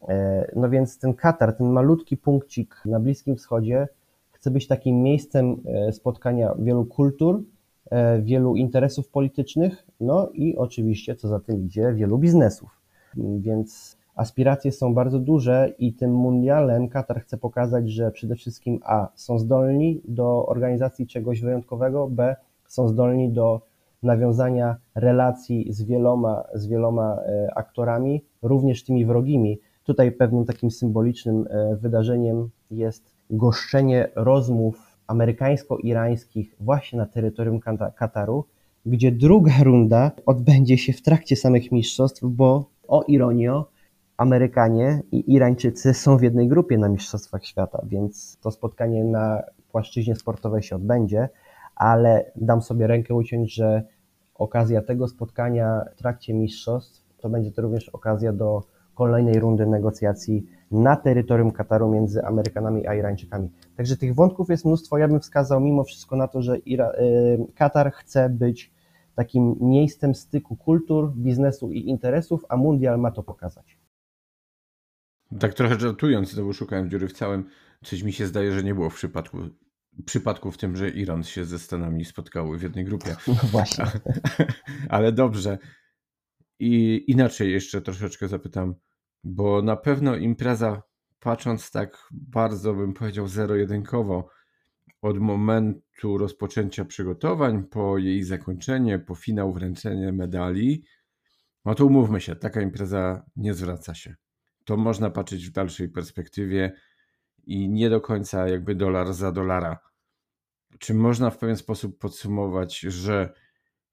E, 0.08 0.52
no 0.56 0.70
więc 0.70 1.00
ten 1.00 1.14
Katar, 1.14 1.58
ten 1.58 1.68
malutki 1.68 2.18
punkcik 2.18 2.82
na 2.86 3.00
Bliskim 3.00 3.36
Wschodzie 3.36 3.88
chce 4.32 4.52
być 4.52 4.68
takim 4.68 5.02
miejscem 5.02 5.58
e, 5.66 5.92
spotkania 5.92 6.56
wielu 6.60 6.86
kultur, 6.86 7.44
e, 7.92 8.22
wielu 8.22 8.56
interesów 8.56 9.10
politycznych, 9.10 9.88
no 10.00 10.30
i 10.34 10.58
oczywiście, 10.58 11.16
co 11.16 11.28
za 11.28 11.40
tym 11.40 11.66
idzie, 11.66 11.94
wielu 11.94 12.18
biznesów. 12.18 12.70
Więc 13.18 13.98
aspiracje 14.16 14.72
są 14.72 14.94
bardzo 14.94 15.20
duże 15.20 15.74
i 15.80 15.94
tym 15.94 16.14
mundialem 16.14 16.90
Katar 16.90 17.22
chce 17.22 17.38
pokazać, 17.38 17.90
że 17.90 18.12
przede 18.12 18.36
wszystkim 18.36 18.80
A 18.84 19.08
są 19.16 19.40
zdolni 19.40 20.02
do 20.08 20.46
organizacji 20.46 21.08
czegoś 21.08 21.42
wyjątkowego, 21.42 22.08
B 22.08 22.36
są 22.68 22.88
zdolni 22.88 23.30
do 23.30 23.62
nawiązania 24.06 24.76
relacji 24.96 25.74
z 25.74 25.84
wieloma, 25.84 26.44
z 26.54 26.68
wieloma 26.68 27.18
e, 27.18 27.52
aktorami, 27.56 28.24
również 28.42 28.84
tymi 28.84 29.06
wrogimi. 29.06 29.60
Tutaj 29.84 30.12
pewnym 30.12 30.46
takim 30.46 30.72
symbolicznym 30.72 31.46
e, 31.50 31.76
wydarzeniem 31.76 32.50
jest 32.72 33.14
goszczenie 33.30 34.10
rozmów 34.16 34.98
amerykańsko-irańskich 35.08 36.56
właśnie 36.60 37.00
na 37.00 37.06
terytorium 37.06 37.60
Kataru, 37.96 38.46
gdzie 38.86 39.12
druga 39.12 39.54
runda 39.64 40.12
odbędzie 40.26 40.78
się 40.78 40.94
w 40.94 41.02
trakcie 41.02 41.36
samych 41.36 41.72
mistrzostw, 41.72 42.22
bo 42.24 42.66
o 42.88 43.04
ironio, 43.04 43.76
Amerykanie 44.18 45.02
i 45.12 45.34
Irańczycy 45.34 45.94
są 45.94 46.18
w 46.18 46.22
jednej 46.22 46.48
grupie 46.48 46.78
na 46.78 46.90
Mistrzostwach 46.90 47.46
Świata, 47.46 47.82
więc 47.90 48.38
to 48.42 48.52
spotkanie 48.52 49.04
na 49.04 49.44
płaszczyźnie 49.72 50.16
sportowej 50.16 50.64
się 50.64 50.76
odbędzie, 50.76 51.30
ale 51.76 52.32
dam 52.36 52.62
sobie 52.62 52.88
rękę 52.88 53.16
uciąć, 53.16 53.54
że 53.54 53.84
okazja 54.36 54.82
tego 54.82 55.08
spotkania 55.08 55.86
w 55.96 55.96
trakcie 55.96 56.34
mistrzostw 56.34 57.06
to 57.18 57.30
będzie 57.30 57.52
to 57.52 57.62
również 57.62 57.90
okazja 57.90 58.34
do 58.34 58.64
kolejnej 58.96 59.40
rundy 59.40 59.66
negocjacji 59.66 60.46
na 60.72 60.96
terytorium 60.96 61.52
Kataru 61.52 61.92
między 61.92 62.26
Amerykanami 62.26 62.88
a 62.88 62.96
Irańczykami. 62.96 63.50
Także 63.78 63.98
tych 63.98 64.16
wątków 64.16 64.50
jest 64.50 64.66
mnóstwo. 64.66 64.98
Ja 64.98 65.08
bym 65.08 65.20
wskazał 65.20 65.62
mimo 65.62 65.84
wszystko 65.84 66.16
na 66.16 66.28
to, 66.28 66.42
że 66.42 66.58
Ira 66.58 66.92
y, 66.92 67.54
Katar 67.56 67.92
chce 67.92 68.30
być 68.30 68.74
takim 69.16 69.56
miejscem 69.62 70.16
styku 70.16 70.56
kultur, 70.56 71.14
biznesu 71.16 71.72
i 71.72 71.80
interesów, 71.90 72.46
a 72.50 72.58
mundial 72.58 73.00
ma 73.00 73.12
to 73.12 73.24
pokazać. 73.24 73.78
Tak 75.40 75.54
trochę 75.54 75.80
żartując, 75.80 76.36
to 76.36 76.54
szukałem 76.54 76.90
dziury 76.90 77.08
w 77.08 77.14
całym. 77.14 77.50
Coś 77.84 78.04
mi 78.04 78.14
się 78.14 78.28
zdaje, 78.28 78.52
że 78.52 78.64
nie 78.64 78.76
było 78.76 78.90
w 78.90 78.96
przypadku 78.96 79.38
przypadku 80.06 80.52
w 80.52 80.58
tym, 80.58 80.76
że 80.76 80.90
Iran 80.90 81.24
się 81.24 81.46
ze 81.46 81.60
Stanami 81.60 82.06
spotkały 82.06 82.58
w 82.58 82.64
jednej 82.64 82.86
grupie. 82.86 83.16
No 83.28 83.36
właśnie. 83.52 83.86
Ale 84.90 85.12
dobrze. 85.12 85.58
I 86.60 87.04
inaczej 87.08 87.52
jeszcze 87.52 87.82
troszeczkę 87.82 88.28
zapytam, 88.28 88.76
bo 89.24 89.62
na 89.62 89.76
pewno 89.76 90.16
impreza 90.16 90.82
patrząc 91.20 91.72
tak 91.72 92.08
bardzo, 92.12 92.74
bym 92.74 92.94
powiedział, 92.94 93.28
zero-jedynkowo, 93.28 94.30
od 95.02 95.20
momentu 95.20 96.18
rozpoczęcia 96.18 96.86
przygotowań, 96.86 97.64
po 97.64 97.98
jej 97.98 98.24
zakończenie, 98.24 99.00
po 99.00 99.16
finał 99.16 99.54
wręczenie 99.54 100.12
medali, 100.12 100.84
no 101.66 101.76
to 101.76 101.86
umówmy 101.86 102.22
się, 102.22 102.36
taka 102.36 102.62
impreza 102.62 103.26
nie 103.36 103.54
zwraca 103.54 103.96
się. 103.96 104.16
To 104.66 104.78
można 104.78 105.10
patrzeć 105.10 105.48
w 105.48 105.52
dalszej 105.52 105.90
perspektywie 105.90 106.74
i 107.46 107.70
nie 107.70 107.90
do 107.90 108.02
końca 108.02 108.48
jakby 108.48 108.76
dolar 108.76 109.14
za 109.14 109.32
dolara. 109.32 109.80
Czy 110.80 110.94
można 110.94 111.30
w 111.30 111.38
pewien 111.38 111.58
sposób 111.58 112.00
podsumować, 112.00 112.80
że 112.80 113.34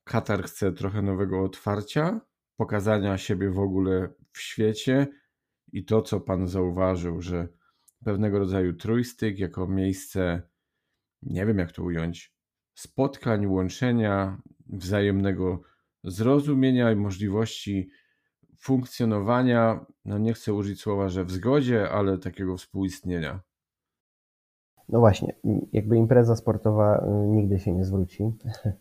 Katar 0.04 0.42
chce 0.42 0.72
trochę 0.72 1.02
nowego 1.02 1.44
otwarcia, 1.44 2.20
pokazania 2.56 3.18
siebie 3.18 3.50
w 3.50 3.58
ogóle 3.58 4.08
w 4.32 4.40
świecie 4.40 5.06
i 5.72 5.84
to, 5.84 6.02
co 6.02 6.20
Pan 6.20 6.48
zauważył, 6.48 7.20
że 7.20 7.48
pewnego 8.04 8.38
rodzaju 8.38 8.72
trójstyk 8.72 9.38
jako 9.38 9.66
miejsce, 9.66 10.42
nie 11.22 11.46
wiem 11.46 11.58
jak 11.58 11.72
to 11.72 11.82
ująć, 11.82 12.34
spotkań, 12.74 13.46
łączenia, 13.46 14.42
wzajemnego 14.66 15.62
zrozumienia 16.04 16.92
i 16.92 16.96
możliwości 16.96 17.90
funkcjonowania, 18.62 19.86
no 20.04 20.18
nie 20.18 20.32
chcę 20.32 20.54
użyć 20.54 20.80
słowa, 20.80 21.08
że 21.08 21.24
w 21.24 21.30
zgodzie, 21.30 21.90
ale 21.90 22.18
takiego 22.18 22.56
współistnienia. 22.56 23.40
No 24.88 24.98
właśnie, 24.98 25.34
jakby 25.72 25.96
impreza 25.96 26.36
sportowa 26.36 26.98
y, 26.98 27.28
nigdy 27.28 27.58
się 27.58 27.72
nie 27.72 27.84
zwróci. 27.84 28.24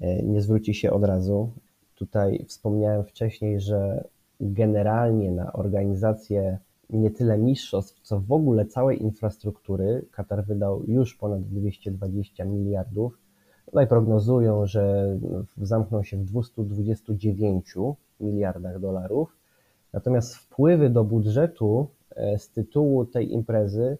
E, 0.00 0.22
nie 0.22 0.40
zwróci 0.40 0.74
się 0.74 0.90
od 0.90 1.04
razu. 1.04 1.52
Tutaj 1.94 2.44
wspomniałem 2.48 3.04
wcześniej, 3.04 3.60
że 3.60 4.08
generalnie 4.40 5.30
na 5.30 5.52
organizację 5.52 6.58
nie 6.90 7.10
tyle 7.10 7.38
mistrzostw, 7.38 8.00
co 8.00 8.20
w 8.20 8.32
ogóle 8.32 8.66
całej 8.66 9.02
infrastruktury 9.02 10.06
Katar 10.10 10.44
wydał 10.44 10.84
już 10.84 11.14
ponad 11.14 11.42
220 11.42 12.44
miliardów. 12.44 13.18
Tutaj 13.66 13.86
prognozują, 13.86 14.66
że 14.66 15.16
zamkną 15.56 16.02
się 16.02 16.16
w 16.16 16.24
229 16.24 17.74
miliardach 18.20 18.80
dolarów. 18.80 19.36
Natomiast 19.92 20.36
wpływy 20.36 20.90
do 20.90 21.04
budżetu 21.04 21.86
e, 22.10 22.38
z 22.38 22.50
tytułu 22.50 23.04
tej 23.04 23.32
imprezy 23.32 23.98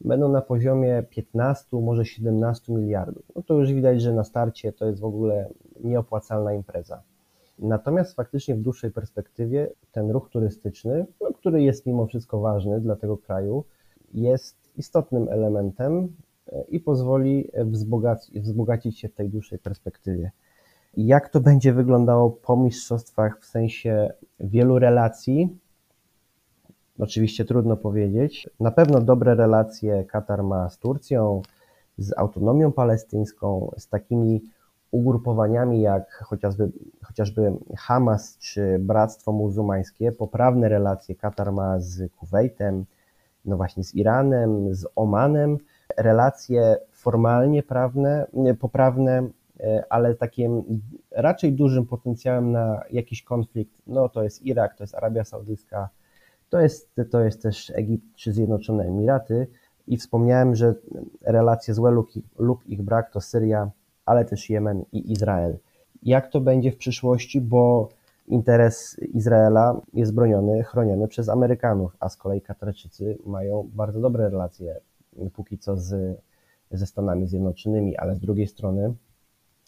będą 0.00 0.28
na 0.28 0.40
poziomie 0.40 1.04
15, 1.10 1.76
może 1.76 2.04
17 2.04 2.72
miliardów. 2.72 3.22
No 3.36 3.42
to 3.42 3.54
już 3.54 3.72
widać, 3.72 4.02
że 4.02 4.12
na 4.12 4.24
starcie 4.24 4.72
to 4.72 4.86
jest 4.86 5.00
w 5.00 5.04
ogóle 5.04 5.50
nieopłacalna 5.84 6.52
impreza. 6.52 7.02
Natomiast 7.58 8.16
faktycznie 8.16 8.54
w 8.54 8.62
dłuższej 8.62 8.90
perspektywie 8.90 9.70
ten 9.92 10.10
ruch 10.10 10.28
turystyczny, 10.30 11.06
no, 11.20 11.32
który 11.32 11.62
jest 11.62 11.86
mimo 11.86 12.06
wszystko 12.06 12.40
ważny 12.40 12.80
dla 12.80 12.96
tego 12.96 13.18
kraju, 13.18 13.64
jest 14.14 14.56
istotnym 14.76 15.28
elementem 15.28 16.16
i 16.68 16.80
pozwoli 16.80 17.50
wzbogacić, 17.54 18.40
wzbogacić 18.40 18.98
się 18.98 19.08
w 19.08 19.14
tej 19.14 19.28
dłuższej 19.28 19.58
perspektywie. 19.58 20.30
Jak 20.96 21.28
to 21.28 21.40
będzie 21.40 21.72
wyglądało 21.72 22.30
po 22.30 22.56
mistrzostwach 22.56 23.40
w 23.40 23.46
sensie 23.46 24.10
wielu 24.40 24.78
relacji, 24.78 25.58
Oczywiście 27.00 27.44
trudno 27.44 27.76
powiedzieć. 27.76 28.50
Na 28.60 28.70
pewno 28.70 29.00
dobre 29.00 29.34
relacje 29.34 30.04
Katar 30.04 30.42
ma 30.42 30.70
z 30.70 30.78
Turcją, 30.78 31.42
z 31.98 32.18
autonomią 32.18 32.72
palestyńską, 32.72 33.70
z 33.78 33.88
takimi 33.88 34.42
ugrupowaniami 34.90 35.80
jak 35.80 36.12
chociażby, 36.12 36.70
chociażby 37.02 37.52
Hamas 37.76 38.38
czy 38.38 38.78
Bractwo 38.78 39.32
Muzułmańskie. 39.32 40.12
Poprawne 40.12 40.68
relacje 40.68 41.14
Katar 41.14 41.52
ma 41.52 41.80
z 41.80 42.12
Kuwejtem, 42.12 42.84
no 43.44 43.56
właśnie 43.56 43.84
z 43.84 43.94
Iranem, 43.94 44.74
z 44.74 44.86
Omanem. 44.96 45.58
Relacje 45.96 46.76
formalnie 46.92 47.62
prawne, 47.62 48.26
poprawne, 48.60 49.28
e, 49.60 49.84
ale 49.90 50.14
takim 50.14 50.62
raczej 51.10 51.52
dużym 51.52 51.86
potencjałem 51.86 52.52
na 52.52 52.82
jakiś 52.90 53.22
konflikt, 53.22 53.72
no 53.86 54.08
to 54.08 54.22
jest 54.22 54.42
Irak, 54.42 54.74
to 54.74 54.82
jest 54.82 54.94
Arabia 54.94 55.24
Saudyjska, 55.24 55.88
to 56.50 56.60
jest, 56.60 56.90
to 57.10 57.20
jest 57.20 57.42
też 57.42 57.72
Egipt 57.74 58.04
czy 58.14 58.32
Zjednoczone 58.32 58.84
Emiraty. 58.84 59.46
I 59.86 59.96
wspomniałem, 59.96 60.54
że 60.54 60.74
relacje 61.22 61.74
złe 61.74 61.90
lub, 61.90 62.10
lub 62.38 62.66
ich 62.66 62.82
brak 62.82 63.10
to 63.10 63.20
Syria, 63.20 63.70
ale 64.06 64.24
też 64.24 64.50
Jemen 64.50 64.84
i 64.92 65.12
Izrael. 65.12 65.58
Jak 66.02 66.30
to 66.30 66.40
będzie 66.40 66.72
w 66.72 66.76
przyszłości, 66.76 67.40
bo 67.40 67.88
interes 68.28 68.98
Izraela 68.98 69.80
jest 69.92 70.14
broniony, 70.14 70.64
chroniony 70.64 71.08
przez 71.08 71.28
Amerykanów, 71.28 71.96
a 72.00 72.08
z 72.08 72.16
kolei 72.16 72.40
Katarczycy 72.40 73.18
mają 73.26 73.68
bardzo 73.74 74.00
dobre 74.00 74.30
relacje 74.30 74.80
póki 75.32 75.58
co 75.58 75.76
z, 75.76 76.20
ze 76.70 76.86
Stanami 76.86 77.26
Zjednoczonymi, 77.26 77.96
ale 77.96 78.14
z 78.14 78.20
drugiej 78.20 78.46
strony 78.46 78.94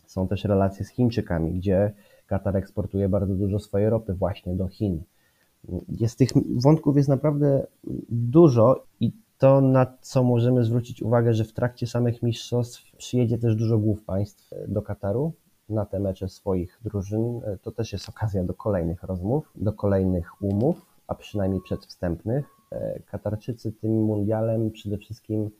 są 0.06 0.28
też 0.28 0.44
relacje 0.44 0.84
z 0.84 0.88
Chińczykami, 0.88 1.52
gdzie 1.52 1.92
Katar 2.26 2.56
eksportuje 2.56 3.08
bardzo 3.08 3.34
dużo 3.34 3.58
swojej 3.58 3.90
ropy 3.90 4.14
właśnie 4.14 4.54
do 4.54 4.68
Chin. 4.68 5.02
Jest 5.88 6.18
tych 6.18 6.28
wątków 6.62 6.96
jest 6.96 7.08
naprawdę 7.08 7.66
dużo 8.08 8.84
i 9.00 9.12
to, 9.38 9.60
na 9.60 9.86
co 10.00 10.22
możemy 10.22 10.64
zwrócić 10.64 11.02
uwagę, 11.02 11.34
że 11.34 11.44
w 11.44 11.52
trakcie 11.52 11.86
samych 11.86 12.22
mistrzostw 12.22 12.96
przyjedzie 12.96 13.38
też 13.38 13.56
dużo 13.56 13.78
głów 13.78 14.04
państw 14.04 14.50
do 14.68 14.82
Kataru 14.82 15.32
na 15.68 15.86
te 15.86 16.00
mecze 16.00 16.28
swoich 16.28 16.80
drużyn. 16.84 17.40
To 17.62 17.70
też 17.70 17.92
jest 17.92 18.08
okazja 18.08 18.44
do 18.44 18.54
kolejnych 18.54 19.02
rozmów, 19.02 19.52
do 19.54 19.72
kolejnych 19.72 20.42
umów, 20.42 20.86
a 21.06 21.14
przynajmniej 21.14 21.60
przedwstępnych. 21.60 22.61
Katarczycy 23.06 23.72
tym 23.72 24.02
mundialem 24.02 24.70
przede 24.70 24.98
wszystkim 24.98 25.50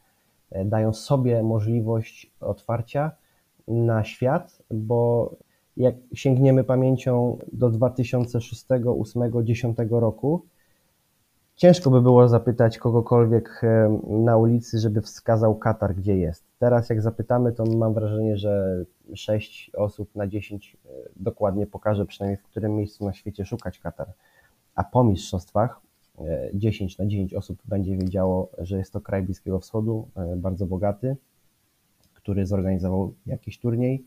dają 0.64 0.92
sobie 0.92 1.42
możliwość 1.42 2.32
otwarcia 2.40 3.10
na 3.68 4.04
świat, 4.04 4.62
bo 4.70 5.30
jak 5.76 5.94
sięgniemy 6.14 6.64
pamięcią 6.64 7.38
do 7.52 7.70
2006, 7.70 8.64
2008, 8.64 9.30
2010 9.30 9.78
roku, 9.90 10.46
ciężko 11.56 11.90
by 11.90 12.02
było 12.02 12.28
zapytać 12.28 12.78
kogokolwiek 12.78 13.60
e, 13.62 13.98
na 14.08 14.36
ulicy, 14.36 14.78
żeby 14.78 15.00
wskazał 15.00 15.54
Katar, 15.54 15.94
gdzie 15.94 16.16
jest. 16.16 16.44
Teraz 16.58 16.90
jak 16.90 17.02
zapytamy, 17.02 17.52
to 17.52 17.64
mam 17.64 17.94
wrażenie, 17.94 18.36
że 18.36 18.84
6 19.14 19.70
osób 19.76 20.14
na 20.14 20.26
10 20.26 20.76
e, 20.84 20.88
dokładnie 21.16 21.66
pokaże 21.66 22.06
przynajmniej 22.06 22.36
w 22.36 22.42
którym 22.42 22.76
miejscu 22.76 23.04
na 23.04 23.12
świecie 23.12 23.44
szukać 23.44 23.78
Katar. 23.78 24.12
A 24.74 24.84
po 24.84 25.04
mistrzostwach 25.04 25.80
10 26.54 27.00
e, 27.00 27.02
na 27.02 27.08
10 27.08 27.34
osób 27.34 27.62
będzie 27.64 27.96
wiedziało, 27.96 28.50
że 28.58 28.78
jest 28.78 28.92
to 28.92 29.00
kraj 29.00 29.22
Bliskiego 29.22 29.60
Wschodu, 29.60 30.08
bardzo 30.36 30.66
bogaty, 30.66 31.16
który 32.14 32.46
zorganizował 32.46 33.14
jakiś 33.26 33.58
turniej, 33.58 34.04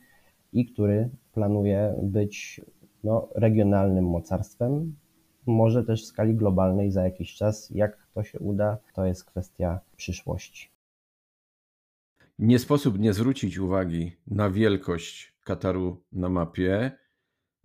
i 0.53 0.65
który 0.65 1.09
planuje 1.33 1.95
być 2.03 2.61
no, 3.03 3.29
regionalnym 3.35 4.05
mocarstwem, 4.05 4.95
może 5.45 5.83
też 5.83 6.03
w 6.03 6.05
skali 6.05 6.35
globalnej 6.35 6.91
za 6.91 7.03
jakiś 7.03 7.35
czas. 7.35 7.69
Jak 7.69 8.07
to 8.13 8.23
się 8.23 8.39
uda, 8.39 8.77
to 8.93 9.05
jest 9.05 9.25
kwestia 9.25 9.79
przyszłości. 9.95 10.69
Nie 12.39 12.59
sposób 12.59 12.99
nie 12.99 13.13
zwrócić 13.13 13.57
uwagi 13.57 14.11
na 14.27 14.49
wielkość 14.49 15.33
Kataru 15.43 16.01
na 16.11 16.29
mapie, 16.29 16.91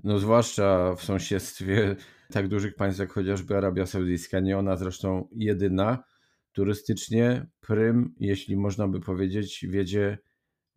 no 0.04 0.18
zwłaszcza 0.18 0.94
w 0.94 1.02
sąsiedztwie 1.02 1.96
tak 2.32 2.48
dużych 2.48 2.74
państw 2.74 3.00
jak 3.00 3.12
chociażby 3.12 3.56
Arabia 3.56 3.86
Saudyjska, 3.86 4.40
nie 4.40 4.58
ona 4.58 4.76
zresztą 4.76 5.28
jedyna. 5.32 6.04
Turystycznie 6.52 7.46
prym, 7.60 8.14
jeśli 8.20 8.56
można 8.56 8.88
by 8.88 9.00
powiedzieć, 9.00 9.66
wiedzie 9.68 10.18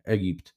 Egipt. 0.04 0.54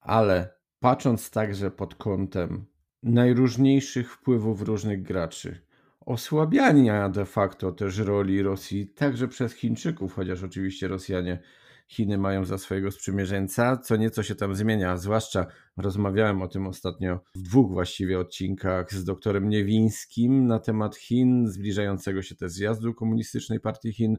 Ale 0.00 0.54
patrząc 0.80 1.30
także 1.30 1.70
pod 1.70 1.94
kątem 1.94 2.66
najróżniejszych 3.02 4.12
wpływów 4.12 4.62
różnych 4.62 5.02
graczy, 5.02 5.66
osłabiania 6.00 7.08
de 7.08 7.24
facto 7.24 7.72
też 7.72 7.98
roli 7.98 8.42
Rosji 8.42 8.86
także 8.86 9.28
przez 9.28 9.52
Chińczyków, 9.52 10.14
chociaż 10.14 10.42
oczywiście 10.42 10.88
Rosjanie 10.88 11.38
Chiny 11.86 12.18
mają 12.18 12.44
za 12.44 12.58
swojego 12.58 12.90
sprzymierzeńca, 12.90 13.76
co 13.76 13.96
nieco 13.96 14.22
się 14.22 14.34
tam 14.34 14.54
zmienia, 14.54 14.96
zwłaszcza 14.96 15.46
rozmawiałem 15.76 16.42
o 16.42 16.48
tym 16.48 16.66
ostatnio 16.66 17.20
w 17.34 17.42
dwóch 17.42 17.72
właściwie 17.72 18.18
odcinkach 18.18 18.94
z 18.94 19.04
doktorem 19.04 19.48
Niewińskim 19.48 20.46
na 20.46 20.58
temat 20.58 20.96
Chin, 20.96 21.48
zbliżającego 21.48 22.22
się 22.22 22.34
też 22.34 22.52
zjazdu 22.52 22.94
Komunistycznej 22.94 23.60
Partii 23.60 23.92
Chin, 23.92 24.16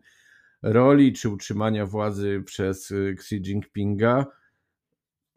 roli 0.64 1.14
czy 1.14 1.30
utrzymania 1.30 1.86
władzy 1.86 2.44
przez 2.46 2.92
Xi 2.92 3.36
Jinpinga, 3.36 4.26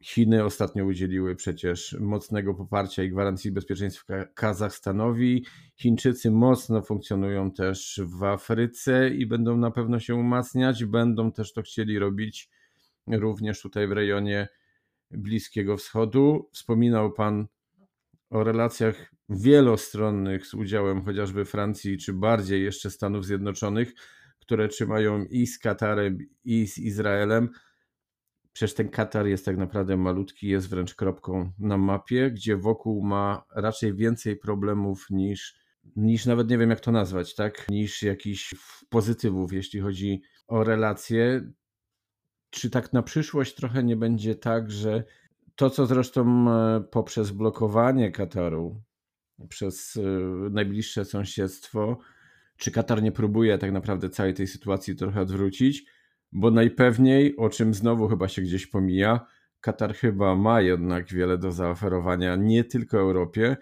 Chiny 0.02 0.44
ostatnio 0.44 0.84
udzieliły 0.84 1.36
przecież 1.36 1.96
mocnego 2.00 2.54
poparcia 2.54 3.02
i 3.02 3.10
gwarancji 3.10 3.52
bezpieczeństwa 3.52 4.24
Kazachstanowi. 4.34 5.44
Chińczycy 5.76 6.30
mocno 6.30 6.82
funkcjonują 6.82 7.50
też 7.50 8.00
w 8.04 8.24
Afryce 8.24 9.10
i 9.10 9.26
będą 9.26 9.56
na 9.56 9.70
pewno 9.70 10.00
się 10.00 10.14
umacniać. 10.14 10.84
Będą 10.84 11.32
też 11.32 11.52
to 11.52 11.62
chcieli 11.62 11.98
robić 11.98 12.50
również 13.06 13.60
tutaj 13.60 13.88
w 13.88 13.92
rejonie 13.92 14.48
Bliskiego 15.10 15.76
Wschodu. 15.76 16.48
Wspominał 16.52 17.12
Pan 17.12 17.46
o 18.30 18.44
relacjach 18.44 19.14
wielostronnych 19.28 20.46
z 20.46 20.54
udziałem 20.54 21.04
chociażby 21.04 21.44
Francji, 21.44 21.98
czy 21.98 22.12
bardziej 22.12 22.64
jeszcze 22.64 22.90
Stanów 22.90 23.26
Zjednoczonych 23.26 23.94
które 24.48 24.68
trzymają 24.68 25.24
i 25.24 25.46
z 25.46 25.58
Katarem, 25.58 26.18
i 26.44 26.66
z 26.66 26.78
Izraelem. 26.78 27.48
Przecież 28.58 28.74
ten 28.74 28.88
Katar 28.88 29.26
jest 29.26 29.44
tak 29.44 29.56
naprawdę 29.56 29.96
malutki, 29.96 30.48
jest 30.48 30.68
wręcz 30.68 30.94
kropką 30.94 31.52
na 31.58 31.76
mapie, 31.76 32.30
gdzie 32.30 32.56
wokół 32.56 33.02
ma 33.02 33.44
raczej 33.54 33.94
więcej 33.94 34.36
problemów 34.36 35.06
niż, 35.10 35.58
niż 35.96 36.26
nawet 36.26 36.50
nie 36.50 36.58
wiem 36.58 36.70
jak 36.70 36.80
to 36.80 36.92
nazwać, 36.92 37.34
tak? 37.34 37.66
Niż 37.68 38.02
jakichś 38.02 38.54
pozytywów, 38.88 39.52
jeśli 39.52 39.80
chodzi 39.80 40.22
o 40.48 40.64
relacje. 40.64 41.52
Czy 42.50 42.70
tak 42.70 42.92
na 42.92 43.02
przyszłość 43.02 43.54
trochę 43.54 43.84
nie 43.84 43.96
będzie 43.96 44.34
tak, 44.34 44.70
że 44.70 45.04
to, 45.54 45.70
co 45.70 45.86
zresztą 45.86 46.50
e, 46.50 46.80
poprzez 46.80 47.30
blokowanie 47.30 48.12
Kataru 48.12 48.82
przez 49.48 49.96
e, 49.96 50.00
najbliższe 50.50 51.04
sąsiedztwo, 51.04 51.98
czy 52.56 52.70
Katar 52.70 53.02
nie 53.02 53.12
próbuje 53.12 53.58
tak 53.58 53.72
naprawdę 53.72 54.10
całej 54.10 54.34
tej 54.34 54.46
sytuacji 54.46 54.96
trochę 54.96 55.20
odwrócić? 55.20 55.97
Bo 56.32 56.50
najpewniej, 56.50 57.36
o 57.36 57.48
czym 57.48 57.74
znowu 57.74 58.08
chyba 58.08 58.28
się 58.28 58.42
gdzieś 58.42 58.66
pomija, 58.66 59.26
Katar 59.60 59.94
chyba 59.94 60.36
ma 60.36 60.60
jednak 60.60 61.12
wiele 61.12 61.38
do 61.38 61.52
zaoferowania 61.52 62.36
nie 62.36 62.64
tylko 62.64 62.98
Europie, 62.98 63.56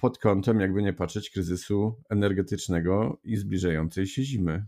pod 0.00 0.18
kątem, 0.18 0.60
jakby 0.60 0.82
nie 0.82 0.92
patrzeć, 0.92 1.30
kryzysu 1.30 1.94
energetycznego 2.10 3.18
i 3.24 3.36
zbliżającej 3.36 4.06
się 4.06 4.22
zimy. 4.22 4.64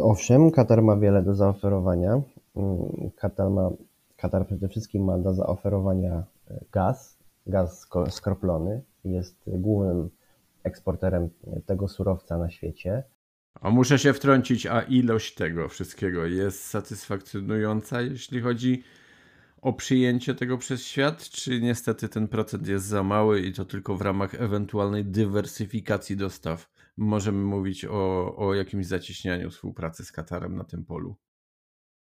Owszem, 0.00 0.50
Katar 0.50 0.82
ma 0.82 0.96
wiele 0.96 1.22
do 1.22 1.34
zaoferowania. 1.34 2.22
Katar, 3.16 3.50
ma, 3.50 3.70
Katar 4.16 4.46
przede 4.46 4.68
wszystkim 4.68 5.04
ma 5.04 5.18
do 5.18 5.34
zaoferowania 5.34 6.24
gaz, 6.72 7.18
gaz 7.46 7.88
skroplony. 8.10 8.82
Jest 9.04 9.36
głównym 9.46 10.10
eksporterem 10.64 11.30
tego 11.66 11.88
surowca 11.88 12.38
na 12.38 12.50
świecie. 12.50 13.02
A 13.60 13.70
muszę 13.70 13.98
się 13.98 14.12
wtrącić, 14.12 14.66
a 14.66 14.82
ilość 14.82 15.34
tego 15.34 15.68
wszystkiego 15.68 16.26
jest 16.26 16.64
satysfakcjonująca, 16.64 18.00
jeśli 18.00 18.40
chodzi 18.40 18.82
o 19.62 19.72
przyjęcie 19.72 20.34
tego 20.34 20.58
przez 20.58 20.82
świat, 20.82 21.18
czy 21.18 21.60
niestety 21.60 22.08
ten 22.08 22.28
procent 22.28 22.66
jest 22.66 22.86
za 22.86 23.02
mały 23.02 23.40
i 23.40 23.52
to 23.52 23.64
tylko 23.64 23.96
w 23.96 24.02
ramach 24.02 24.34
ewentualnej 24.34 25.04
dywersyfikacji 25.04 26.16
dostaw 26.16 26.70
możemy 26.96 27.44
mówić 27.44 27.84
o, 27.84 28.36
o 28.36 28.54
jakimś 28.54 28.86
zacieśnianiu 28.86 29.50
współpracy 29.50 30.04
z 30.04 30.12
Katarem 30.12 30.56
na 30.56 30.64
tym 30.64 30.84
polu? 30.84 31.16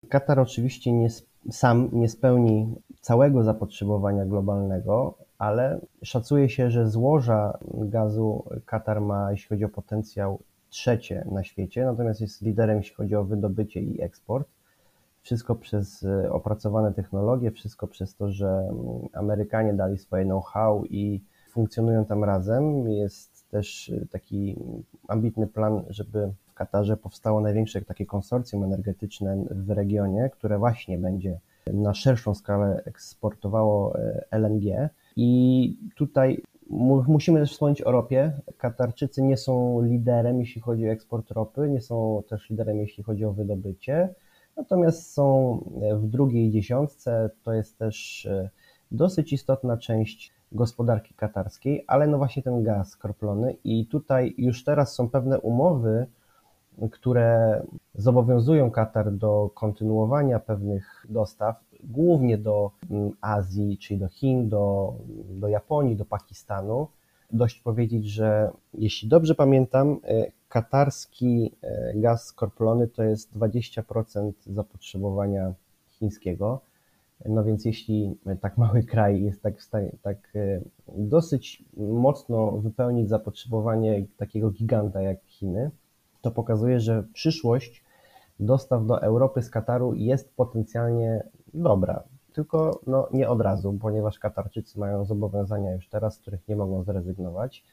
Katar 0.08 0.40
oczywiście 0.40 0.92
nie, 0.92 1.08
sam 1.50 1.88
nie 1.92 2.08
spełni 2.08 2.74
całego 3.00 3.42
zapotrzebowania 3.42 4.24
globalnego, 4.24 5.18
ale 5.38 5.80
szacuje 6.02 6.48
się, 6.48 6.70
że 6.70 6.90
złoża 6.90 7.58
gazu 7.74 8.44
Katar 8.66 9.00
ma, 9.00 9.30
jeśli 9.30 9.48
chodzi 9.48 9.64
o 9.64 9.68
potencjał, 9.68 10.42
trzecie 10.76 11.24
na 11.32 11.44
świecie, 11.44 11.84
natomiast 11.84 12.20
jest 12.20 12.42
liderem, 12.42 12.76
jeśli 12.76 12.94
chodzi 12.94 13.14
o 13.14 13.24
wydobycie 13.24 13.80
i 13.80 14.02
eksport. 14.02 14.48
Wszystko 15.22 15.54
przez 15.54 16.04
e, 16.04 16.32
opracowane 16.32 16.92
technologie, 16.92 17.50
wszystko 17.50 17.86
przez 17.86 18.14
to, 18.14 18.32
że 18.32 18.48
mm, 18.48 18.76
Amerykanie 19.12 19.74
dali 19.74 19.98
swoje 19.98 20.24
know-how 20.24 20.84
i 20.84 21.20
funkcjonują 21.50 22.04
tam 22.04 22.24
razem. 22.24 22.90
Jest 22.90 23.48
też 23.50 23.88
e, 23.88 24.06
taki 24.06 24.56
ambitny 25.08 25.46
plan, 25.46 25.84
żeby 25.88 26.32
w 26.46 26.54
Katarze 26.54 26.96
powstało 26.96 27.40
największe 27.40 27.82
takie 27.82 28.06
konsorcjum 28.06 28.64
energetyczne 28.64 29.44
w 29.50 29.70
regionie, 29.70 30.30
które 30.30 30.58
właśnie 30.58 30.98
będzie 30.98 31.38
na 31.66 31.94
szerszą 31.94 32.34
skalę 32.34 32.82
eksportowało 32.84 33.98
e, 33.98 34.24
LNG. 34.30 34.90
I 35.16 35.76
tutaj 35.94 36.42
musimy 37.08 37.40
też 37.40 37.52
wspomnieć 37.52 37.82
o 37.82 37.92
ropie. 37.92 38.32
Katarczycy 38.58 39.22
nie 39.22 39.36
są 39.36 39.82
liderem, 39.82 40.40
jeśli 40.40 40.60
chodzi 40.60 40.88
o 40.88 40.92
eksport 40.92 41.30
ropy, 41.30 41.68
nie 41.68 41.80
są 41.80 42.22
też 42.28 42.50
liderem, 42.50 42.80
jeśli 42.80 43.04
chodzi 43.04 43.24
o 43.24 43.32
wydobycie. 43.32 44.14
Natomiast 44.56 45.12
są 45.12 45.58
w 45.94 46.06
drugiej 46.06 46.50
dziesiątce. 46.50 47.30
To 47.42 47.52
jest 47.52 47.78
też 47.78 48.26
e, 48.26 48.50
dosyć 48.90 49.32
istotna 49.32 49.76
część 49.76 50.32
gospodarki 50.52 51.14
katarskiej, 51.14 51.84
ale 51.86 52.06
no 52.06 52.18
właśnie 52.18 52.42
ten 52.42 52.62
gaz 52.62 52.90
skroplony 52.90 53.56
i 53.64 53.86
tutaj 53.86 54.34
już 54.38 54.64
teraz 54.64 54.94
są 54.94 55.10
pewne 55.10 55.40
umowy, 55.40 56.06
które 56.90 57.62
zobowiązują 57.94 58.70
Katar 58.70 59.12
do 59.12 59.50
kontynuowania 59.54 60.40
pewnych 60.40 61.06
dostaw, 61.08 61.64
głównie 61.84 62.38
do 62.38 62.70
mm, 62.90 63.10
Azji, 63.20 63.78
czyli 63.78 64.00
do 64.00 64.08
Chin, 64.08 64.48
do, 64.48 64.94
do 65.28 65.48
Japonii, 65.48 65.96
do 65.96 66.04
Pakistanu. 66.04 66.88
Dość 67.32 67.60
powiedzieć, 67.60 68.06
że 68.06 68.50
jeśli 68.74 69.08
dobrze 69.08 69.34
pamiętam, 69.34 70.00
e, 70.04 70.32
katarski 70.48 71.52
e, 71.62 71.92
gaz 71.94 72.24
skroplony 72.26 72.88
to 72.88 73.02
jest 73.02 73.36
20% 73.36 74.32
zapotrzebowania 74.46 75.54
chińskiego. 75.88 76.60
No 77.24 77.44
więc 77.44 77.64
jeśli 77.64 78.18
tak 78.40 78.58
mały 78.58 78.82
kraj 78.82 79.22
jest 79.22 79.42
tak 79.42 79.54
tak 80.02 80.32
e, 80.34 80.60
dosyć 80.88 81.64
mocno 81.76 82.52
wypełnić 82.52 83.08
zapotrzebowanie 83.08 84.06
takiego 84.16 84.50
giganta 84.50 85.02
jak 85.02 85.24
Chiny, 85.24 85.70
to 86.20 86.30
pokazuje, 86.30 86.80
że 86.80 87.04
przyszłość 87.12 87.84
dostaw 88.40 88.86
do 88.86 89.02
Europy 89.02 89.42
z 89.42 89.50
Kataru 89.50 89.94
jest 89.94 90.36
potencjalnie 90.36 91.22
dobra. 91.54 92.02
Tylko 92.32 92.80
no, 92.86 93.08
nie 93.12 93.28
od 93.28 93.40
razu, 93.40 93.78
ponieważ 93.80 94.18
Katarczycy 94.18 94.78
mają 94.78 95.04
zobowiązania 95.04 95.74
już 95.74 95.88
teraz, 95.88 96.14
z 96.14 96.18
których 96.18 96.48
nie 96.48 96.56
mogą 96.56 96.82
zrezygnować, 96.82 97.64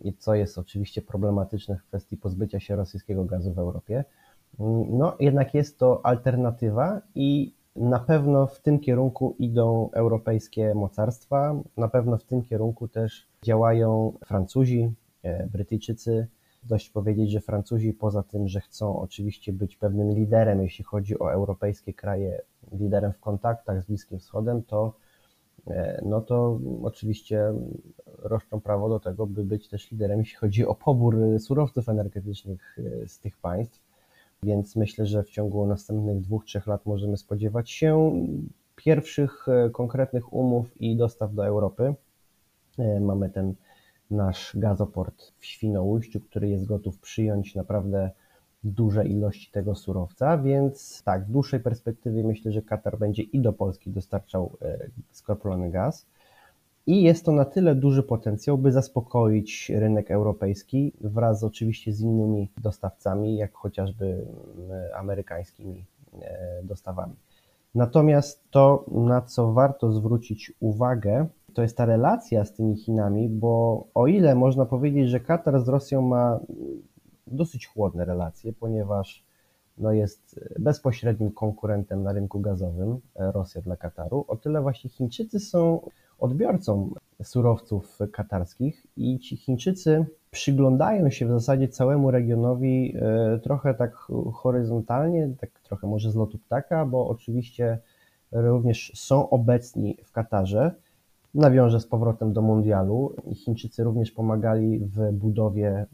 i 0.00 0.12
co 0.12 0.34
jest 0.34 0.58
oczywiście 0.58 1.02
problematyczne 1.02 1.76
w 1.76 1.84
kwestii 1.84 2.16
pozbycia 2.16 2.60
się 2.60 2.76
rosyjskiego 2.76 3.24
gazu 3.24 3.52
w 3.52 3.58
Europie. 3.58 4.04
No, 4.88 5.16
jednak 5.20 5.54
jest 5.54 5.78
to 5.78 6.06
alternatywa 6.06 7.00
i 7.14 7.52
na 7.76 7.98
pewno 7.98 8.46
w 8.46 8.60
tym 8.60 8.78
kierunku 8.78 9.36
idą 9.38 9.90
europejskie 9.92 10.74
mocarstwa, 10.74 11.54
na 11.76 11.88
pewno 11.88 12.18
w 12.18 12.24
tym 12.24 12.42
kierunku 12.42 12.88
też 12.88 13.26
działają 13.42 14.12
Francuzi, 14.26 14.92
e, 15.22 15.46
Brytyjczycy, 15.46 16.26
dość 16.62 16.90
powiedzieć, 16.90 17.30
że 17.30 17.40
Francuzi 17.40 17.92
poza 17.92 18.22
tym, 18.22 18.48
że 18.48 18.60
chcą 18.60 19.00
oczywiście 19.00 19.52
być 19.52 19.76
pewnym 19.76 20.10
liderem, 20.10 20.62
jeśli 20.62 20.84
chodzi 20.84 21.18
o 21.18 21.32
europejskie 21.32 21.94
kraje, 21.94 22.42
liderem 22.72 23.12
w 23.12 23.20
kontaktach 23.20 23.82
z 23.82 23.86
Bliskim 23.86 24.18
Wschodem, 24.18 24.62
to 24.62 24.92
e, 25.66 26.02
no 26.06 26.20
to 26.20 26.60
oczywiście 26.82 27.52
roszczą 28.18 28.60
prawo 28.60 28.88
do 28.88 29.00
tego, 29.00 29.26
by 29.26 29.44
być 29.44 29.68
też 29.68 29.90
liderem, 29.90 30.18
jeśli 30.18 30.36
chodzi 30.36 30.66
o 30.66 30.74
pobór 30.74 31.16
surowców 31.38 31.88
energetycznych 31.88 32.78
e, 32.78 33.08
z 33.08 33.18
tych 33.18 33.36
państw. 33.36 33.80
Więc 34.42 34.76
myślę, 34.76 35.06
że 35.06 35.22
w 35.22 35.30
ciągu 35.30 35.66
następnych 35.66 36.20
dwóch, 36.20 36.44
trzech 36.44 36.66
lat 36.66 36.86
możemy 36.86 37.16
spodziewać 37.16 37.70
się 37.70 38.12
pierwszych 38.76 39.48
e, 39.48 39.70
konkretnych 39.70 40.32
umów 40.32 40.80
i 40.80 40.96
dostaw 40.96 41.34
do 41.34 41.46
Europy. 41.46 41.94
Mamy 43.00 43.30
ten 43.30 43.54
nasz 44.10 44.56
gazoport 44.56 45.32
w 45.38 45.46
Świnoujściu, 45.46 46.20
który 46.20 46.48
jest 46.48 46.66
gotów 46.66 46.98
przyjąć 46.98 47.54
naprawdę 47.54 48.10
duże 48.64 49.06
ilości 49.06 49.50
tego 49.50 49.74
surowca, 49.74 50.38
więc 50.38 51.02
tak, 51.04 51.24
w 51.24 51.30
dłuższej 51.30 51.60
perspektywie 51.60 52.24
myślę, 52.24 52.52
że 52.52 52.62
Katar 52.62 52.98
będzie 52.98 53.22
i 53.22 53.40
do 53.40 53.52
Polski 53.52 53.90
dostarczał 53.90 54.56
e, 54.62 54.78
skroplony 55.10 55.70
gaz. 55.70 56.06
I 56.86 57.02
jest 57.02 57.24
to 57.24 57.32
na 57.32 57.44
tyle 57.44 57.74
duży 57.74 58.02
potencjał, 58.02 58.58
by 58.58 58.72
zaspokoić 58.72 59.72
rynek 59.74 60.10
europejski 60.10 60.92
wraz 61.00 61.44
oczywiście 61.44 61.92
z 61.92 62.00
innymi 62.00 62.50
dostawcami, 62.62 63.36
jak 63.36 63.52
chociażby 63.54 64.26
amerykańskimi 64.94 65.84
e, 66.22 66.60
dostawami. 66.62 67.14
Natomiast 67.74 68.50
to, 68.50 68.84
na 68.92 69.22
co 69.22 69.52
warto 69.52 69.92
zwrócić 69.92 70.52
uwagę, 70.60 71.26
to 71.54 71.62
jest 71.62 71.76
ta 71.76 71.84
relacja 71.84 72.44
z 72.44 72.52
tymi 72.52 72.76
Chinami, 72.76 73.28
bo 73.28 73.84
o 73.94 74.06
ile 74.06 74.34
można 74.34 74.66
powiedzieć, 74.66 75.08
że 75.08 75.20
Katar 75.20 75.60
z 75.64 75.68
Rosją 75.68 76.02
ma 76.02 76.40
dosyć 77.26 77.66
chłodne 77.66 78.04
relacje, 78.04 78.52
ponieważ 78.52 79.24
no 79.78 79.92
jest 79.92 80.40
bezpośrednim 80.58 81.32
konkurentem 81.32 82.02
na 82.02 82.12
rynku 82.12 82.40
gazowym 82.40 83.00
e, 83.16 83.32
Rosja 83.32 83.62
dla 83.62 83.76
Kataru, 83.76 84.24
o 84.28 84.36
tyle 84.36 84.62
właśnie 84.62 84.90
Chińczycy 84.90 85.40
są 85.40 85.90
odbiorcą 86.18 86.90
surowców 87.22 87.98
katarskich 88.12 88.86
i 88.96 89.18
ci 89.18 89.36
Chińczycy 89.36 90.06
przyglądają 90.30 91.10
się 91.10 91.26
w 91.26 91.30
zasadzie 91.30 91.68
całemu 91.68 92.10
regionowi 92.10 92.96
e, 92.96 93.38
trochę 93.38 93.74
tak 93.74 93.94
horyzontalnie, 94.34 95.34
tak 95.40 95.50
trochę 95.50 95.86
może 95.86 96.10
z 96.10 96.16
lotu 96.16 96.38
ptaka, 96.38 96.86
bo 96.86 97.08
oczywiście 97.08 97.78
również 98.32 98.92
są 98.94 99.30
obecni 99.30 99.96
w 100.04 100.12
Katarze 100.12 100.74
nawiążę 101.34 101.80
z 101.80 101.86
powrotem 101.86 102.32
do 102.32 102.42
mundialu. 102.42 103.16
Chińczycy 103.34 103.84
również 103.84 104.10
pomagali 104.10 104.78
w 104.78 105.12
budowie 105.12 105.86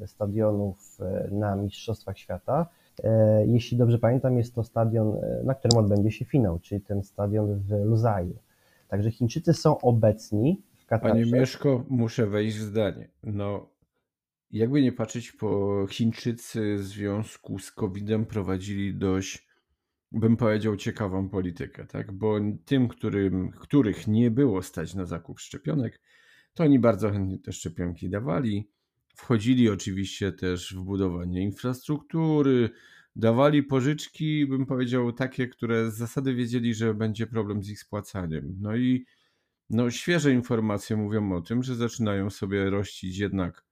e, 0.00 0.06
stadionów 0.06 0.98
e, 1.00 1.28
na 1.30 1.56
Mistrzostwach 1.56 2.18
Świata. 2.18 2.66
E, 3.04 3.46
jeśli 3.46 3.76
dobrze 3.76 3.98
pamiętam, 3.98 4.38
jest 4.38 4.54
to 4.54 4.64
stadion, 4.64 5.16
na 5.44 5.54
którym 5.54 5.78
odbędzie 5.78 6.10
się 6.10 6.24
finał, 6.24 6.58
czyli 6.58 6.80
ten 6.80 7.02
stadion 7.02 7.58
w 7.58 7.70
Luzaju. 7.84 8.36
Także 8.88 9.10
Chińczycy 9.10 9.52
są 9.52 9.78
obecni 9.78 10.62
w 10.78 10.86
Katarze. 10.86 11.14
Panie 11.14 11.32
Mieszko, 11.32 11.84
muszę 11.88 12.26
wejść 12.26 12.56
w 12.56 12.62
zdanie. 12.62 13.08
No, 13.24 13.66
jakby 14.50 14.82
nie 14.82 14.92
patrzeć, 14.92 15.32
po 15.32 15.86
Chińczycy 15.90 16.76
w 16.76 16.82
związku 16.82 17.58
z 17.58 17.72
COVID-em 17.72 18.26
prowadzili 18.26 18.94
dość, 18.94 19.49
bym 20.12 20.36
powiedział, 20.36 20.76
ciekawą 20.76 21.28
politykę, 21.28 21.86
tak? 21.86 22.12
Bo 22.12 22.38
tym, 22.64 22.88
którym, 22.88 23.50
których 23.50 24.06
nie 24.06 24.30
było 24.30 24.62
stać 24.62 24.94
na 24.94 25.06
zakup 25.06 25.40
szczepionek, 25.40 26.00
to 26.54 26.64
oni 26.64 26.78
bardzo 26.78 27.10
chętnie 27.10 27.38
te 27.38 27.52
szczepionki 27.52 28.10
dawali. 28.10 28.70
Wchodzili 29.16 29.70
oczywiście 29.70 30.32
też 30.32 30.74
w 30.74 30.80
budowanie 30.80 31.42
infrastruktury, 31.42 32.70
dawali 33.16 33.62
pożyczki, 33.62 34.46
bym 34.46 34.66
powiedział, 34.66 35.12
takie, 35.12 35.48
które 35.48 35.90
z 35.90 35.96
zasady 35.96 36.34
wiedzieli, 36.34 36.74
że 36.74 36.94
będzie 36.94 37.26
problem 37.26 37.62
z 37.62 37.70
ich 37.70 37.80
spłacaniem. 37.80 38.56
No 38.60 38.76
i 38.76 39.04
no, 39.70 39.90
świeże 39.90 40.32
informacje 40.32 40.96
mówią 40.96 41.32
o 41.32 41.40
tym, 41.40 41.62
że 41.62 41.76
zaczynają 41.76 42.30
sobie 42.30 42.70
rościć 42.70 43.18
jednak, 43.18 43.64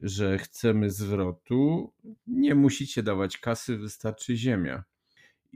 że 0.00 0.38
chcemy 0.38 0.90
zwrotu. 0.90 1.92
Nie 2.26 2.54
musicie 2.54 3.02
dawać 3.02 3.38
kasy, 3.38 3.76
wystarczy 3.76 4.36
ziemia. 4.36 4.84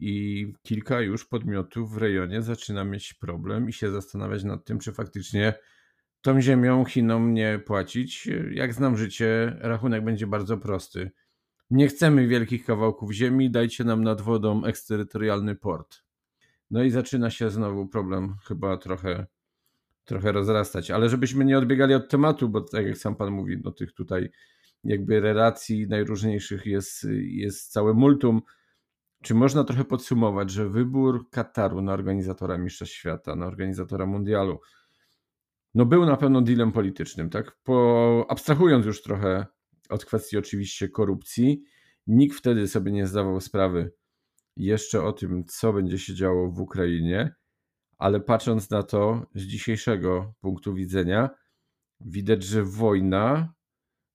I 0.01 0.46
kilka 0.62 1.01
już 1.01 1.24
podmiotów 1.24 1.92
w 1.94 1.96
rejonie 1.96 2.42
zaczyna 2.42 2.84
mieć 2.84 3.14
problem 3.14 3.68
i 3.68 3.72
się 3.72 3.90
zastanawiać 3.90 4.44
nad 4.44 4.64
tym, 4.64 4.78
czy 4.78 4.92
faktycznie 4.92 5.55
tą 6.22 6.40
ziemią 6.40 6.84
Chinom 6.84 7.34
nie 7.34 7.59
płacić. 7.66 8.28
Jak 8.51 8.74
znam 8.74 8.96
życie, 8.96 9.57
rachunek 9.61 10.05
będzie 10.05 10.26
bardzo 10.26 10.59
prosty. 10.59 11.11
Nie 11.70 11.88
chcemy 11.88 12.26
wielkich 12.26 12.64
kawałków 12.64 13.12
ziemi, 13.12 13.51
dajcie 13.51 13.84
nam 13.84 14.05
nad 14.05 14.20
wodą 14.20 14.64
eksterytorialny 14.64 15.55
port. 15.55 16.03
No 16.70 16.82
i 16.82 16.90
zaczyna 16.90 17.30
się 17.30 17.51
znowu 17.51 17.86
problem 17.86 18.34
chyba 18.44 18.76
trochę, 18.76 19.26
trochę 20.05 20.32
rozrastać. 20.32 20.90
Ale 20.90 21.09
żebyśmy 21.09 21.44
nie 21.44 21.59
odbiegali 21.59 21.94
od 21.94 22.09
tematu, 22.09 22.48
bo 22.48 22.61
tak 22.61 22.86
jak 22.86 22.98
sam 22.98 23.16
pan 23.16 23.30
mówi, 23.30 23.61
no 23.64 23.70
tych 23.70 23.92
tutaj 23.92 24.30
jakby 24.84 25.20
relacji 25.20 25.88
najróżniejszych 25.88 26.66
jest, 26.66 27.07
jest 27.20 27.72
całe 27.72 27.94
multum. 27.94 28.42
Czy 29.22 29.34
można 29.34 29.64
trochę 29.64 29.84
podsumować, 29.84 30.50
że 30.50 30.68
wybór 30.68 31.30
Kataru 31.30 31.82
na 31.82 31.92
organizatora 31.92 32.58
Mistrzostw 32.58 32.94
Świata, 32.94 33.36
na 33.36 33.46
organizatora 33.46 34.06
Mundialu, 34.06 34.60
no 35.74 35.86
był 35.86 36.06
na 36.06 36.16
pewno 36.16 36.42
dealem 36.42 36.72
politycznym, 36.72 37.30
tak? 37.30 37.56
Po, 37.62 38.26
abstrahując 38.28 38.86
już 38.86 39.02
trochę 39.02 39.46
od 39.88 40.04
kwestii 40.04 40.38
oczywiście 40.38 40.88
korupcji, 40.88 41.64
nikt 42.06 42.38
wtedy 42.38 42.68
sobie 42.68 42.92
nie 42.92 43.06
zdawał 43.06 43.40
sprawy 43.40 43.92
jeszcze 44.56 45.02
o 45.02 45.12
tym, 45.12 45.44
co 45.44 45.72
będzie 45.72 45.98
się 45.98 46.14
działo 46.14 46.50
w 46.50 46.60
Ukrainie, 46.60 47.34
ale 47.98 48.20
patrząc 48.20 48.70
na 48.70 48.82
to 48.82 49.26
z 49.34 49.42
dzisiejszego 49.42 50.34
punktu 50.40 50.74
widzenia, 50.74 51.30
widać, 52.00 52.42
że 52.42 52.64
wojna, 52.64 53.54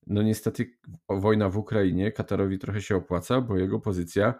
no 0.08 0.22
niestety 0.22 0.78
wojna 1.10 1.50
w 1.50 1.58
Ukrainie 1.58 2.12
Katarowi 2.12 2.60
trochę 2.60 2.82
się 2.82 2.96
opłaca, 2.96 3.42
bo 3.42 3.58
jego 3.58 3.80
pozycja 3.80 4.34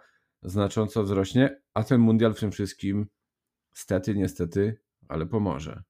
znacząco 0.46 1.02
wzrośnie, 1.02 1.60
a 1.74 1.84
ten 1.84 2.00
mundial 2.00 2.34
w 2.34 2.40
tym 2.40 2.50
wszystkim 2.50 3.06
stety, 3.72 4.14
niestety, 4.14 4.78
ale 5.08 5.26
pomoże. 5.26 5.82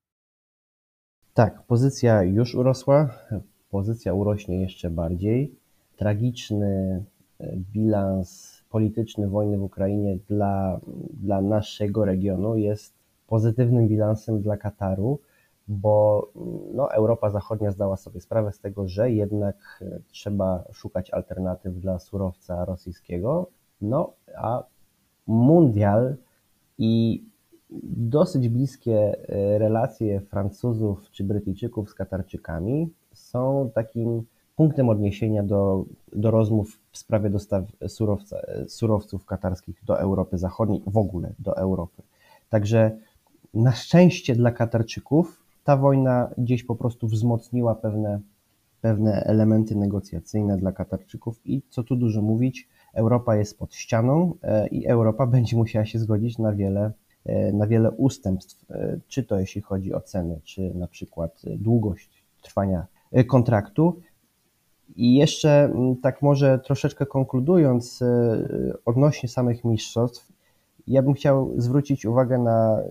Tak, 1.35 1.63
pozycja 1.67 2.23
już 2.23 2.55
urosła, 2.55 3.19
pozycja 3.71 4.15
urośnie 4.15 4.61
jeszcze 4.63 4.91
bardziej. 4.91 5.55
Tragiczny 5.97 7.05
e, 7.41 7.57
bilans 7.57 8.57
polityczny 8.71 9.29
wojny 9.29 9.59
w 9.59 9.63
Ukrainie 9.63 10.19
dla, 10.29 10.81
dla 11.13 11.41
naszego 11.41 12.05
regionu 12.05 12.57
jest 12.57 12.95
pozytywnym 13.27 13.89
bilansem 13.89 14.43
dla 14.43 14.57
Kataru, 14.57 15.21
bo 15.69 16.29
no, 16.75 16.93
Europa 16.93 17.31
Zachodnia 17.31 17.71
zdała 17.71 17.97
sobie 17.97 18.21
sprawę 18.21 18.53
z 18.53 18.61
tego, 18.61 18.89
że 18.89 19.11
jednak 19.11 19.57
e, 19.83 20.01
trzeba 20.09 20.65
szukać 20.73 21.11
alternatyw 21.11 21.75
dla 21.75 21.99
surowca 21.99 22.65
rosyjskiego, 22.65 23.51
no 23.81 24.13
a 24.37 24.63
mundial 25.27 26.17
i 26.79 27.25
dosyć 27.97 28.49
bliskie 28.49 29.29
e, 29.29 29.59
relacje 29.59 30.21
Francuzów 30.21 31.11
czy 31.11 31.25
Brytyjczyków 31.25 31.91
z 31.91 31.95
Katarczykami 31.95 32.91
są 33.13 33.71
takim 33.75 34.23
punktem 34.57 34.89
odniesienia 34.89 35.43
do, 35.43 35.85
do 36.13 36.31
rozmów 36.31 36.81
w 36.93 36.99
sprawie 36.99 37.31
dostaw 37.31 37.65
surowca, 37.89 38.37
surowców 38.69 39.27
katarskich 39.27 39.85
do 39.85 40.01
Europy 40.01 40.39
Zachodniej, 40.39 40.83
w 40.87 40.97
ogóle 40.97 41.33
do 41.39 41.57
Europy. 41.57 42.03
Także 42.51 42.97
na 43.55 43.73
szczęście 43.73 44.35
dla 44.35 44.51
Katarczyków 44.51 45.43
ta 45.65 45.77
wojna 45.77 46.31
gdzieś 46.39 46.65
po 46.65 46.77
prostu 46.77 47.09
wzmocniła 47.09 47.75
pewne, 47.75 48.21
pewne 48.81 49.13
elementy 49.13 49.77
negocjacyjne 49.77 50.57
dla 50.57 50.73
Katarczyków 50.73 51.41
i 51.45 51.63
co 51.71 51.83
tu 51.83 51.97
dużo 51.97 52.23
mówić, 52.23 52.69
Europa 52.97 53.37
jest 53.37 53.59
pod 53.59 53.75
ścianą 53.75 54.35
e, 54.43 54.69
i 54.69 54.87
Europa 54.87 55.27
będzie 55.27 55.57
musiała 55.57 55.85
się 55.85 55.99
zgodzić 55.99 56.39
na 56.39 56.53
wiele 56.53 56.93
E, 57.27 57.53
na 57.53 57.67
wiele 57.67 57.91
ustępstw, 57.91 58.71
e, 58.71 58.99
czy 59.09 59.25
to 59.25 59.41
jeśli 59.41 59.61
chodzi 59.61 59.95
o 59.95 60.01
ceny, 60.01 60.41
czy 60.45 60.75
na 60.75 60.87
przykład 60.87 61.43
długość 61.45 62.25
trwania 62.43 62.87
kontraktu. 63.27 64.01
I 64.97 65.15
jeszcze 65.15 65.65
mm, 65.65 65.97
tak 65.97 66.23
może 66.23 66.59
troszeczkę 66.59 67.07
konkludując 67.07 68.05
odnośnie 68.85 69.29
samych 69.29 69.65
mistrzostw, 69.65 70.33
ja 70.87 71.03
bym 71.03 71.15
chciał 71.15 71.53
zwrócić 71.57 72.07
uwagę 72.07 72.39
na, 72.39 72.83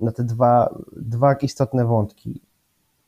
na 0.00 0.12
te 0.12 0.24
dwa, 0.24 0.78
dwa 0.96 1.34
istotne 1.34 1.84
wątki. 1.84 2.40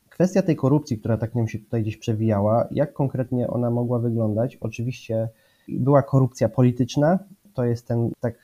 Kwestia 0.09 0.41
tej 0.41 0.55
korupcji, 0.55 0.97
która 0.97 1.17
tak 1.17 1.35
nam 1.35 1.47
się 1.47 1.59
tutaj 1.59 1.81
gdzieś 1.81 1.97
przewijała, 1.97 2.67
jak 2.71 2.93
konkretnie 2.93 3.47
ona 3.47 3.69
mogła 3.69 3.99
wyglądać? 3.99 4.57
Oczywiście 4.61 5.29
była 5.67 6.01
korupcja 6.01 6.49
polityczna, 6.49 7.19
to 7.53 7.63
jest 7.63 7.87
ten, 7.87 8.11
tak 8.19 8.35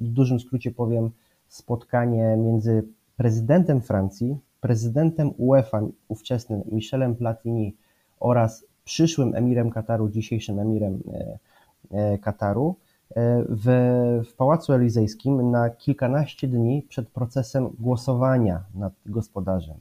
w 0.00 0.08
dużym 0.08 0.40
skrócie 0.40 0.70
powiem, 0.70 1.10
spotkanie 1.48 2.36
między 2.36 2.84
prezydentem 3.16 3.80
Francji, 3.80 4.38
prezydentem 4.60 5.30
UEFA 5.38 5.80
ówczesnym 6.08 6.62
Michelem 6.72 7.16
Platini 7.16 7.76
oraz 8.20 8.64
przyszłym 8.84 9.34
emirem 9.34 9.70
Kataru, 9.70 10.08
dzisiejszym 10.08 10.58
emirem 10.58 11.00
e, 11.12 11.38
e, 11.90 12.18
Kataru 12.18 12.76
e, 13.10 13.44
w, 13.48 13.64
w 14.30 14.34
Pałacu 14.34 14.72
Elizejskim 14.72 15.50
na 15.50 15.70
kilkanaście 15.70 16.48
dni 16.48 16.82
przed 16.88 17.08
procesem 17.08 17.68
głosowania 17.80 18.62
nad 18.74 18.92
gospodarzem. 19.06 19.76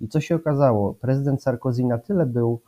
I 0.00 0.08
co 0.08 0.20
się 0.20 0.34
okazało? 0.34 0.94
Prezydent 0.94 1.42
Sarkozy 1.42 1.84
na 1.84 1.98
tyle 1.98 2.26
był 2.26 2.60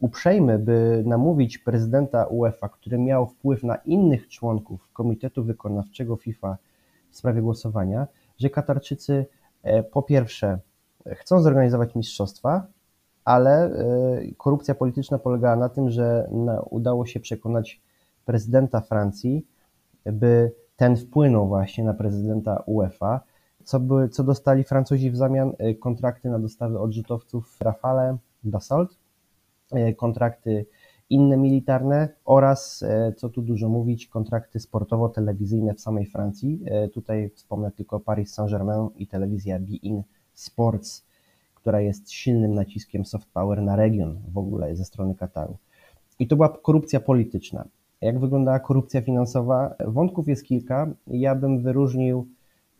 uprzejmy, 0.00 0.58
by 0.58 1.02
namówić 1.06 1.58
prezydenta 1.58 2.26
UEFA, 2.26 2.68
który 2.68 2.98
miał 2.98 3.26
wpływ 3.26 3.62
na 3.62 3.76
innych 3.76 4.28
członków 4.28 4.88
Komitetu 4.92 5.44
Wykonawczego 5.44 6.16
FIFA 6.16 6.56
w 7.10 7.16
sprawie 7.16 7.42
głosowania, 7.42 8.06
że 8.38 8.50
Katarczycy 8.50 9.26
e, 9.62 9.82
po 9.82 10.02
pierwsze 10.02 10.58
chcą 11.06 11.42
zorganizować 11.42 11.94
mistrzostwa, 11.94 12.66
ale 13.24 13.64
e, 13.64 13.72
korupcja 14.36 14.74
polityczna 14.74 15.18
polegała 15.18 15.56
na 15.56 15.68
tym, 15.68 15.90
że 15.90 16.30
udało 16.70 17.06
się 17.06 17.20
przekonać 17.20 17.80
prezydenta 18.24 18.80
Francji, 18.80 19.46
by 20.06 20.52
ten 20.76 20.96
wpłynął 20.96 21.48
właśnie 21.48 21.84
na 21.84 21.94
prezydenta 21.94 22.62
UEFA, 22.66 23.20
co, 23.64 23.80
by, 23.80 24.08
co 24.08 24.24
dostali 24.24 24.64
Francuzi 24.64 25.10
w 25.10 25.16
zamian 25.16 25.52
e, 25.58 25.74
kontrakty 25.74 26.28
na 26.28 26.38
dostawy 26.38 26.78
odrzutowców 26.78 27.56
Rafale, 27.60 28.16
Dassault, 28.44 28.99
kontrakty 29.96 30.66
inne 31.10 31.36
militarne 31.36 32.08
oraz, 32.24 32.82
e, 32.82 33.12
co 33.16 33.28
tu 33.28 33.42
dużo 33.42 33.68
mówić, 33.68 34.06
kontrakty 34.06 34.60
sportowo-telewizyjne 34.60 35.74
w 35.74 35.80
samej 35.80 36.06
Francji. 36.06 36.60
E, 36.64 36.88
tutaj 36.88 37.30
wspomnę 37.34 37.70
tylko 37.70 38.00
Paris 38.00 38.34
Saint-Germain 38.34 38.88
i 38.96 39.06
telewizja 39.06 39.58
Bein 39.58 40.02
Sports, 40.34 41.06
która 41.54 41.80
jest 41.80 42.10
silnym 42.10 42.54
naciskiem 42.54 43.04
soft 43.04 43.28
power 43.32 43.62
na 43.62 43.76
region 43.76 44.18
w 44.32 44.38
ogóle 44.38 44.76
ze 44.76 44.84
strony 44.84 45.14
Kataru. 45.14 45.56
I 46.18 46.26
to 46.26 46.36
była 46.36 46.48
korupcja 46.48 47.00
polityczna. 47.00 47.64
Jak 48.00 48.20
wyglądała 48.20 48.60
korupcja 48.60 49.02
finansowa? 49.02 49.74
Wątków 49.86 50.28
jest 50.28 50.44
kilka. 50.44 50.90
Ja 51.06 51.34
bym 51.34 51.62
wyróżnił 51.62 52.26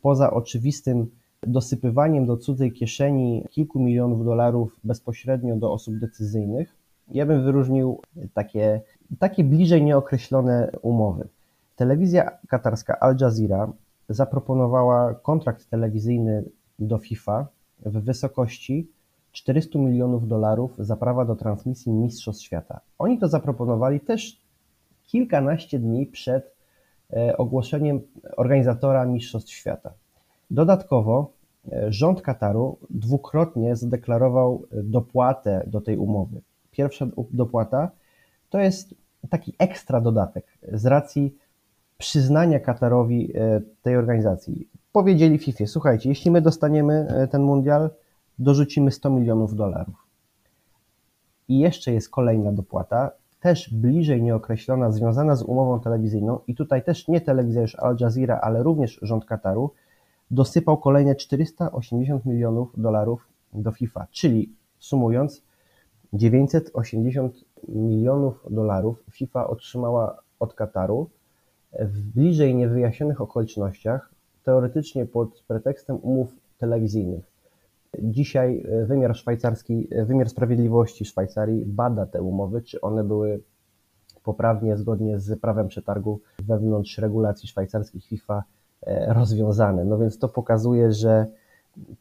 poza 0.01 0.31
oczywistym 0.31 1.07
dosypywaniem 1.43 2.25
do 2.25 2.37
cudzej 2.37 2.71
kieszeni 2.71 3.43
kilku 3.49 3.79
milionów 3.79 4.25
dolarów 4.25 4.79
bezpośrednio 4.83 5.55
do 5.55 5.71
osób 5.71 5.99
decyzyjnych, 5.99 6.80
ja 7.11 7.25
bym 7.25 7.43
wyróżnił 7.43 8.01
takie, 8.33 8.81
takie 9.19 9.43
bliżej 9.43 9.83
nieokreślone 9.83 10.71
umowy. 10.81 11.27
Telewizja 11.75 12.31
katarska 12.47 12.99
Al 12.99 13.15
Jazeera 13.21 13.73
zaproponowała 14.09 15.13
kontrakt 15.13 15.69
telewizyjny 15.69 16.43
do 16.79 16.97
FIFA 16.97 17.47
w 17.85 18.03
wysokości 18.03 18.87
400 19.31 19.79
milionów 19.79 20.27
dolarów 20.27 20.77
za 20.77 20.95
prawa 20.95 21.25
do 21.25 21.35
transmisji 21.35 21.91
Mistrzostw 21.91 22.43
Świata. 22.43 22.79
Oni 22.99 23.19
to 23.19 23.27
zaproponowali 23.27 23.99
też 23.99 24.41
kilkanaście 25.03 25.79
dni 25.79 26.05
przed 26.05 26.55
e, 27.13 27.37
ogłoszeniem 27.37 28.01
organizatora 28.37 29.05
Mistrzostw 29.05 29.51
Świata. 29.51 29.93
Dodatkowo 30.51 31.31
e, 31.71 31.93
rząd 31.93 32.21
Kataru 32.21 32.77
dwukrotnie 32.89 33.75
zadeklarował 33.75 34.63
dopłatę 34.71 35.63
do 35.67 35.81
tej 35.81 35.97
umowy. 35.97 36.41
Pierwsza 36.71 37.07
dopłata 37.31 37.91
to 38.49 38.59
jest 38.59 38.95
taki 39.29 39.53
ekstra 39.59 40.01
dodatek 40.01 40.45
z 40.73 40.85
racji 40.85 41.35
przyznania 41.97 42.59
Katarowi 42.59 43.31
e, 43.37 43.61
tej 43.81 43.97
organizacji. 43.97 44.67
Powiedzieli 44.91 45.37
FIFA, 45.37 45.67
słuchajcie, 45.67 46.09
jeśli 46.09 46.31
my 46.31 46.41
dostaniemy 46.41 47.07
e, 47.09 47.27
ten 47.27 47.41
mundial, 47.41 47.89
dorzucimy 48.39 48.91
100 48.91 49.09
milionów 49.09 49.55
dolarów. 49.55 49.95
I 51.47 51.59
jeszcze 51.59 51.93
jest 51.93 52.09
kolejna 52.09 52.51
dopłata, 52.51 53.11
też 53.39 53.73
bliżej 53.73 54.23
nieokreślona, 54.23 54.91
związana 54.91 55.35
z 55.35 55.43
umową 55.43 55.79
telewizyjną 55.79 56.39
i 56.47 56.55
tutaj 56.55 56.83
też 56.83 57.07
nie 57.07 57.21
telewizja 57.21 57.61
już 57.61 57.75
Al 57.75 57.97
Jazeera, 57.99 58.39
ale 58.41 58.63
również 58.63 58.99
rząd 59.01 59.25
Kataru 59.25 59.71
dosypał 60.31 60.77
kolejne 60.77 61.15
480 61.15 62.25
milionów 62.25 62.73
dolarów 62.77 63.27
do 63.53 63.71
FIFA, 63.71 64.07
czyli 64.11 64.55
sumując 64.79 65.43
980 66.13 67.35
milionów 67.67 68.47
dolarów 68.49 69.03
FIFA 69.11 69.47
otrzymała 69.47 70.17
od 70.39 70.53
Kataru 70.53 71.09
w 71.79 72.01
bliżej 72.01 72.55
niewyjaśnionych 72.55 73.21
okolicznościach, 73.21 74.09
teoretycznie 74.43 75.05
pod 75.05 75.43
pretekstem 75.47 75.99
umów 76.01 76.35
telewizyjnych. 76.57 77.31
Dzisiaj 77.99 78.65
wymiar 78.85 79.15
szwajcarski, 79.15 79.87
wymiar 80.05 80.29
sprawiedliwości 80.29 81.05
Szwajcarii 81.05 81.65
bada 81.65 82.05
te 82.05 82.21
umowy, 82.21 82.61
czy 82.61 82.81
one 82.81 83.03
były 83.03 83.41
poprawnie, 84.23 84.77
zgodnie 84.77 85.19
z 85.19 85.39
prawem 85.39 85.67
przetargu 85.67 86.19
wewnątrz 86.39 86.97
regulacji 86.97 87.49
szwajcarskich 87.49 88.05
FIFA 88.05 88.43
e, 88.81 89.13
rozwiązane. 89.13 89.85
No 89.85 89.97
więc 89.97 90.19
to 90.19 90.29
pokazuje, 90.29 90.91
że 90.91 91.27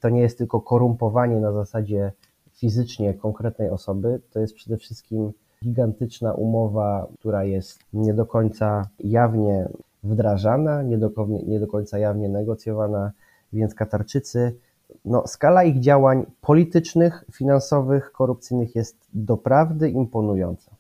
to 0.01 0.09
nie 0.09 0.21
jest 0.21 0.39
tylko 0.39 0.61
korumpowanie 0.61 1.41
na 1.41 1.53
zasadzie 1.53 2.13
fizycznie 2.61 3.15
konkretnej 3.15 3.71
osoby, 3.71 4.21
to 4.31 4.41
jest 4.41 4.55
przede 4.55 4.77
wszystkim 4.77 5.33
gigantyczna 5.65 6.33
umowa, 6.33 7.07
która 7.19 7.45
jest 7.45 7.79
nie 7.93 8.15
do 8.15 8.27
końca 8.27 8.89
jawnie 8.99 9.69
wdrażana, 10.03 10.83
nie 10.83 10.99
do, 10.99 11.11
nie 11.47 11.61
do 11.61 11.67
końca 11.67 11.99
jawnie 11.99 12.29
negocjowana, 12.29 13.13
więc 13.53 13.75
Katarczycy, 13.75 14.57
no, 15.05 15.27
skala 15.27 15.65
ich 15.65 15.81
działań 15.81 16.27
politycznych, 16.41 17.25
finansowych, 17.33 18.13
korupcyjnych 18.13 18.75
jest 18.75 19.09
doprawdy 19.15 19.91
imponująca. 19.91 20.77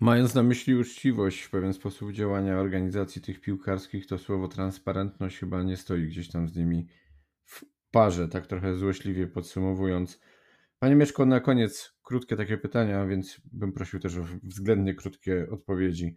Mając 0.00 0.34
na 0.34 0.42
myśli 0.42 0.74
uczciwość 0.74 1.42
w 1.42 1.50
pewien 1.50 1.72
sposób 1.72 2.12
działania 2.12 2.58
organizacji 2.58 3.22
tych 3.22 3.40
piłkarskich, 3.40 4.06
to 4.06 4.18
słowo 4.18 4.48
transparentność 4.48 5.38
chyba 5.38 5.62
nie 5.62 5.76
stoi 5.76 6.06
gdzieś 6.06 6.28
tam 6.30 6.48
z 6.48 6.56
nimi 6.56 6.86
w 7.44 7.73
parze, 7.94 8.28
tak 8.28 8.46
trochę 8.46 8.76
złośliwie 8.76 9.26
podsumowując. 9.26 10.20
Panie 10.78 10.96
Mieszko, 10.96 11.26
na 11.26 11.40
koniec 11.40 11.92
krótkie 12.02 12.36
takie 12.36 12.58
pytania, 12.58 13.06
więc 13.06 13.40
bym 13.52 13.72
prosił 13.72 14.00
też 14.00 14.18
o 14.18 14.24
względnie 14.42 14.94
krótkie 14.94 15.46
odpowiedzi. 15.50 16.16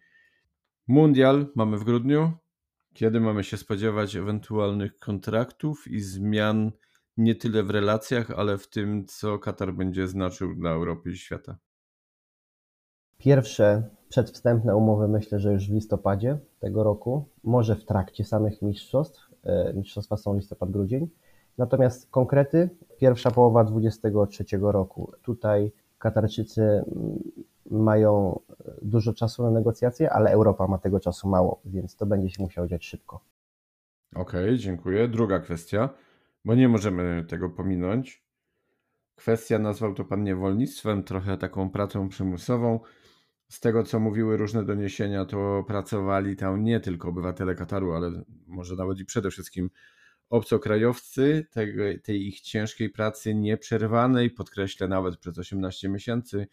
Mundial 0.87 1.51
mamy 1.55 1.77
w 1.77 1.83
grudniu. 1.83 2.31
Kiedy 2.93 3.19
mamy 3.19 3.43
się 3.43 3.57
spodziewać 3.57 4.15
ewentualnych 4.15 4.99
kontraktów 4.99 5.87
i 5.87 5.99
zmian 5.99 6.71
nie 7.17 7.35
tyle 7.35 7.63
w 7.63 7.69
relacjach, 7.69 8.31
ale 8.31 8.57
w 8.57 8.69
tym, 8.69 9.05
co 9.05 9.39
Katar 9.39 9.73
będzie 9.73 10.07
znaczył 10.07 10.55
dla 10.55 10.71
Europy 10.71 11.11
i 11.11 11.17
świata? 11.17 11.57
Pierwsze 13.17 13.89
przedwstępne 14.09 14.75
umowy 14.75 15.07
myślę, 15.07 15.39
że 15.39 15.53
już 15.53 15.69
w 15.69 15.73
listopadzie 15.73 16.39
tego 16.59 16.83
roku, 16.83 17.29
może 17.43 17.75
w 17.75 17.85
trakcie 17.85 18.23
samych 18.23 18.61
mistrzostw. 18.61 19.21
E, 19.43 19.73
mistrzostwa 19.73 20.17
są 20.17 20.35
listopad-grudzień. 20.35 21.09
Natomiast 21.57 22.11
konkrety 22.11 22.69
pierwsza 22.97 23.31
połowa 23.31 23.63
2023 23.63 24.57
roku. 24.61 25.11
Tutaj 25.21 25.71
Katarczycy 25.97 26.61
mm, 26.61 26.83
mają 27.71 28.39
dużo 28.81 29.13
czasu 29.13 29.43
na 29.43 29.51
negocjacje, 29.51 30.13
ale 30.13 30.31
Europa 30.31 30.67
ma 30.67 30.77
tego 30.77 30.99
czasu 30.99 31.29
mało, 31.29 31.61
więc 31.65 31.95
to 31.95 32.05
będzie 32.05 32.29
się 32.29 32.43
musiało 32.43 32.67
dziać 32.67 32.85
szybko. 32.85 33.19
Okej, 34.15 34.45
okay, 34.45 34.57
dziękuję. 34.57 35.07
Druga 35.07 35.39
kwestia, 35.39 35.89
bo 36.45 36.55
nie 36.55 36.69
możemy 36.69 37.25
tego 37.29 37.49
pominąć. 37.49 38.27
Kwestia, 39.15 39.59
nazwał 39.59 39.93
to 39.93 40.05
pan 40.05 40.23
niewolnictwem, 40.23 41.03
trochę 41.03 41.37
taką 41.37 41.69
pracą 41.69 42.09
przymusową. 42.09 42.79
Z 43.49 43.59
tego, 43.59 43.83
co 43.83 43.99
mówiły 43.99 44.37
różne 44.37 44.65
doniesienia, 44.65 45.25
to 45.25 45.63
pracowali 45.67 46.35
tam 46.35 46.63
nie 46.63 46.79
tylko 46.79 47.09
obywatele 47.09 47.55
Kataru, 47.55 47.93
ale 47.93 48.11
może 48.47 48.75
nawet 48.75 48.99
i 48.99 49.05
przede 49.05 49.31
wszystkim 49.31 49.69
obcokrajowcy 50.29 51.47
tej, 51.51 52.01
tej 52.01 52.27
ich 52.27 52.41
ciężkiej 52.41 52.89
pracy 52.89 53.35
nieprzerwanej, 53.35 54.31
podkreślę 54.31 54.87
nawet 54.87 55.17
przez 55.17 55.37
18 55.37 55.89
miesięcy, 55.89 56.47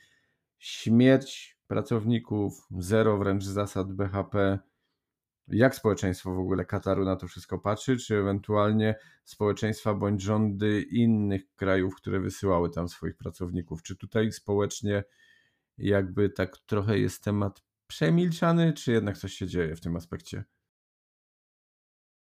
śmierć 0.58 1.58
pracowników, 1.66 2.66
zero 2.78 3.18
wręcz 3.18 3.44
zasad 3.44 3.92
BHP. 3.92 4.58
Jak 5.48 5.74
społeczeństwo 5.74 6.34
w 6.34 6.38
ogóle 6.38 6.64
Kataru 6.64 7.04
na 7.04 7.16
to 7.16 7.28
wszystko 7.28 7.58
patrzy, 7.58 7.96
czy 7.96 8.16
ewentualnie 8.16 8.94
społeczeństwa 9.24 9.94
bądź 9.94 10.22
rządy 10.22 10.82
innych 10.82 11.54
krajów, 11.54 11.96
które 11.96 12.20
wysyłały 12.20 12.70
tam 12.70 12.88
swoich 12.88 13.16
pracowników? 13.16 13.82
Czy 13.82 13.96
tutaj 13.96 14.32
społecznie 14.32 15.04
jakby 15.78 16.30
tak 16.30 16.58
trochę 16.58 16.98
jest 16.98 17.24
temat 17.24 17.62
przemilczany, 17.86 18.72
czy 18.72 18.92
jednak 18.92 19.18
coś 19.18 19.32
się 19.32 19.46
dzieje 19.46 19.76
w 19.76 19.80
tym 19.80 19.96
aspekcie? 19.96 20.44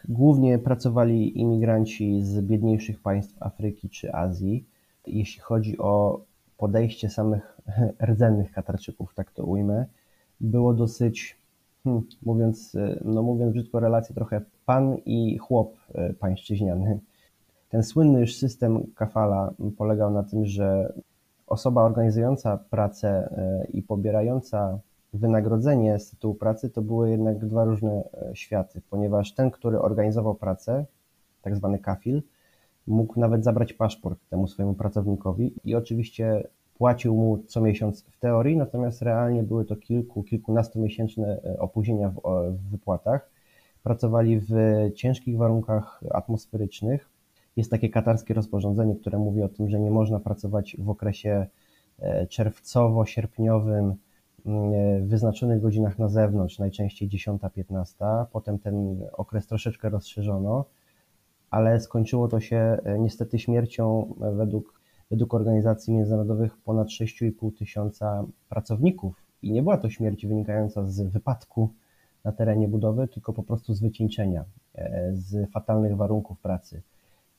Głównie 0.07 0.59
pracowali 0.59 1.39
imigranci 1.39 2.23
z 2.23 2.41
biedniejszych 2.41 2.99
państw 2.99 3.43
Afryki 3.43 3.89
czy 3.89 4.13
Azji. 4.13 4.65
Jeśli 5.07 5.41
chodzi 5.41 5.77
o 5.77 6.21
podejście 6.57 7.09
samych 7.09 7.57
rdzennych 8.09 8.51
Katarczyków, 8.51 9.13
tak 9.13 9.31
to 9.31 9.43
ujmę, 9.43 9.85
było 10.41 10.73
dosyć, 10.73 11.37
hmm, 11.83 12.03
mówiąc, 12.21 12.77
no 13.05 13.23
mówiąc 13.23 13.53
brzydko, 13.53 13.79
relacje 13.79 14.15
trochę 14.15 14.41
pan 14.65 14.97
i 15.05 15.37
chłop 15.37 15.75
e, 15.93 16.13
pańszczyźniany. 16.13 16.99
Ten 17.69 17.83
słynny 17.83 18.19
już 18.19 18.35
system 18.35 18.83
kafala 18.95 19.53
polegał 19.77 20.11
na 20.11 20.23
tym, 20.23 20.45
że 20.45 20.93
osoba 21.47 21.83
organizująca 21.83 22.57
pracę 22.57 23.09
e, 23.09 23.67
i 23.73 23.81
pobierająca 23.81 24.79
wynagrodzenie 25.13 25.99
z 25.99 26.09
tytułu 26.09 26.35
pracy 26.35 26.69
to 26.69 26.81
były 26.81 27.09
jednak 27.09 27.45
dwa 27.45 27.63
różne 27.63 28.03
e, 28.13 28.35
światy, 28.35 28.81
ponieważ 28.89 29.33
ten, 29.33 29.51
który 29.51 29.79
organizował 29.79 30.35
pracę, 30.35 30.85
tak 31.41 31.55
zwany 31.55 31.79
kafil, 31.79 32.21
mógł 32.87 33.19
nawet 33.19 33.43
zabrać 33.43 33.73
paszport 33.73 34.19
temu 34.29 34.47
swojemu 34.47 34.73
pracownikowi 34.73 35.53
i 35.65 35.75
oczywiście 35.75 36.47
płacił 36.77 37.15
mu 37.15 37.37
co 37.37 37.61
miesiąc 37.61 38.03
w 38.03 38.19
teorii, 38.19 38.57
natomiast 38.57 39.01
realnie 39.01 39.43
były 39.43 39.65
to 39.65 39.75
kilku, 39.75 40.23
kilkunastomiesięczne 40.23 41.41
e, 41.45 41.59
opóźnienia 41.59 42.09
w, 42.09 42.21
w 42.51 42.69
wypłatach. 42.71 43.29
Pracowali 43.83 44.39
w 44.39 44.51
ciężkich 44.95 45.37
warunkach 45.37 46.01
atmosferycznych. 46.11 47.09
Jest 47.57 47.71
takie 47.71 47.89
katarskie 47.89 48.33
rozporządzenie, 48.33 48.95
które 48.95 49.17
mówi 49.17 49.41
o 49.41 49.49
tym, 49.49 49.69
że 49.69 49.79
nie 49.79 49.91
można 49.91 50.19
pracować 50.19 50.77
w 50.79 50.89
okresie 50.89 51.45
e, 51.99 52.27
czerwcowo-sierpniowym, 52.27 53.93
w 55.01 55.07
wyznaczonych 55.07 55.61
godzinach 55.61 55.99
na 55.99 56.09
zewnątrz, 56.09 56.59
najczęściej 56.59 57.09
10-15. 57.09 58.25
Potem 58.31 58.59
ten 58.59 59.05
okres 59.13 59.47
troszeczkę 59.47 59.89
rozszerzono, 59.89 60.65
ale 61.49 61.79
skończyło 61.79 62.27
to 62.27 62.39
się 62.39 62.57
e, 62.57 62.99
niestety 62.99 63.39
śmiercią 63.39 64.13
e, 64.21 64.31
według, 64.31 64.81
według 65.11 65.33
organizacji 65.33 65.93
międzynarodowych 65.93 66.57
ponad 66.57 66.87
6,5 66.87 67.57
tysiąca 67.57 68.25
pracowników. 68.49 69.15
I 69.41 69.51
nie 69.51 69.63
była 69.63 69.77
to 69.77 69.89
śmierć 69.89 70.25
wynikająca 70.25 70.87
z 70.87 71.01
wypadku 71.01 71.69
na 72.23 72.31
terenie 72.31 72.67
budowy, 72.67 73.07
tylko 73.07 73.33
po 73.33 73.43
prostu 73.43 73.73
z 73.73 73.81
wycieńczenia, 73.81 74.45
e, 74.75 75.11
z 75.13 75.51
fatalnych 75.51 75.95
warunków 75.95 76.39
pracy. 76.39 76.81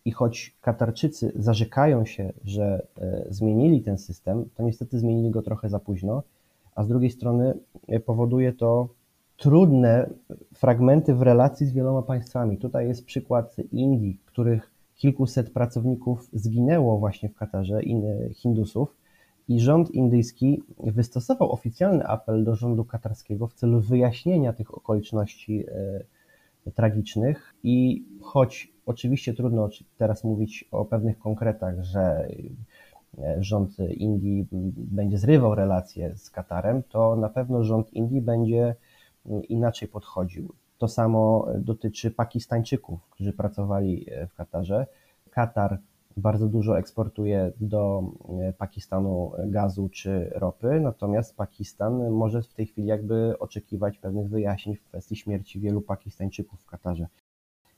I 0.05 0.13
choć 0.13 0.57
Katarczycy 0.61 1.33
zarzekają 1.37 2.05
się, 2.05 2.33
że 2.45 2.87
zmienili 3.29 3.83
ten 3.83 3.99
system, 3.99 4.45
to 4.55 4.63
niestety 4.63 4.99
zmienili 4.99 5.31
go 5.31 5.43
trochę 5.43 5.69
za 5.69 5.79
późno 5.79 6.23
a 6.75 6.85
z 6.85 6.89
drugiej 6.89 7.11
strony 7.11 7.55
e, 7.89 8.01
powoduje 8.01 8.53
to 8.53 8.89
trudne 9.37 10.11
fragmenty 10.55 11.15
w 11.15 11.23
relacji 11.23 11.67
z 11.67 11.73
wieloma 11.73 12.03
państwami. 12.03 12.59
Tutaj 12.59 12.89
jest 12.89 13.05
przykład 13.05 13.57
Indii, 13.73 14.19
których 14.27 14.71
kilkuset 14.97 15.51
pracowników 15.51 16.29
zginęło 16.33 16.99
właśnie 16.99 17.29
w 17.29 17.35
Katarze, 17.35 17.81
Hindusów, 18.35 18.97
i 19.51 19.61
rząd 19.61 19.91
indyjski 19.91 20.63
wystosował 20.79 21.53
oficjalny 21.53 22.07
apel 22.07 22.45
do 22.45 22.57
rządu 22.57 22.85
katarskiego 22.85 23.47
w 23.47 23.55
celu 23.55 23.81
wyjaśnienia 23.81 24.53
tych 24.53 24.75
okoliczności 24.75 25.65
e, 26.67 26.71
tragicznych. 26.71 27.55
I 27.63 28.05
choć 28.21 28.73
oczywiście 28.87 29.35
trudno 29.35 29.69
teraz 29.99 30.25
mówić 30.25 30.69
o 30.71 30.85
pewnych 30.85 31.19
konkretach, 31.19 31.83
że 31.83 32.29
rząd 33.39 33.79
Indii 33.79 34.47
będzie 34.77 35.19
zrywał 35.19 35.55
relacje 35.55 36.17
z 36.17 36.31
Katarem, 36.31 36.83
to 36.83 37.17
na 37.17 37.29
pewno 37.29 37.65
rząd 37.65 37.93
Indii 37.93 38.21
będzie 38.21 38.75
inaczej 39.49 39.89
podchodził. 39.89 40.55
To 40.79 40.89
samo 40.89 41.47
dotyczy 41.59 42.11
Pakistańczyków, 42.11 43.09
którzy 43.11 43.33
pracowali 43.33 44.07
w 44.29 44.35
Katarze. 44.35 44.87
Katar 45.31 45.79
bardzo 46.17 46.47
dużo 46.47 46.79
eksportuje 46.79 47.53
do 47.61 48.03
e, 48.41 48.53
Pakistanu 48.53 49.33
gazu 49.47 49.89
czy 49.89 50.31
ropy, 50.35 50.81
natomiast 50.81 51.37
Pakistan 51.37 52.11
może 52.11 52.43
w 52.43 52.55
tej 52.55 52.67
chwili 52.67 52.87
jakby 52.87 53.39
oczekiwać 53.39 53.99
pewnych 53.99 54.29
wyjaśnień 54.29 54.77
w 54.77 54.83
kwestii 54.83 55.17
śmierci 55.17 55.61
wielu 55.61 55.81
Pakistańczyków 55.81 56.61
w 56.61 56.67
Katarze. 56.67 57.07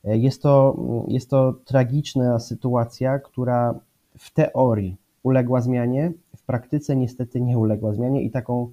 E, 0.04 0.18
jest 0.18 0.42
to, 0.42 0.76
jest 1.08 1.30
to 1.30 1.54
tragiczna 1.64 2.38
sytuacja, 2.38 3.18
która 3.18 3.80
w 4.18 4.32
teorii 4.32 4.96
uległa 5.22 5.60
zmianie, 5.60 6.12
w 6.36 6.42
praktyce 6.42 6.96
niestety 6.96 7.40
nie 7.40 7.58
uległa 7.58 7.92
zmianie 7.92 8.22
i 8.22 8.30
taką, 8.30 8.72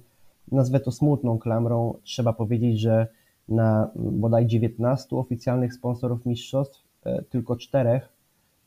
nazwę 0.52 0.80
to 0.80 0.92
smutną 0.92 1.38
klamrą, 1.38 1.94
trzeba 2.02 2.32
powiedzieć, 2.32 2.80
że 2.80 3.06
na 3.48 3.90
bodaj 3.96 4.46
19 4.46 5.16
oficjalnych 5.16 5.74
sponsorów 5.74 6.26
mistrzostw, 6.26 6.84
e, 7.04 7.22
tylko 7.22 7.56
czterech 7.56 8.12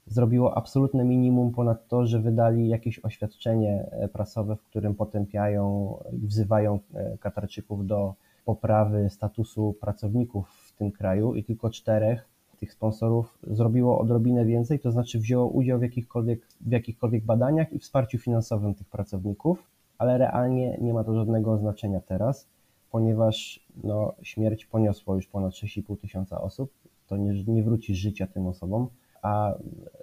zrobiło 0.07 0.57
absolutne 0.57 1.05
minimum 1.05 1.51
ponad 1.51 1.87
to, 1.87 2.05
że 2.05 2.19
wydali 2.19 2.67
jakieś 2.67 2.99
oświadczenie 2.99 3.89
e, 3.91 4.07
prasowe, 4.07 4.55
w 4.55 4.63
którym 4.63 4.95
potępiają 4.95 5.95
i 6.11 6.27
wzywają 6.27 6.79
e, 6.93 7.17
Katarczyków 7.17 7.87
do 7.87 8.13
poprawy 8.45 9.09
statusu 9.09 9.75
pracowników 9.81 10.49
w 10.49 10.77
tym 10.77 10.91
kraju 10.91 11.35
i 11.35 11.43
tylko 11.43 11.69
czterech 11.69 12.32
tych 12.63 12.73
sponsorów 12.73 13.37
zrobiło 13.47 13.99
odrobinę 13.99 14.45
więcej, 14.45 14.79
to 14.79 14.91
znaczy 14.91 15.19
wzięło 15.19 15.47
udział 15.47 15.79
w 15.79 15.81
jakichkolwiek, 15.81 16.47
w 16.61 16.71
jakichkolwiek 16.71 17.23
badaniach 17.23 17.73
i 17.73 17.79
wsparciu 17.79 18.17
finansowym 18.17 18.75
tych 18.75 18.87
pracowników, 18.87 19.63
ale 19.97 20.17
realnie 20.17 20.77
nie 20.81 20.93
ma 20.93 21.03
to 21.03 21.15
żadnego 21.15 21.57
znaczenia 21.57 21.99
teraz, 21.99 22.47
ponieważ 22.91 23.65
no, 23.83 24.13
śmierć 24.21 24.65
poniosło 24.65 25.15
już 25.15 25.27
ponad 25.27 25.53
6,5 25.53 25.97
tysiąca 25.97 26.41
osób, 26.41 26.71
to 27.07 27.17
nie, 27.17 27.43
nie 27.43 27.63
wróci 27.63 27.95
życia 27.95 28.27
tym 28.27 28.47
osobom, 28.47 28.87
a 29.21 29.53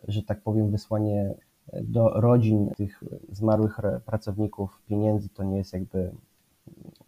że 0.09 0.23
tak 0.23 0.41
powiem 0.41 0.71
wysłanie 0.71 1.35
do 1.83 2.09
rodzin 2.09 2.71
tych 2.77 3.05
zmarłych 3.33 3.81
pracowników 4.07 4.83
pieniędzy 4.89 5.29
to 5.29 5.45
nie 5.45 5.57
jest 5.57 5.73
jakby 5.73 6.11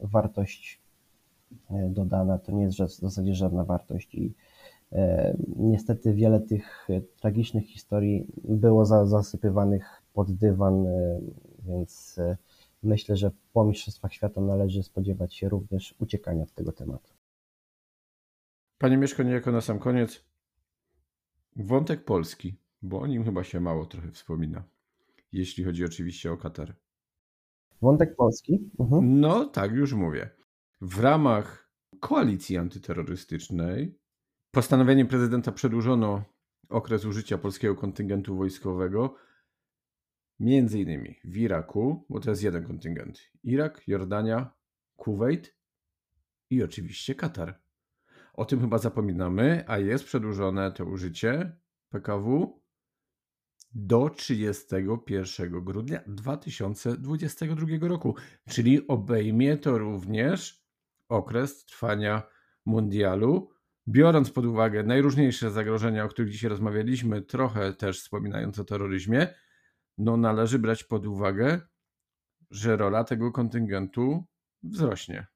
wartość 0.00 0.80
e, 1.70 1.88
dodana, 1.88 2.38
to 2.38 2.52
nie 2.52 2.62
jest 2.62 2.78
w 2.78 3.00
zasadzie 3.00 3.34
żadna 3.34 3.64
wartość 3.64 4.14
i 4.14 4.32
niestety 5.56 6.14
wiele 6.14 6.40
tych 6.40 6.88
tragicznych 7.20 7.66
historii 7.66 8.26
było 8.44 8.86
zasypywanych 9.06 10.02
pod 10.12 10.32
dywan, 10.32 10.86
e, 10.86 11.20
więc 11.68 12.20
myślę, 12.82 13.16
że 13.16 13.30
po 13.52 13.64
Mistrzostwach 13.64 14.12
Świata 14.12 14.40
należy 14.40 14.82
spodziewać 14.82 15.34
się 15.34 15.48
również 15.48 15.94
uciekania 15.98 16.42
od 16.42 16.52
tego 16.52 16.72
tematu. 16.72 17.10
Panie 18.78 18.96
Mieszko, 18.96 19.22
niejako 19.22 19.52
na 19.52 19.60
sam 19.60 19.78
koniec, 19.78 20.24
Wątek 21.56 22.04
polski, 22.04 22.54
bo 22.82 23.00
o 23.00 23.06
nim 23.06 23.24
chyba 23.24 23.44
się 23.44 23.60
mało 23.60 23.86
trochę 23.86 24.10
wspomina, 24.10 24.62
jeśli 25.32 25.64
chodzi 25.64 25.84
oczywiście 25.84 26.32
o 26.32 26.36
Katar. 26.36 26.74
Wątek 27.82 28.16
polski? 28.16 28.70
Mhm. 28.80 29.20
No 29.20 29.44
tak, 29.44 29.72
już 29.72 29.92
mówię. 29.92 30.30
W 30.80 31.00
ramach 31.00 31.70
koalicji 32.00 32.56
antyterrorystycznej 32.56 33.98
postanowieniem 34.52 35.06
prezydenta 35.06 35.52
przedłużono 35.52 36.24
okres 36.68 37.04
użycia 37.04 37.38
polskiego 37.38 37.74
kontyngentu 37.74 38.36
wojskowego 38.36 39.14
między 40.40 40.80
innymi 40.80 41.20
w 41.24 41.36
Iraku, 41.36 42.06
bo 42.08 42.20
to 42.20 42.30
jest 42.30 42.42
jeden 42.42 42.66
kontyngent. 42.66 43.20
Irak, 43.42 43.82
Jordania, 43.86 44.54
Kuwait 44.96 45.56
i 46.50 46.62
oczywiście 46.62 47.14
Katar. 47.14 47.62
O 48.34 48.44
tym 48.44 48.60
chyba 48.60 48.78
zapominamy, 48.78 49.64
a 49.66 49.78
jest 49.78 50.04
przedłużone 50.04 50.72
to 50.72 50.84
użycie 50.84 51.56
PKW 51.88 52.60
do 53.74 54.10
31 54.10 55.64
grudnia 55.64 56.00
2022 56.06 57.88
roku, 57.88 58.14
czyli 58.48 58.88
obejmie 58.88 59.56
to 59.56 59.78
również 59.78 60.66
okres 61.08 61.64
trwania 61.64 62.22
mundialu. 62.66 63.50
Biorąc 63.88 64.30
pod 64.30 64.44
uwagę 64.44 64.82
najróżniejsze 64.82 65.50
zagrożenia, 65.50 66.04
o 66.04 66.08
których 66.08 66.30
dzisiaj 66.30 66.50
rozmawialiśmy, 66.50 67.22
trochę 67.22 67.72
też 67.72 68.00
wspominając 68.00 68.58
o 68.58 68.64
terroryzmie, 68.64 69.26
no 69.98 70.16
należy 70.16 70.58
brać 70.58 70.84
pod 70.84 71.06
uwagę, 71.06 71.60
że 72.50 72.76
rola 72.76 73.04
tego 73.04 73.32
kontyngentu 73.32 74.24
wzrośnie. 74.62 75.26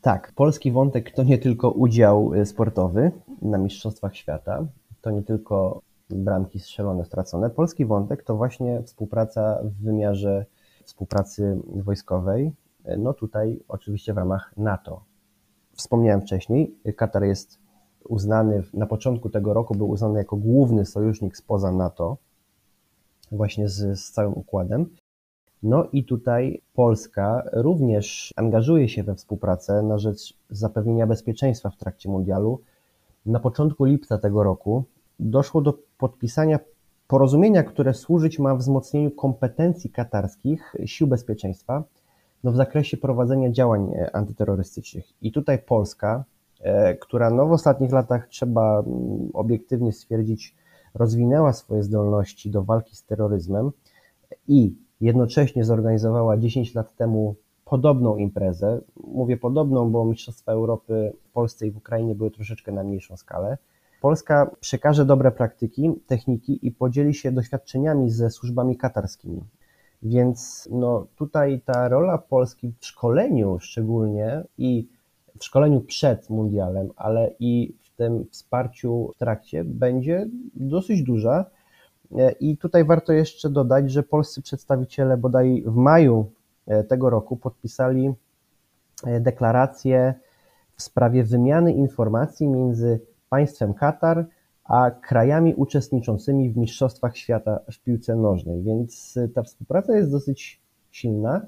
Tak, 0.00 0.32
polski 0.32 0.72
wątek 0.72 1.10
to 1.10 1.22
nie 1.22 1.38
tylko 1.38 1.70
udział 1.70 2.34
y, 2.34 2.46
sportowy 2.46 3.12
na 3.42 3.58
Mistrzostwach 3.58 4.16
Świata, 4.16 4.66
to 5.00 5.10
nie 5.10 5.22
tylko 5.22 5.82
bramki 6.10 6.60
strzelone, 6.60 7.04
stracone. 7.04 7.50
Polski 7.50 7.86
wątek 7.86 8.22
to 8.22 8.36
właśnie 8.36 8.82
współpraca 8.82 9.58
w 9.62 9.84
wymiarze 9.84 10.46
współpracy 10.84 11.58
wojskowej, 11.66 12.52
no 12.98 13.14
tutaj 13.14 13.60
oczywiście 13.68 14.14
w 14.14 14.16
ramach 14.16 14.52
NATO. 14.56 15.04
Wspomniałem 15.74 16.20
wcześniej, 16.20 16.74
Katar 16.96 17.24
jest 17.24 17.58
uznany, 18.08 18.62
na 18.74 18.86
początku 18.86 19.30
tego 19.30 19.54
roku 19.54 19.74
był 19.74 19.88
uznany 19.88 20.18
jako 20.18 20.36
główny 20.36 20.86
sojusznik 20.86 21.36
spoza 21.36 21.72
NATO, 21.72 22.16
właśnie 23.32 23.68
z, 23.68 24.00
z 24.00 24.12
całym 24.12 24.32
układem. 24.34 24.86
No 25.62 25.84
i 25.92 26.04
tutaj 26.04 26.62
Polska 26.74 27.42
również 27.52 28.32
angażuje 28.36 28.88
się 28.88 29.02
we 29.02 29.14
współpracę 29.14 29.82
na 29.82 29.98
rzecz 29.98 30.34
zapewnienia 30.50 31.06
bezpieczeństwa 31.06 31.70
w 31.70 31.76
trakcie 31.76 32.08
mundialu. 32.08 32.60
Na 33.26 33.40
początku 33.40 33.84
lipca 33.84 34.18
tego 34.18 34.42
roku 34.42 34.84
doszło 35.20 35.60
do 35.60 35.78
podpisania 35.98 36.58
porozumienia, 37.08 37.62
które 37.62 37.94
służyć 37.94 38.38
ma 38.38 38.54
wzmocnieniu 38.54 39.10
kompetencji 39.10 39.90
katarskich 39.90 40.74
sił 40.86 41.06
bezpieczeństwa 41.06 41.84
no 42.44 42.52
w 42.52 42.56
zakresie 42.56 42.96
prowadzenia 42.96 43.50
działań 43.50 43.92
e, 43.94 44.16
antyterrorystycznych. 44.16 45.04
I 45.22 45.32
tutaj 45.32 45.58
Polska, 45.58 46.24
e, 46.60 46.94
która 46.94 47.30
no 47.30 47.46
w 47.46 47.52
ostatnich 47.52 47.92
latach 47.92 48.28
trzeba 48.28 48.84
obiektywnie 49.32 49.92
stwierdzić, 49.92 50.54
rozwinęła 50.94 51.52
swoje 51.52 51.82
zdolności 51.82 52.50
do 52.50 52.62
walki 52.62 52.96
z 52.96 53.04
terroryzmem 53.04 53.70
i 54.48 54.74
jednocześnie 55.00 55.64
zorganizowała 55.64 56.36
10 56.36 56.74
lat 56.74 56.96
temu 56.96 57.34
podobną 57.64 58.16
imprezę. 58.16 58.80
Mówię 58.96 59.36
podobną, 59.36 59.90
bo 59.90 60.04
Mistrzostwa 60.04 60.52
Europy 60.52 61.12
w 61.24 61.32
Polsce 61.32 61.66
i 61.66 61.70
w 61.70 61.76
Ukrainie 61.76 62.14
były 62.14 62.30
troszeczkę 62.30 62.72
na 62.72 62.82
mniejszą 62.84 63.16
skalę. 63.16 63.58
Polska 64.00 64.50
przekaże 64.60 65.04
dobre 65.04 65.30
praktyki, 65.30 65.92
techniki 66.06 66.66
i 66.66 66.72
podzieli 66.72 67.14
się 67.14 67.32
doświadczeniami 67.32 68.10
ze 68.10 68.30
służbami 68.30 68.76
katarskimi. 68.76 69.40
Więc 70.04 70.68
no, 70.72 71.06
tutaj 71.16 71.60
ta 71.64 71.88
rola 71.88 72.18
Polski 72.18 72.72
w 72.78 72.86
szkoleniu 72.86 73.58
szczególnie 73.60 74.44
i 74.58 74.88
w 75.38 75.44
szkoleniu 75.44 75.80
przed 75.80 76.30
mundialem, 76.30 76.90
ale 76.96 77.30
i 77.40 77.74
w 77.82 77.90
tym 77.96 78.26
wsparciu 78.30 79.10
w 79.14 79.18
trakcie 79.18 79.64
będzie 79.64 80.26
dosyć 80.54 81.02
duża. 81.02 81.44
I 82.40 82.56
tutaj 82.56 82.84
warto 82.84 83.12
jeszcze 83.12 83.50
dodać, 83.50 83.90
że 83.90 84.02
polscy 84.02 84.42
przedstawiciele 84.42 85.16
bodaj 85.16 85.62
w 85.66 85.76
maju 85.76 86.30
e, 86.66 86.84
tego 86.84 87.10
roku 87.10 87.36
podpisali 87.36 88.12
e, 89.06 89.20
deklarację 89.20 90.14
w 90.76 90.82
sprawie 90.82 91.24
wymiany 91.24 91.72
informacji 91.72 92.48
między 92.48 93.00
państwem 93.28 93.74
Katar 93.74 94.26
a 94.64 94.90
krajami 94.90 95.54
uczestniczącymi 95.54 96.50
w 96.50 96.56
Mistrzostwach 96.56 97.16
Świata 97.16 97.60
w 97.72 97.78
piłce 97.78 98.16
nożnej, 98.16 98.62
więc 98.62 99.18
ta 99.34 99.42
współpraca 99.42 99.96
jest 99.96 100.10
dosyć 100.10 100.60
silna. 100.90 101.46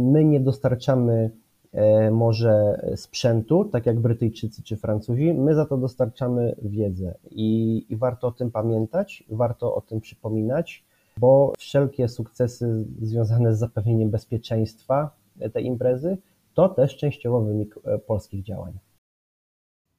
My 0.00 0.24
nie 0.24 0.40
dostarczamy 0.40 1.30
E, 1.74 2.10
może 2.10 2.80
sprzętu, 2.96 3.64
tak 3.64 3.86
jak 3.86 4.00
Brytyjczycy 4.00 4.62
czy 4.62 4.76
Francuzi, 4.76 5.34
my 5.34 5.54
za 5.54 5.66
to 5.66 5.76
dostarczamy 5.76 6.56
wiedzę 6.62 7.14
i, 7.30 7.86
i 7.88 7.96
warto 7.96 8.26
o 8.26 8.32
tym 8.32 8.50
pamiętać, 8.50 9.24
warto 9.28 9.74
o 9.74 9.80
tym 9.80 10.00
przypominać, 10.00 10.84
bo 11.16 11.52
wszelkie 11.58 12.08
sukcesy 12.08 12.86
związane 13.02 13.54
z 13.54 13.58
zapewnieniem 13.58 14.10
bezpieczeństwa 14.10 15.10
tej 15.52 15.64
imprezy 15.64 16.18
to 16.54 16.68
też 16.68 16.96
częściowo 16.96 17.40
wynik 17.40 17.74
e, 17.84 17.98
polskich 17.98 18.42
działań. 18.42 18.72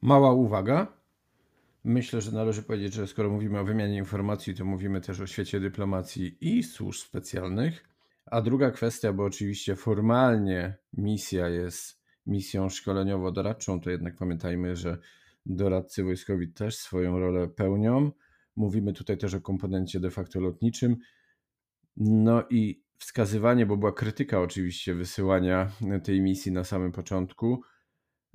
Mała 0.02 0.32
uwaga. 0.32 0.86
Myślę, 1.88 2.20
że 2.20 2.32
należy 2.32 2.62
powiedzieć, 2.62 2.94
że 2.94 3.06
skoro 3.06 3.30
mówimy 3.30 3.58
o 3.58 3.64
wymianie 3.64 3.96
informacji, 3.96 4.54
to 4.54 4.64
mówimy 4.64 5.00
też 5.00 5.20
o 5.20 5.26
świecie 5.26 5.60
dyplomacji 5.60 6.36
i 6.40 6.62
służb 6.62 7.00
specjalnych. 7.00 7.88
A 8.26 8.42
druga 8.42 8.70
kwestia, 8.70 9.12
bo 9.12 9.24
oczywiście 9.24 9.76
formalnie 9.76 10.76
misja 10.92 11.48
jest 11.48 12.02
misją 12.26 12.68
szkoleniowo-doradczą, 12.68 13.80
to 13.80 13.90
jednak 13.90 14.16
pamiętajmy, 14.16 14.76
że 14.76 14.98
doradcy 15.46 16.04
wojskowi 16.04 16.52
też 16.52 16.76
swoją 16.76 17.18
rolę 17.18 17.48
pełnią. 17.48 18.12
Mówimy 18.56 18.92
tutaj 18.92 19.18
też 19.18 19.34
o 19.34 19.40
komponencie 19.40 20.00
de 20.00 20.10
facto 20.10 20.40
lotniczym. 20.40 20.96
No 21.96 22.42
i 22.50 22.82
wskazywanie, 22.98 23.66
bo 23.66 23.76
była 23.76 23.92
krytyka 23.92 24.40
oczywiście 24.40 24.94
wysyłania 24.94 25.70
tej 26.04 26.20
misji 26.20 26.52
na 26.52 26.64
samym 26.64 26.92
początku, 26.92 27.62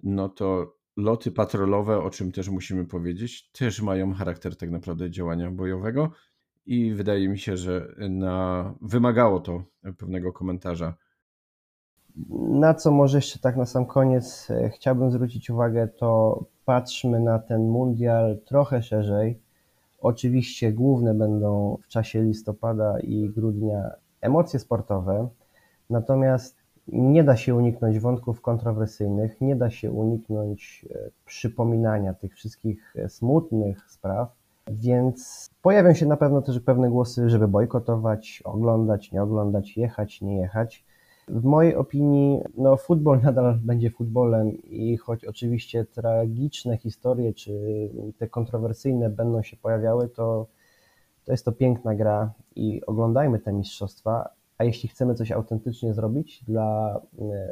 no 0.03 0.29
to 0.29 0.77
loty 1.01 1.31
patrolowe, 1.31 2.03
o 2.03 2.09
czym 2.09 2.31
też 2.31 2.49
musimy 2.49 2.85
powiedzieć, 2.85 3.51
też 3.51 3.81
mają 3.81 4.13
charakter 4.13 4.57
tak 4.57 4.71
naprawdę 4.71 5.11
działania 5.11 5.51
bojowego 5.51 6.11
i 6.65 6.93
wydaje 6.93 7.29
mi 7.29 7.39
się, 7.39 7.57
że 7.57 7.95
na, 8.09 8.73
wymagało 8.81 9.39
to 9.39 9.63
pewnego 9.97 10.33
komentarza. 10.33 10.93
Na 12.49 12.73
co 12.73 12.91
może 12.91 13.17
jeszcze 13.17 13.39
tak 13.39 13.57
na 13.57 13.65
sam 13.65 13.85
koniec 13.85 14.47
e, 14.51 14.69
chciałbym 14.69 15.11
zwrócić 15.11 15.49
uwagę, 15.49 15.87
to 15.87 16.39
patrzmy 16.65 17.19
na 17.19 17.39
ten 17.39 17.69
mundial 17.69 18.39
trochę 18.45 18.83
szerzej. 18.83 19.41
Oczywiście 19.99 20.73
główne 20.73 21.13
będą 21.13 21.77
w 21.83 21.87
czasie 21.87 22.23
listopada 22.23 22.99
i 22.99 23.29
grudnia 23.29 23.91
emocje 24.21 24.59
sportowe, 24.59 25.29
natomiast 25.89 26.60
nie 26.87 27.23
da 27.23 27.37
się 27.37 27.55
uniknąć 27.55 27.99
wątków 27.99 28.41
kontrowersyjnych, 28.41 29.41
nie 29.41 29.55
da 29.55 29.69
się 29.69 29.91
uniknąć 29.91 30.85
e, 30.89 31.09
przypominania 31.25 32.13
tych 32.13 32.35
wszystkich 32.35 32.93
e, 32.95 33.09
smutnych 33.09 33.91
spraw, 33.91 34.35
więc 34.67 35.49
pojawią 35.61 35.93
się 35.93 36.05
na 36.05 36.17
pewno 36.17 36.41
też 36.41 36.59
pewne 36.59 36.89
głosy, 36.89 37.29
żeby 37.29 37.47
bojkotować, 37.47 38.41
oglądać, 38.45 39.11
nie 39.11 39.23
oglądać, 39.23 39.77
jechać, 39.77 40.21
nie 40.21 40.37
jechać. 40.37 40.85
W 41.27 41.43
mojej 41.43 41.75
opinii, 41.75 42.39
no, 42.57 42.77
futbol 42.77 43.21
nadal 43.23 43.59
będzie 43.63 43.91
futbolem 43.91 44.51
i 44.63 44.97
choć 44.97 45.25
oczywiście 45.25 45.85
tragiczne 45.85 46.77
historie 46.77 47.33
czy 47.33 47.51
te 48.17 48.27
kontrowersyjne 48.27 49.09
będą 49.09 49.43
się 49.43 49.57
pojawiały, 49.57 50.09
to, 50.09 50.47
to 51.25 51.31
jest 51.31 51.45
to 51.45 51.51
piękna 51.51 51.95
gra 51.95 52.33
i 52.55 52.85
oglądajmy 52.85 53.39
te 53.39 53.53
mistrzostwa. 53.53 54.29
A 54.61 54.63
jeśli 54.63 54.89
chcemy 54.89 55.15
coś 55.15 55.31
autentycznie 55.31 55.93
zrobić 55.93 56.43
dla, 56.43 57.01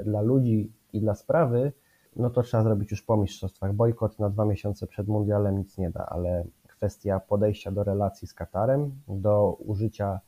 dla 0.05 0.21
ludzi 0.21 0.71
i 0.93 1.01
dla 1.01 1.15
sprawy, 1.15 1.71
no 2.15 2.29
to 2.29 2.43
trzeba 2.43 2.63
zrobić 2.63 2.91
już 2.91 3.01
po 3.01 3.17
mistrzostwach. 3.17 3.73
Bojkot 3.73 4.19
na 4.19 4.29
dwa 4.29 4.45
miesiące 4.45 4.87
przed 4.87 5.07
mundialem 5.07 5.57
nic 5.57 5.77
nie 5.77 5.89
da, 5.89 6.05
ale 6.05 6.43
kwestia 6.67 7.19
podejścia 7.19 7.71
do 7.71 7.83
relacji 7.83 8.27
z 8.27 8.33
Katarem, 8.33 8.91
do 9.07 9.57
użycia 9.65 10.19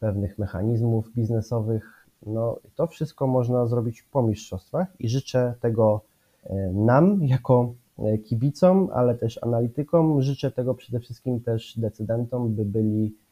pewnych 0.00 0.38
mechanizmów 0.38 1.12
biznesowych. 1.14 2.06
No, 2.26 2.56
to 2.74 2.86
wszystko 2.86 3.26
można 3.26 3.66
zrobić 3.66 4.02
po 4.02 4.22
mistrzostwach 4.22 5.00
i 5.00 5.08
życzę 5.08 5.54
tego 5.60 6.00
e, 6.44 6.72
nam 6.72 7.24
jako 7.24 7.74
e, 7.98 8.18
kibicom, 8.18 8.88
ale 8.92 9.14
też 9.14 9.42
analitykom. 9.42 10.22
Życzę 10.22 10.50
tego 10.50 10.74
przede 10.74 11.00
wszystkim 11.00 11.40
też 11.40 11.78
decydentom, 11.78 12.54
by 12.54 12.64
byli 12.64 13.06
e, 13.06 13.29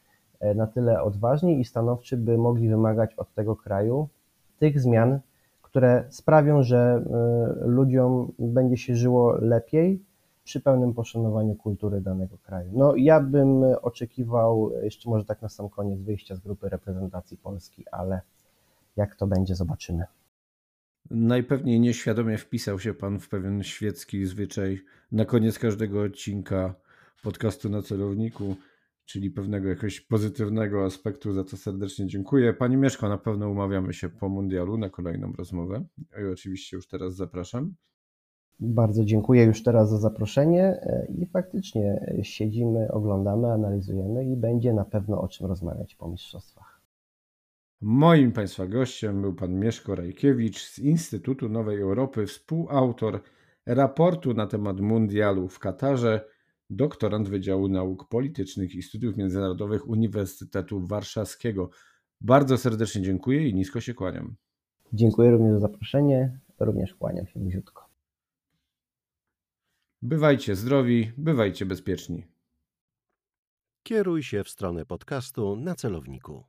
na 0.55 0.67
tyle 0.67 1.03
odważni 1.03 1.61
i 1.61 1.65
stanowczy, 1.65 2.17
by 2.17 2.39
mogli 2.39 2.69
wymagać 2.69 3.15
od 3.15 3.35
tego 3.35 3.57
kraju 3.57 4.09
tych 4.59 4.81
zmian, 4.81 5.21
które 5.63 6.05
sprawią, 6.09 6.63
że 6.63 7.05
ludziom 7.61 8.33
będzie 8.39 8.77
się 8.77 8.97
żyło 8.97 9.33
lepiej, 9.41 10.03
przy 10.45 10.61
pełnym 10.61 10.95
poszanowaniu 10.95 11.55
kultury 11.55 12.01
danego 12.01 12.39
kraju. 12.39 12.71
No 12.75 12.97
ja 12.97 13.21
bym 13.21 13.63
oczekiwał, 13.83 14.71
jeszcze 14.83 15.11
może 15.11 15.25
tak 15.25 15.43
na 15.43 15.49
sam 15.49 15.69
koniec, 15.69 16.01
wyjścia 16.01 16.35
z 16.35 16.41
grupy 16.41 16.69
reprezentacji 16.69 17.37
Polski, 17.37 17.85
ale 17.93 18.21
jak 18.97 19.15
to 19.15 19.27
będzie, 19.27 19.55
zobaczymy. 19.55 20.05
Najpewniej 21.11 21.81
nieświadomie 21.81 22.39
wpisał 22.39 22.79
się 22.79 22.95
Pan 22.95 23.21
w 23.21 23.29
pewien 23.29 23.63
świecki 23.63 24.27
zwyczaj 24.27 24.81
na 25.13 25.25
koniec 25.25 25.59
każdego 25.59 26.03
odcinka 26.03 26.75
podcastu 27.23 27.69
na 27.69 27.83
celowniku, 27.83 28.57
czyli 29.09 29.31
pewnego 29.31 29.69
jakiegoś 29.69 30.01
pozytywnego 30.01 30.85
aspektu, 30.85 31.33
za 31.33 31.45
co 31.45 31.57
serdecznie 31.57 32.07
dziękuję. 32.07 32.55
Pani 32.55 32.77
Mieszko, 32.77 33.09
na 33.09 33.19
pewno 33.19 33.51
umawiamy 33.51 33.93
się 33.93 34.09
po 34.09 34.29
mundialu 34.29 34.79
na 34.79 34.91
kolejną 34.91 35.33
rozmowę 35.33 35.85
i 36.23 36.33
oczywiście 36.33 36.77
już 36.77 36.89
teraz 36.89 37.15
zapraszam. 37.15 37.75
Bardzo 38.61 39.05
dziękuję 39.05 39.45
już 39.45 39.63
teraz 39.63 39.91
za 39.91 39.99
zaproszenie 39.99 40.63
e, 40.63 41.07
i 41.19 41.27
faktycznie 41.27 42.15
siedzimy, 42.23 42.93
oglądamy, 42.93 43.53
analizujemy 43.53 44.25
i 44.25 44.37
będzie 44.37 44.73
na 44.73 44.85
pewno 44.85 45.21
o 45.21 45.29
czym 45.29 45.47
rozmawiać 45.47 45.95
po 45.95 46.09
mistrzostwach. 46.09 46.81
Moim 47.81 48.33
Państwa 48.33 48.67
gościem 48.67 49.23
był 49.23 49.35
pan 49.35 49.61
Mieszko 49.61 49.95
Rajkiewicz 49.95 50.65
z 50.65 50.79
Instytutu 50.79 51.49
Nowej 51.49 51.81
Europy, 51.81 52.27
współautor 52.27 53.21
raportu 53.67 54.35
na 54.35 54.47
temat 54.47 54.81
mundialu 54.81 55.49
w 55.49 55.59
Katarze, 55.59 56.25
doktorant 56.71 57.29
Wydziału 57.29 57.69
Nauk 57.69 58.09
Politycznych 58.09 58.75
i 58.75 58.83
Studiów 58.83 59.17
Międzynarodowych 59.17 59.89
Uniwersytetu 59.89 60.87
Warszawskiego. 60.87 61.71
Bardzo 62.21 62.59
serdecznie 62.59 63.03
dziękuję 63.03 63.49
i 63.49 63.55
nisko 63.55 63.81
się 63.81 63.95
kłaniam. 63.95 64.37
Dziękuję 64.93 65.31
również 65.31 65.53
za 65.53 65.59
zaproszenie, 65.59 66.41
również 66.61 66.95
kłaniam 66.95 67.27
się 67.27 67.41
bliziutko. 67.41 67.89
Bywajcie 70.03 70.57
zdrowi, 70.57 71.13
bywajcie 71.17 71.67
bezpieczni. 71.67 72.27
Kieruj 73.83 74.23
się 74.23 74.45
w 74.45 74.49
stronę 74.49 74.87
podcastu 74.87 75.57
na 75.57 75.75
celowniku. 75.75 76.45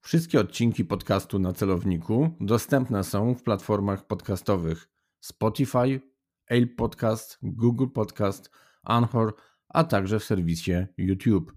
Wszystkie 0.00 0.40
odcinki 0.40 0.84
podcastu 0.84 1.38
na 1.38 1.52
celowniku 1.52 2.30
dostępne 2.40 3.04
są 3.04 3.34
w 3.34 3.42
platformach 3.42 4.06
podcastowych 4.06 4.88
Spotify, 5.20 6.00
Apple 6.50 6.66
Podcast, 6.76 7.38
Google 7.42 7.86
Podcast, 7.86 8.50
Anchor, 8.82 9.34
a 9.68 9.84
także 9.84 10.18
w 10.18 10.24
serwisie 10.24 10.86
YouTube. 10.98 11.52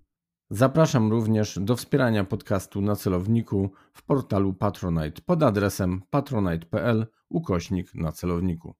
Zapraszam 0.49 1.11
również 1.11 1.59
do 1.61 1.75
wspierania 1.75 2.23
podcastu 2.23 2.81
na 2.81 2.95
celowniku 2.95 3.71
w 3.93 4.03
portalu 4.03 4.53
Patronite 4.53 5.21
pod 5.25 5.43
adresem 5.43 6.01
patronite.pl 6.09 7.07
ukośnik 7.29 7.95
na 7.95 8.11
celowniku. 8.11 8.75